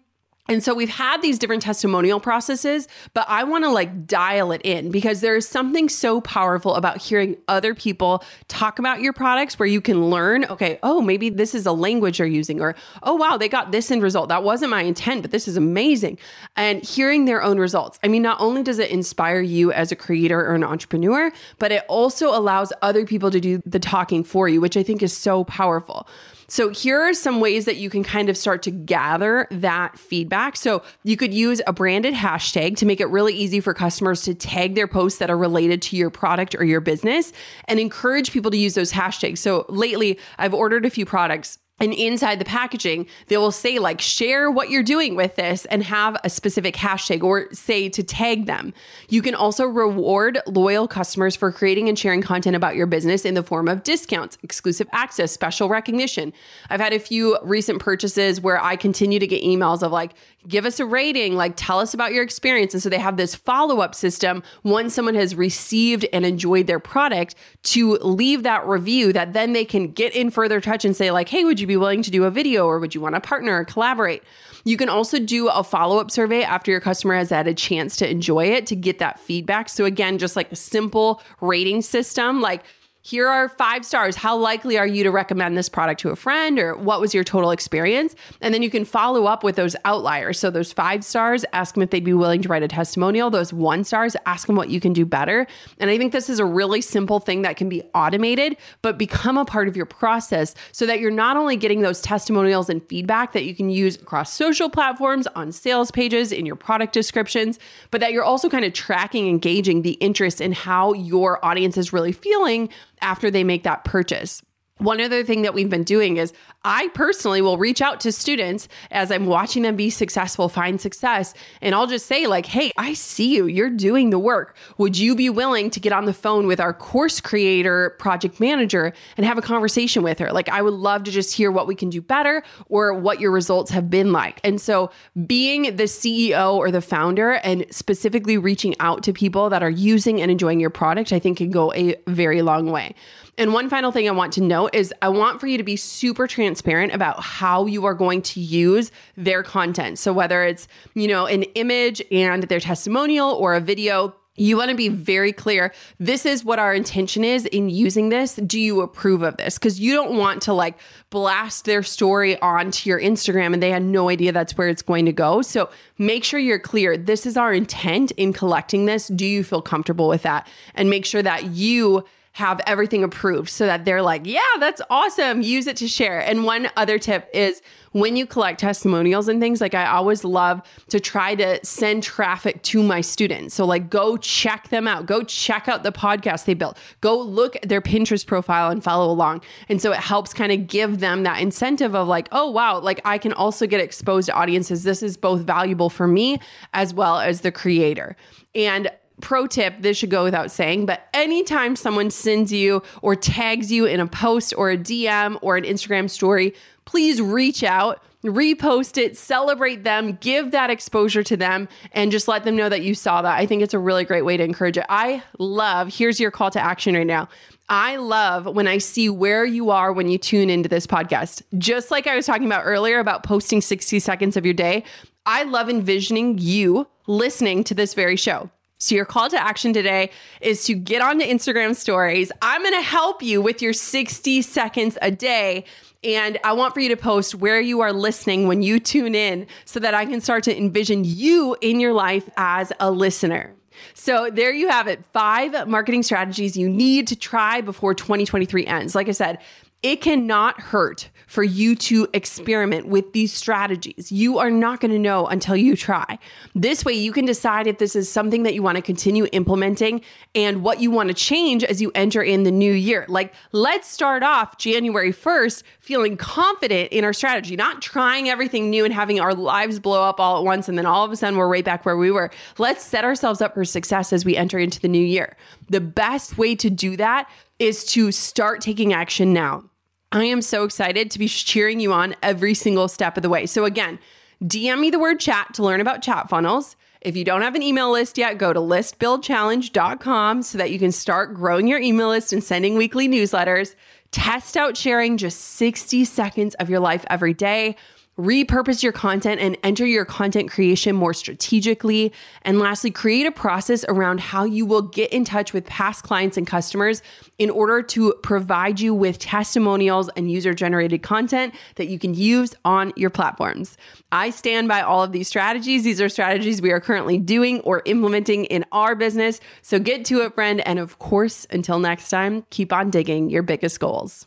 And 0.48 0.64
so 0.64 0.74
we've 0.74 0.88
had 0.88 1.20
these 1.20 1.38
different 1.38 1.62
testimonial 1.62 2.20
processes, 2.20 2.88
but 3.12 3.26
I 3.28 3.44
want 3.44 3.64
to 3.64 3.70
like 3.70 4.06
dial 4.06 4.50
it 4.50 4.62
in 4.62 4.90
because 4.90 5.20
there 5.20 5.36
is 5.36 5.46
something 5.46 5.90
so 5.90 6.22
powerful 6.22 6.74
about 6.74 6.96
hearing 6.96 7.36
other 7.48 7.74
people 7.74 8.24
talk 8.48 8.78
about 8.78 9.02
your 9.02 9.12
products 9.12 9.58
where 9.58 9.66
you 9.66 9.82
can 9.82 10.08
learn, 10.08 10.46
okay, 10.46 10.78
oh, 10.82 11.02
maybe 11.02 11.28
this 11.28 11.54
is 11.54 11.66
a 11.66 11.72
language 11.72 12.16
they're 12.16 12.26
using, 12.26 12.62
or 12.62 12.74
oh, 13.02 13.14
wow, 13.14 13.36
they 13.36 13.48
got 13.48 13.72
this 13.72 13.90
end 13.90 14.02
result. 14.02 14.30
That 14.30 14.42
wasn't 14.42 14.70
my 14.70 14.82
intent, 14.82 15.20
but 15.20 15.32
this 15.32 15.48
is 15.48 15.58
amazing. 15.58 16.18
And 16.56 16.82
hearing 16.82 17.26
their 17.26 17.42
own 17.42 17.58
results. 17.58 17.98
I 18.02 18.08
mean, 18.08 18.22
not 18.22 18.40
only 18.40 18.62
does 18.62 18.78
it 18.78 18.90
inspire 18.90 19.42
you 19.42 19.70
as 19.72 19.92
a 19.92 19.96
creator 19.96 20.40
or 20.40 20.54
an 20.54 20.64
entrepreneur, 20.64 21.30
but 21.58 21.72
it 21.72 21.84
also 21.88 22.28
allows 22.34 22.72
other 22.80 23.04
people 23.04 23.30
to 23.30 23.40
do 23.40 23.62
the 23.66 23.78
talking 23.78 24.24
for 24.24 24.48
you, 24.48 24.62
which 24.62 24.78
I 24.78 24.82
think 24.82 25.02
is 25.02 25.14
so 25.14 25.44
powerful. 25.44 26.08
So 26.50 26.70
here 26.70 27.00
are 27.00 27.12
some 27.12 27.40
ways 27.40 27.66
that 27.66 27.76
you 27.76 27.90
can 27.90 28.02
kind 28.02 28.30
of 28.30 28.36
start 28.36 28.62
to 28.62 28.70
gather 28.70 29.46
that 29.50 29.98
feedback. 29.98 30.56
So 30.56 30.82
you 31.04 31.16
could 31.16 31.34
use 31.34 31.60
a 31.66 31.74
branded 31.74 32.14
hashtag 32.14 32.76
to 32.78 32.86
make 32.86 33.00
it 33.00 33.08
really 33.10 33.34
easy 33.34 33.60
for 33.60 33.74
customers 33.74 34.22
to 34.22 34.34
tag 34.34 34.74
their 34.74 34.88
posts 34.88 35.18
that 35.18 35.30
are 35.30 35.36
related 35.36 35.82
to 35.82 35.96
your 35.96 36.08
product 36.08 36.54
or 36.58 36.64
your 36.64 36.80
business 36.80 37.32
and 37.66 37.78
encourage 37.78 38.32
people 38.32 38.50
to 38.50 38.56
use 38.56 38.74
those 38.74 38.92
hashtags. 38.92 39.38
So 39.38 39.66
lately, 39.68 40.18
I've 40.38 40.54
ordered 40.54 40.86
a 40.86 40.90
few 40.90 41.04
products 41.04 41.58
and 41.80 41.94
inside 41.94 42.40
the 42.40 42.44
packaging, 42.44 43.06
they 43.28 43.36
will 43.36 43.52
say, 43.52 43.78
like, 43.78 44.00
share 44.00 44.50
what 44.50 44.70
you're 44.70 44.82
doing 44.82 45.14
with 45.14 45.36
this 45.36 45.64
and 45.66 45.82
have 45.84 46.16
a 46.24 46.30
specific 46.30 46.74
hashtag 46.74 47.22
or 47.22 47.52
say 47.52 47.88
to 47.88 48.02
tag 48.02 48.46
them. 48.46 48.74
You 49.08 49.22
can 49.22 49.34
also 49.34 49.64
reward 49.64 50.40
loyal 50.46 50.88
customers 50.88 51.36
for 51.36 51.52
creating 51.52 51.88
and 51.88 51.98
sharing 51.98 52.22
content 52.22 52.56
about 52.56 52.74
your 52.76 52.86
business 52.86 53.24
in 53.24 53.34
the 53.34 53.42
form 53.42 53.68
of 53.68 53.82
discounts, 53.84 54.38
exclusive 54.42 54.88
access, 54.92 55.30
special 55.30 55.68
recognition. 55.68 56.32
I've 56.70 56.80
had 56.80 56.92
a 56.92 56.98
few 56.98 57.38
recent 57.42 57.80
purchases 57.80 58.40
where 58.40 58.62
I 58.62 58.76
continue 58.76 59.18
to 59.18 59.26
get 59.26 59.42
emails 59.42 59.82
of 59.82 59.92
like, 59.92 60.14
give 60.48 60.64
us 60.64 60.80
a 60.80 60.86
rating, 60.86 61.36
like 61.36 61.52
tell 61.56 61.78
us 61.78 61.94
about 61.94 62.12
your 62.12 62.24
experience. 62.24 62.74
And 62.74 62.82
so 62.82 62.88
they 62.88 62.98
have 62.98 63.16
this 63.16 63.34
follow 63.34 63.80
up 63.80 63.94
system 63.94 64.42
once 64.64 64.94
someone 64.94 65.14
has 65.14 65.34
received 65.34 66.06
and 66.12 66.24
enjoyed 66.24 66.66
their 66.66 66.80
product 66.80 67.34
to 67.64 67.92
leave 67.96 68.42
that 68.42 68.66
review 68.66 69.12
that 69.12 69.32
then 69.34 69.52
they 69.52 69.64
can 69.64 69.92
get 69.92 70.14
in 70.14 70.30
further 70.30 70.60
touch 70.60 70.84
and 70.84 70.96
say, 70.96 71.10
like, 71.10 71.28
hey, 71.28 71.44
would 71.44 71.60
you 71.60 71.66
be 71.66 71.76
willing 71.76 72.02
to 72.02 72.10
do 72.10 72.24
a 72.24 72.30
video 72.30 72.66
or 72.66 72.78
would 72.78 72.94
you 72.94 73.00
want 73.00 73.14
to 73.14 73.20
partner 73.20 73.60
or 73.60 73.64
collaborate? 73.64 74.22
You 74.64 74.76
can 74.76 74.88
also 74.88 75.18
do 75.18 75.48
a 75.48 75.62
follow 75.62 75.98
up 75.98 76.10
survey 76.10 76.42
after 76.42 76.70
your 76.70 76.80
customer 76.80 77.14
has 77.14 77.30
had 77.30 77.46
a 77.46 77.54
chance 77.54 77.96
to 77.96 78.10
enjoy 78.10 78.46
it 78.46 78.66
to 78.66 78.76
get 78.76 78.98
that 78.98 79.18
feedback. 79.20 79.68
So, 79.68 79.84
again, 79.84 80.18
just 80.18 80.36
like 80.36 80.50
a 80.52 80.56
simple 80.56 81.22
rating 81.40 81.82
system, 81.82 82.40
like 82.40 82.64
here 83.02 83.28
are 83.28 83.48
five 83.48 83.84
stars. 83.84 84.16
How 84.16 84.36
likely 84.36 84.76
are 84.76 84.86
you 84.86 85.04
to 85.04 85.10
recommend 85.10 85.56
this 85.56 85.68
product 85.68 86.00
to 86.00 86.10
a 86.10 86.16
friend 86.16 86.58
or 86.58 86.76
what 86.76 87.00
was 87.00 87.14
your 87.14 87.24
total 87.24 87.52
experience? 87.52 88.14
And 88.40 88.52
then 88.52 88.62
you 88.62 88.70
can 88.70 88.84
follow 88.84 89.24
up 89.24 89.44
with 89.44 89.56
those 89.56 89.76
outliers. 89.84 90.38
So 90.38 90.50
those 90.50 90.72
five 90.72 91.04
stars, 91.04 91.44
ask 91.52 91.74
them 91.74 91.82
if 91.82 91.90
they'd 91.90 92.04
be 92.04 92.12
willing 92.12 92.42
to 92.42 92.48
write 92.48 92.62
a 92.62 92.68
testimonial. 92.68 93.30
Those 93.30 93.52
one 93.52 93.84
stars, 93.84 94.16
ask 94.26 94.46
them 94.46 94.56
what 94.56 94.68
you 94.68 94.80
can 94.80 94.92
do 94.92 95.06
better. 95.06 95.46
And 95.78 95.90
I 95.90 95.96
think 95.96 96.12
this 96.12 96.28
is 96.28 96.38
a 96.38 96.44
really 96.44 96.80
simple 96.80 97.20
thing 97.20 97.42
that 97.42 97.56
can 97.56 97.68
be 97.68 97.82
automated, 97.94 98.56
but 98.82 98.98
become 98.98 99.38
a 99.38 99.44
part 99.44 99.68
of 99.68 99.76
your 99.76 99.86
process 99.86 100.54
so 100.72 100.84
that 100.86 100.98
you're 100.98 101.10
not 101.10 101.36
only 101.36 101.56
getting 101.56 101.82
those 101.82 102.00
testimonials 102.00 102.68
and 102.68 102.86
feedback 102.88 103.32
that 103.32 103.44
you 103.44 103.54
can 103.54 103.70
use 103.70 103.96
across 103.96 104.32
social 104.32 104.68
platforms, 104.68 105.26
on 105.28 105.52
sales 105.52 105.90
pages, 105.90 106.32
in 106.32 106.44
your 106.44 106.56
product 106.56 106.92
descriptions, 106.92 107.58
but 107.90 108.00
that 108.00 108.12
you're 108.12 108.24
also 108.24 108.48
kind 108.48 108.64
of 108.64 108.72
tracking, 108.72 109.28
engaging 109.28 109.82
the 109.82 109.92
interest 109.92 110.40
in 110.40 110.52
how 110.52 110.92
your 110.92 111.44
audience 111.44 111.76
is 111.76 111.92
really 111.92 112.12
feeling 112.12 112.68
after 113.00 113.30
they 113.30 113.44
make 113.44 113.62
that 113.64 113.84
purchase. 113.84 114.42
One 114.78 115.00
other 115.00 115.24
thing 115.24 115.42
that 115.42 115.54
we've 115.54 115.68
been 115.68 115.84
doing 115.84 116.16
is 116.16 116.32
I 116.64 116.88
personally 116.88 117.40
will 117.40 117.58
reach 117.58 117.80
out 117.80 118.00
to 118.00 118.12
students 118.12 118.68
as 118.90 119.10
I'm 119.10 119.26
watching 119.26 119.62
them 119.62 119.76
be 119.76 119.90
successful, 119.90 120.48
find 120.48 120.80
success, 120.80 121.34
and 121.60 121.74
I'll 121.74 121.86
just 121.86 122.06
say, 122.06 122.26
like, 122.26 122.46
hey, 122.46 122.72
I 122.76 122.94
see 122.94 123.36
you. 123.36 123.46
You're 123.46 123.70
doing 123.70 124.10
the 124.10 124.18
work. 124.18 124.56
Would 124.76 124.98
you 124.98 125.14
be 125.14 125.30
willing 125.30 125.70
to 125.70 125.80
get 125.80 125.92
on 125.92 126.04
the 126.04 126.12
phone 126.12 126.46
with 126.46 126.60
our 126.60 126.72
course 126.72 127.20
creator, 127.20 127.90
project 127.98 128.40
manager, 128.40 128.92
and 129.16 129.26
have 129.26 129.38
a 129.38 129.42
conversation 129.42 130.02
with 130.02 130.18
her? 130.18 130.32
Like, 130.32 130.48
I 130.48 130.62
would 130.62 130.74
love 130.74 131.04
to 131.04 131.10
just 131.10 131.34
hear 131.34 131.50
what 131.50 131.66
we 131.66 131.74
can 131.74 131.90
do 131.90 132.00
better 132.00 132.42
or 132.68 132.94
what 132.94 133.20
your 133.20 133.30
results 133.30 133.70
have 133.70 133.90
been 133.90 134.12
like. 134.12 134.40
And 134.44 134.60
so, 134.60 134.90
being 135.26 135.76
the 135.76 135.84
CEO 135.84 136.54
or 136.54 136.70
the 136.70 136.82
founder 136.82 137.32
and 137.32 137.66
specifically 137.70 138.36
reaching 138.36 138.74
out 138.80 139.02
to 139.04 139.12
people 139.12 139.48
that 139.50 139.62
are 139.62 139.70
using 139.70 140.20
and 140.20 140.30
enjoying 140.30 140.60
your 140.60 140.70
product, 140.70 141.12
I 141.12 141.18
think 141.18 141.38
can 141.38 141.50
go 141.50 141.72
a 141.74 141.96
very 142.06 142.42
long 142.42 142.70
way. 142.70 142.94
And 143.38 143.52
one 143.52 143.70
final 143.70 143.92
thing 143.92 144.08
I 144.08 144.10
want 144.10 144.32
to 144.34 144.42
note 144.42 144.74
is 144.74 144.92
I 145.00 145.08
want 145.08 145.40
for 145.40 145.46
you 145.46 145.58
to 145.58 145.64
be 145.64 145.76
super 145.76 146.26
transparent 146.26 146.92
about 146.92 147.22
how 147.22 147.66
you 147.66 147.84
are 147.84 147.94
going 147.94 148.20
to 148.22 148.40
use 148.40 148.90
their 149.16 149.44
content. 149.44 150.00
So 150.00 150.12
whether 150.12 150.42
it's, 150.42 150.66
you 150.94 151.06
know, 151.06 151.26
an 151.26 151.44
image 151.54 152.02
and 152.10 152.42
their 152.42 152.58
testimonial 152.58 153.30
or 153.30 153.54
a 153.54 153.60
video, 153.60 154.16
you 154.34 154.56
want 154.56 154.70
to 154.70 154.76
be 154.76 154.88
very 154.88 155.32
clear. 155.32 155.72
This 156.00 156.26
is 156.26 156.44
what 156.44 156.58
our 156.58 156.74
intention 156.74 157.22
is 157.22 157.44
in 157.46 157.68
using 157.68 158.08
this. 158.08 158.34
Do 158.34 158.58
you 158.58 158.80
approve 158.80 159.22
of 159.22 159.36
this? 159.36 159.56
Because 159.56 159.78
you 159.78 159.92
don't 159.94 160.16
want 160.16 160.42
to 160.42 160.52
like 160.52 160.76
blast 161.10 161.64
their 161.64 161.84
story 161.84 162.40
onto 162.40 162.90
your 162.90 163.00
Instagram 163.00 163.52
and 163.52 163.62
they 163.62 163.70
had 163.70 163.82
no 163.82 164.08
idea 164.08 164.32
that's 164.32 164.56
where 164.58 164.68
it's 164.68 164.82
going 164.82 165.06
to 165.06 165.12
go. 165.12 165.42
So 165.42 165.70
make 165.96 166.24
sure 166.24 166.40
you're 166.40 166.58
clear. 166.58 166.96
This 166.96 167.24
is 167.24 167.36
our 167.36 167.52
intent 167.52 168.10
in 168.12 168.32
collecting 168.32 168.86
this. 168.86 169.06
Do 169.08 169.26
you 169.26 169.44
feel 169.44 169.62
comfortable 169.62 170.08
with 170.08 170.22
that? 170.22 170.48
And 170.74 170.90
make 170.90 171.06
sure 171.06 171.22
that 171.22 171.46
you 171.46 172.04
have 172.38 172.60
everything 172.68 173.02
approved 173.02 173.50
so 173.50 173.66
that 173.66 173.84
they're 173.84 174.00
like, 174.00 174.22
yeah, 174.24 174.40
that's 174.60 174.80
awesome. 174.90 175.42
Use 175.42 175.66
it 175.66 175.76
to 175.78 175.88
share. 175.88 176.20
And 176.20 176.44
one 176.44 176.70
other 176.76 176.96
tip 176.96 177.28
is 177.34 177.60
when 177.90 178.14
you 178.16 178.26
collect 178.26 178.60
testimonials 178.60 179.26
and 179.26 179.40
things, 179.40 179.60
like 179.60 179.74
I 179.74 179.86
always 179.86 180.22
love 180.22 180.62
to 180.90 181.00
try 181.00 181.34
to 181.34 181.58
send 181.64 182.04
traffic 182.04 182.62
to 182.62 182.80
my 182.80 183.00
students. 183.00 183.56
So, 183.56 183.64
like, 183.64 183.90
go 183.90 184.16
check 184.16 184.68
them 184.68 184.86
out, 184.86 185.06
go 185.06 185.24
check 185.24 185.66
out 185.66 185.82
the 185.82 185.90
podcast 185.90 186.44
they 186.44 186.54
built, 186.54 186.78
go 187.00 187.18
look 187.18 187.56
at 187.56 187.68
their 187.68 187.80
Pinterest 187.80 188.24
profile 188.24 188.70
and 188.70 188.84
follow 188.84 189.10
along. 189.10 189.42
And 189.68 189.82
so 189.82 189.90
it 189.90 189.98
helps 189.98 190.32
kind 190.32 190.52
of 190.52 190.68
give 190.68 191.00
them 191.00 191.24
that 191.24 191.40
incentive 191.40 191.96
of 191.96 192.06
like, 192.06 192.28
oh, 192.30 192.48
wow, 192.48 192.78
like 192.78 193.00
I 193.04 193.18
can 193.18 193.32
also 193.32 193.66
get 193.66 193.80
exposed 193.80 194.26
to 194.26 194.34
audiences. 194.34 194.84
This 194.84 195.02
is 195.02 195.16
both 195.16 195.40
valuable 195.40 195.90
for 195.90 196.06
me 196.06 196.38
as 196.72 196.94
well 196.94 197.18
as 197.18 197.40
the 197.40 197.50
creator. 197.50 198.14
And 198.54 198.90
pro 199.20 199.46
tip 199.46 199.74
this 199.80 199.96
should 199.96 200.10
go 200.10 200.24
without 200.24 200.50
saying 200.50 200.86
but 200.86 201.08
anytime 201.14 201.76
someone 201.76 202.10
sends 202.10 202.52
you 202.52 202.82
or 203.02 203.14
tags 203.14 203.70
you 203.72 203.84
in 203.84 204.00
a 204.00 204.06
post 204.06 204.54
or 204.56 204.70
a 204.70 204.76
dm 204.76 205.38
or 205.42 205.56
an 205.56 205.64
instagram 205.64 206.08
story 206.08 206.54
please 206.84 207.20
reach 207.20 207.62
out 207.62 208.02
repost 208.24 208.98
it 208.98 209.16
celebrate 209.16 209.84
them 209.84 210.18
give 210.20 210.50
that 210.50 210.70
exposure 210.70 211.22
to 211.22 211.36
them 211.36 211.68
and 211.92 212.10
just 212.10 212.26
let 212.26 212.44
them 212.44 212.56
know 212.56 212.68
that 212.68 212.82
you 212.82 212.94
saw 212.94 213.22
that 213.22 213.38
i 213.38 213.46
think 213.46 213.62
it's 213.62 213.74
a 213.74 213.78
really 213.78 214.04
great 214.04 214.24
way 214.24 214.36
to 214.36 214.44
encourage 214.44 214.76
it 214.76 214.86
i 214.88 215.22
love 215.38 215.92
here's 215.94 216.18
your 216.18 216.30
call 216.30 216.50
to 216.50 216.60
action 216.60 216.94
right 216.94 217.06
now 217.06 217.28
I 217.70 217.96
love 217.96 218.46
when 218.46 218.66
I 218.66 218.78
see 218.78 219.10
where 219.10 219.44
you 219.44 219.70
are 219.70 219.92
when 219.92 220.08
you 220.08 220.16
tune 220.16 220.48
into 220.48 220.70
this 220.70 220.86
podcast. 220.86 221.42
Just 221.58 221.90
like 221.90 222.06
I 222.06 222.16
was 222.16 222.24
talking 222.24 222.46
about 222.46 222.62
earlier 222.64 222.98
about 222.98 223.24
posting 223.24 223.60
60 223.60 223.98
seconds 223.98 224.38
of 224.38 224.46
your 224.46 224.54
day, 224.54 224.84
I 225.26 225.42
love 225.42 225.68
envisioning 225.68 226.38
you 226.38 226.88
listening 227.06 227.64
to 227.64 227.74
this 227.74 227.92
very 227.92 228.16
show. 228.16 228.50
So, 228.80 228.94
your 228.94 229.04
call 229.04 229.28
to 229.30 229.40
action 229.40 229.72
today 229.72 230.10
is 230.40 230.64
to 230.66 230.74
get 230.74 231.02
onto 231.02 231.24
Instagram 231.24 231.74
stories. 231.74 232.30
I'm 232.40 232.62
going 232.62 232.74
to 232.74 232.80
help 232.80 233.22
you 233.22 233.42
with 233.42 233.60
your 233.60 233.72
60 233.72 234.40
seconds 234.42 234.96
a 235.02 235.10
day. 235.10 235.64
And 236.04 236.38
I 236.44 236.52
want 236.52 236.74
for 236.74 236.80
you 236.80 236.88
to 236.90 236.96
post 236.96 237.34
where 237.34 237.60
you 237.60 237.80
are 237.80 237.92
listening 237.92 238.46
when 238.46 238.62
you 238.62 238.78
tune 238.78 239.16
in 239.16 239.48
so 239.64 239.80
that 239.80 239.94
I 239.94 240.06
can 240.06 240.20
start 240.20 240.44
to 240.44 240.56
envision 240.56 241.02
you 241.04 241.56
in 241.60 241.80
your 241.80 241.92
life 241.92 242.30
as 242.36 242.72
a 242.78 242.92
listener. 242.92 243.52
So 243.94 244.30
there 244.32 244.52
you 244.52 244.68
have 244.68 244.86
it. 244.86 245.04
Five 245.06 245.66
marketing 245.66 246.04
strategies 246.04 246.56
you 246.56 246.68
need 246.68 247.08
to 247.08 247.16
try 247.16 247.60
before 247.60 247.94
2023 247.94 248.64
ends. 248.66 248.94
Like 248.94 249.08
I 249.08 249.12
said, 249.12 249.38
it 249.82 250.00
cannot 250.00 250.60
hurt 250.60 251.08
for 251.28 251.44
you 251.44 251.76
to 251.76 252.08
experiment 252.14 252.88
with 252.88 253.12
these 253.12 253.32
strategies. 253.32 254.10
You 254.10 254.38
are 254.38 254.50
not 254.50 254.80
going 254.80 254.90
to 254.90 254.98
know 254.98 255.26
until 255.26 255.54
you 255.54 255.76
try. 255.76 256.18
This 256.54 256.86
way, 256.86 256.94
you 256.94 257.12
can 257.12 257.26
decide 257.26 257.66
if 257.66 257.78
this 257.78 257.94
is 257.94 258.10
something 258.10 258.44
that 258.44 258.54
you 258.54 258.62
want 258.62 258.76
to 258.76 258.82
continue 258.82 259.26
implementing 259.32 260.00
and 260.34 260.62
what 260.62 260.80
you 260.80 260.90
want 260.90 261.08
to 261.08 261.14
change 261.14 261.62
as 261.62 261.82
you 261.82 261.92
enter 261.94 262.22
in 262.22 262.44
the 262.44 262.50
new 262.50 262.72
year. 262.72 263.04
Like, 263.08 263.34
let's 263.52 263.88
start 263.88 264.22
off 264.22 264.56
January 264.56 265.12
1st 265.12 265.62
feeling 265.80 266.16
confident 266.16 266.90
in 266.92 267.04
our 267.04 267.12
strategy, 267.12 267.54
not 267.54 267.82
trying 267.82 268.28
everything 268.28 268.70
new 268.70 268.84
and 268.86 268.94
having 268.94 269.20
our 269.20 269.34
lives 269.34 269.78
blow 269.78 270.02
up 270.02 270.18
all 270.18 270.38
at 270.38 270.44
once. 270.44 270.68
And 270.68 270.78
then 270.78 270.86
all 270.86 271.04
of 271.04 271.12
a 271.12 271.16
sudden, 271.16 271.38
we're 271.38 271.46
right 271.46 271.64
back 271.64 271.84
where 271.84 271.98
we 271.98 272.10
were. 272.10 272.30
Let's 272.56 272.82
set 272.82 273.04
ourselves 273.04 273.42
up 273.42 273.52
for 273.52 273.66
success 273.66 274.14
as 274.14 274.24
we 274.24 274.34
enter 274.34 274.58
into 274.58 274.80
the 274.80 274.88
new 274.88 275.04
year. 275.04 275.36
The 275.68 275.80
best 275.80 276.38
way 276.38 276.56
to 276.56 276.70
do 276.70 276.96
that 276.96 277.30
is 277.58 277.84
to 277.84 278.12
start 278.12 278.60
taking 278.60 278.92
action 278.92 279.32
now. 279.32 279.67
I 280.10 280.24
am 280.24 280.40
so 280.40 280.64
excited 280.64 281.10
to 281.10 281.18
be 281.18 281.28
cheering 281.28 281.80
you 281.80 281.92
on 281.92 282.16
every 282.22 282.54
single 282.54 282.88
step 282.88 283.16
of 283.16 283.22
the 283.22 283.28
way. 283.28 283.46
So, 283.46 283.64
again, 283.64 283.98
DM 284.42 284.80
me 284.80 284.90
the 284.90 284.98
word 284.98 285.20
chat 285.20 285.52
to 285.54 285.62
learn 285.62 285.80
about 285.80 286.02
chat 286.02 286.28
funnels. 286.28 286.76
If 287.00 287.16
you 287.16 287.24
don't 287.24 287.42
have 287.42 287.54
an 287.54 287.62
email 287.62 287.92
list 287.92 288.18
yet, 288.18 288.38
go 288.38 288.52
to 288.52 288.58
listbuildchallenge.com 288.58 290.42
so 290.42 290.58
that 290.58 290.70
you 290.70 290.78
can 290.78 290.92
start 290.92 291.34
growing 291.34 291.68
your 291.68 291.78
email 291.78 292.08
list 292.08 292.32
and 292.32 292.42
sending 292.42 292.74
weekly 292.74 293.08
newsletters. 293.08 293.74
Test 294.10 294.56
out 294.56 294.76
sharing 294.76 295.16
just 295.16 295.40
60 295.40 296.04
seconds 296.06 296.54
of 296.56 296.70
your 296.70 296.80
life 296.80 297.04
every 297.10 297.34
day 297.34 297.76
repurpose 298.18 298.82
your 298.82 298.92
content 298.92 299.40
and 299.40 299.56
enter 299.62 299.86
your 299.86 300.04
content 300.04 300.50
creation 300.50 300.94
more 300.96 301.14
strategically. 301.14 302.12
And 302.42 302.58
lastly, 302.58 302.90
create 302.90 303.26
a 303.26 303.32
process 303.32 303.84
around 303.88 304.20
how 304.20 304.44
you 304.44 304.66
will 304.66 304.82
get 304.82 305.12
in 305.12 305.24
touch 305.24 305.52
with 305.52 305.64
past 305.66 306.02
clients 306.02 306.36
and 306.36 306.46
customers 306.46 307.00
in 307.38 307.48
order 307.48 307.80
to 307.82 308.14
provide 308.22 308.80
you 308.80 308.92
with 308.92 309.18
testimonials 309.18 310.08
and 310.16 310.30
user 310.30 310.52
generated 310.52 311.02
content 311.02 311.54
that 311.76 311.86
you 311.86 311.98
can 311.98 312.12
use 312.12 312.54
on 312.64 312.92
your 312.96 313.10
platforms. 313.10 313.76
I 314.10 314.30
stand 314.30 314.66
by 314.66 314.82
all 314.82 315.02
of 315.02 315.12
these 315.12 315.28
strategies. 315.28 315.84
These 315.84 316.00
are 316.00 316.08
strategies 316.08 316.60
we 316.60 316.72
are 316.72 316.80
currently 316.80 317.18
doing 317.18 317.60
or 317.60 317.82
implementing 317.84 318.46
in 318.46 318.64
our 318.72 318.96
business. 318.96 319.38
So 319.62 319.78
get 319.78 320.04
to 320.06 320.22
it, 320.22 320.34
friend. 320.34 320.66
And 320.66 320.80
of 320.80 320.98
course, 320.98 321.46
until 321.50 321.78
next 321.78 322.08
time, 322.08 322.44
keep 322.50 322.72
on 322.72 322.90
digging 322.90 323.30
your 323.30 323.42
biggest 323.42 323.78
goals. 323.78 324.26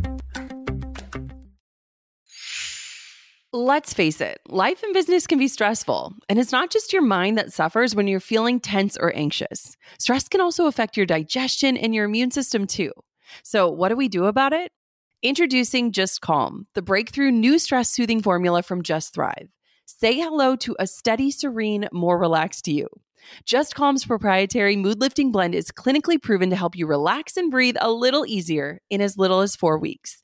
Let's 3.53 3.93
face 3.93 4.21
it, 4.21 4.39
life 4.47 4.81
and 4.81 4.93
business 4.93 5.27
can 5.27 5.37
be 5.37 5.49
stressful, 5.49 6.13
and 6.29 6.39
it's 6.39 6.53
not 6.53 6.71
just 6.71 6.93
your 6.93 7.01
mind 7.01 7.37
that 7.37 7.51
suffers 7.51 7.93
when 7.93 8.07
you're 8.07 8.21
feeling 8.21 8.61
tense 8.61 8.95
or 8.95 9.13
anxious. 9.13 9.75
Stress 9.99 10.29
can 10.29 10.39
also 10.39 10.67
affect 10.67 10.95
your 10.95 11.05
digestion 11.05 11.75
and 11.75 11.93
your 11.93 12.05
immune 12.05 12.31
system 12.31 12.65
too. 12.65 12.93
So, 13.43 13.69
what 13.69 13.89
do 13.89 13.97
we 13.97 14.07
do 14.07 14.23
about 14.23 14.53
it? 14.53 14.71
Introducing 15.21 15.91
Just 15.91 16.21
Calm, 16.21 16.67
the 16.75 16.81
breakthrough 16.81 17.29
new 17.29 17.59
stress 17.59 17.89
soothing 17.89 18.21
formula 18.21 18.63
from 18.63 18.83
Just 18.83 19.13
Thrive. 19.13 19.49
Say 19.85 20.17
hello 20.17 20.55
to 20.55 20.77
a 20.79 20.87
steady, 20.87 21.29
serene, 21.29 21.89
more 21.91 22.17
relaxed 22.17 22.69
you. 22.69 22.87
Just 23.45 23.75
Calm's 23.75 24.05
proprietary 24.05 24.77
mood 24.77 25.01
lifting 25.01 25.29
blend 25.29 25.55
is 25.55 25.71
clinically 25.71 26.21
proven 26.21 26.49
to 26.51 26.55
help 26.55 26.77
you 26.77 26.87
relax 26.87 27.35
and 27.35 27.51
breathe 27.51 27.75
a 27.81 27.91
little 27.91 28.25
easier 28.25 28.79
in 28.89 29.01
as 29.01 29.17
little 29.17 29.41
as 29.41 29.57
four 29.57 29.77
weeks. 29.77 30.21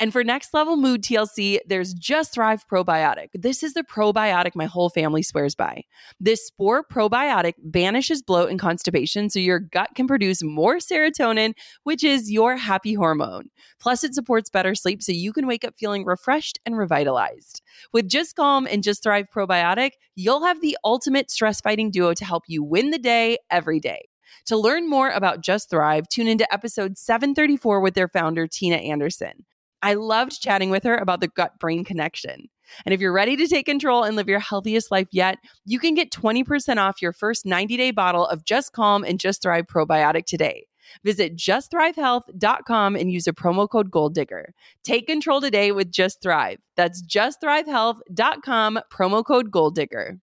And 0.00 0.14
for 0.14 0.24
next 0.24 0.54
level 0.54 0.78
mood 0.78 1.02
TLC, 1.02 1.58
there's 1.66 1.92
Just 1.92 2.32
Thrive 2.32 2.66
Probiotic. 2.66 3.28
This 3.34 3.62
is 3.62 3.74
the 3.74 3.84
probiotic 3.84 4.52
my 4.54 4.64
whole 4.64 4.88
family 4.88 5.22
swears 5.22 5.54
by. 5.54 5.82
This 6.18 6.46
spore 6.46 6.82
probiotic 6.82 7.52
banishes 7.62 8.22
bloat 8.22 8.48
and 8.48 8.58
constipation 8.58 9.28
so 9.28 9.38
your 9.38 9.58
gut 9.58 9.90
can 9.94 10.06
produce 10.06 10.42
more 10.42 10.76
serotonin, 10.76 11.52
which 11.82 12.02
is 12.02 12.32
your 12.32 12.56
happy 12.56 12.94
hormone. 12.94 13.50
Plus, 13.78 14.02
it 14.02 14.14
supports 14.14 14.48
better 14.48 14.74
sleep 14.74 15.02
so 15.02 15.12
you 15.12 15.34
can 15.34 15.46
wake 15.46 15.66
up 15.66 15.74
feeling 15.76 16.06
refreshed 16.06 16.58
and 16.64 16.78
revitalized. 16.78 17.60
With 17.92 18.08
Just 18.08 18.36
Calm 18.36 18.66
and 18.66 18.82
Just 18.82 19.02
Thrive 19.02 19.26
Probiotic, 19.30 19.90
you'll 20.16 20.44
have 20.44 20.62
the 20.62 20.78
ultimate 20.82 21.30
stress 21.30 21.60
fighting 21.60 21.90
duo 21.90 22.14
to 22.14 22.24
help 22.24 22.44
you 22.46 22.64
win 22.64 22.88
the 22.88 22.98
day 22.98 23.36
every 23.50 23.80
day. 23.80 24.08
To 24.46 24.56
learn 24.56 24.88
more 24.88 25.10
about 25.10 25.42
Just 25.42 25.68
Thrive, 25.68 26.08
tune 26.08 26.26
into 26.26 26.50
episode 26.50 26.96
734 26.96 27.80
with 27.80 27.92
their 27.92 28.08
founder, 28.08 28.46
Tina 28.46 28.76
Anderson. 28.76 29.44
I 29.82 29.94
loved 29.94 30.40
chatting 30.40 30.70
with 30.70 30.84
her 30.84 30.96
about 30.96 31.20
the 31.20 31.28
gut 31.28 31.58
brain 31.58 31.84
connection. 31.84 32.48
And 32.84 32.94
if 32.94 33.00
you're 33.00 33.12
ready 33.12 33.36
to 33.36 33.46
take 33.46 33.66
control 33.66 34.04
and 34.04 34.16
live 34.16 34.28
your 34.28 34.38
healthiest 34.38 34.90
life 34.90 35.08
yet, 35.10 35.38
you 35.64 35.78
can 35.78 35.94
get 35.94 36.12
20% 36.12 36.76
off 36.76 37.02
your 37.02 37.12
first 37.12 37.46
90 37.46 37.76
day 37.76 37.90
bottle 37.90 38.26
of 38.26 38.44
Just 38.44 38.72
Calm 38.72 39.04
and 39.04 39.18
Just 39.18 39.42
Thrive 39.42 39.66
probiotic 39.66 40.24
today. 40.26 40.66
Visit 41.04 41.36
justthrivehealth.com 41.36 42.96
and 42.96 43.12
use 43.12 43.26
a 43.26 43.32
promo 43.32 43.68
code 43.68 43.90
GOALDIGGER. 43.90 44.52
Take 44.82 45.06
control 45.06 45.40
today 45.40 45.72
with 45.72 45.92
Just 45.92 46.20
Thrive. 46.22 46.58
That's 46.76 47.02
justthrivehealth.com, 47.02 48.80
promo 48.92 49.24
code 49.24 49.50
GOALDIGGER. 49.50 50.18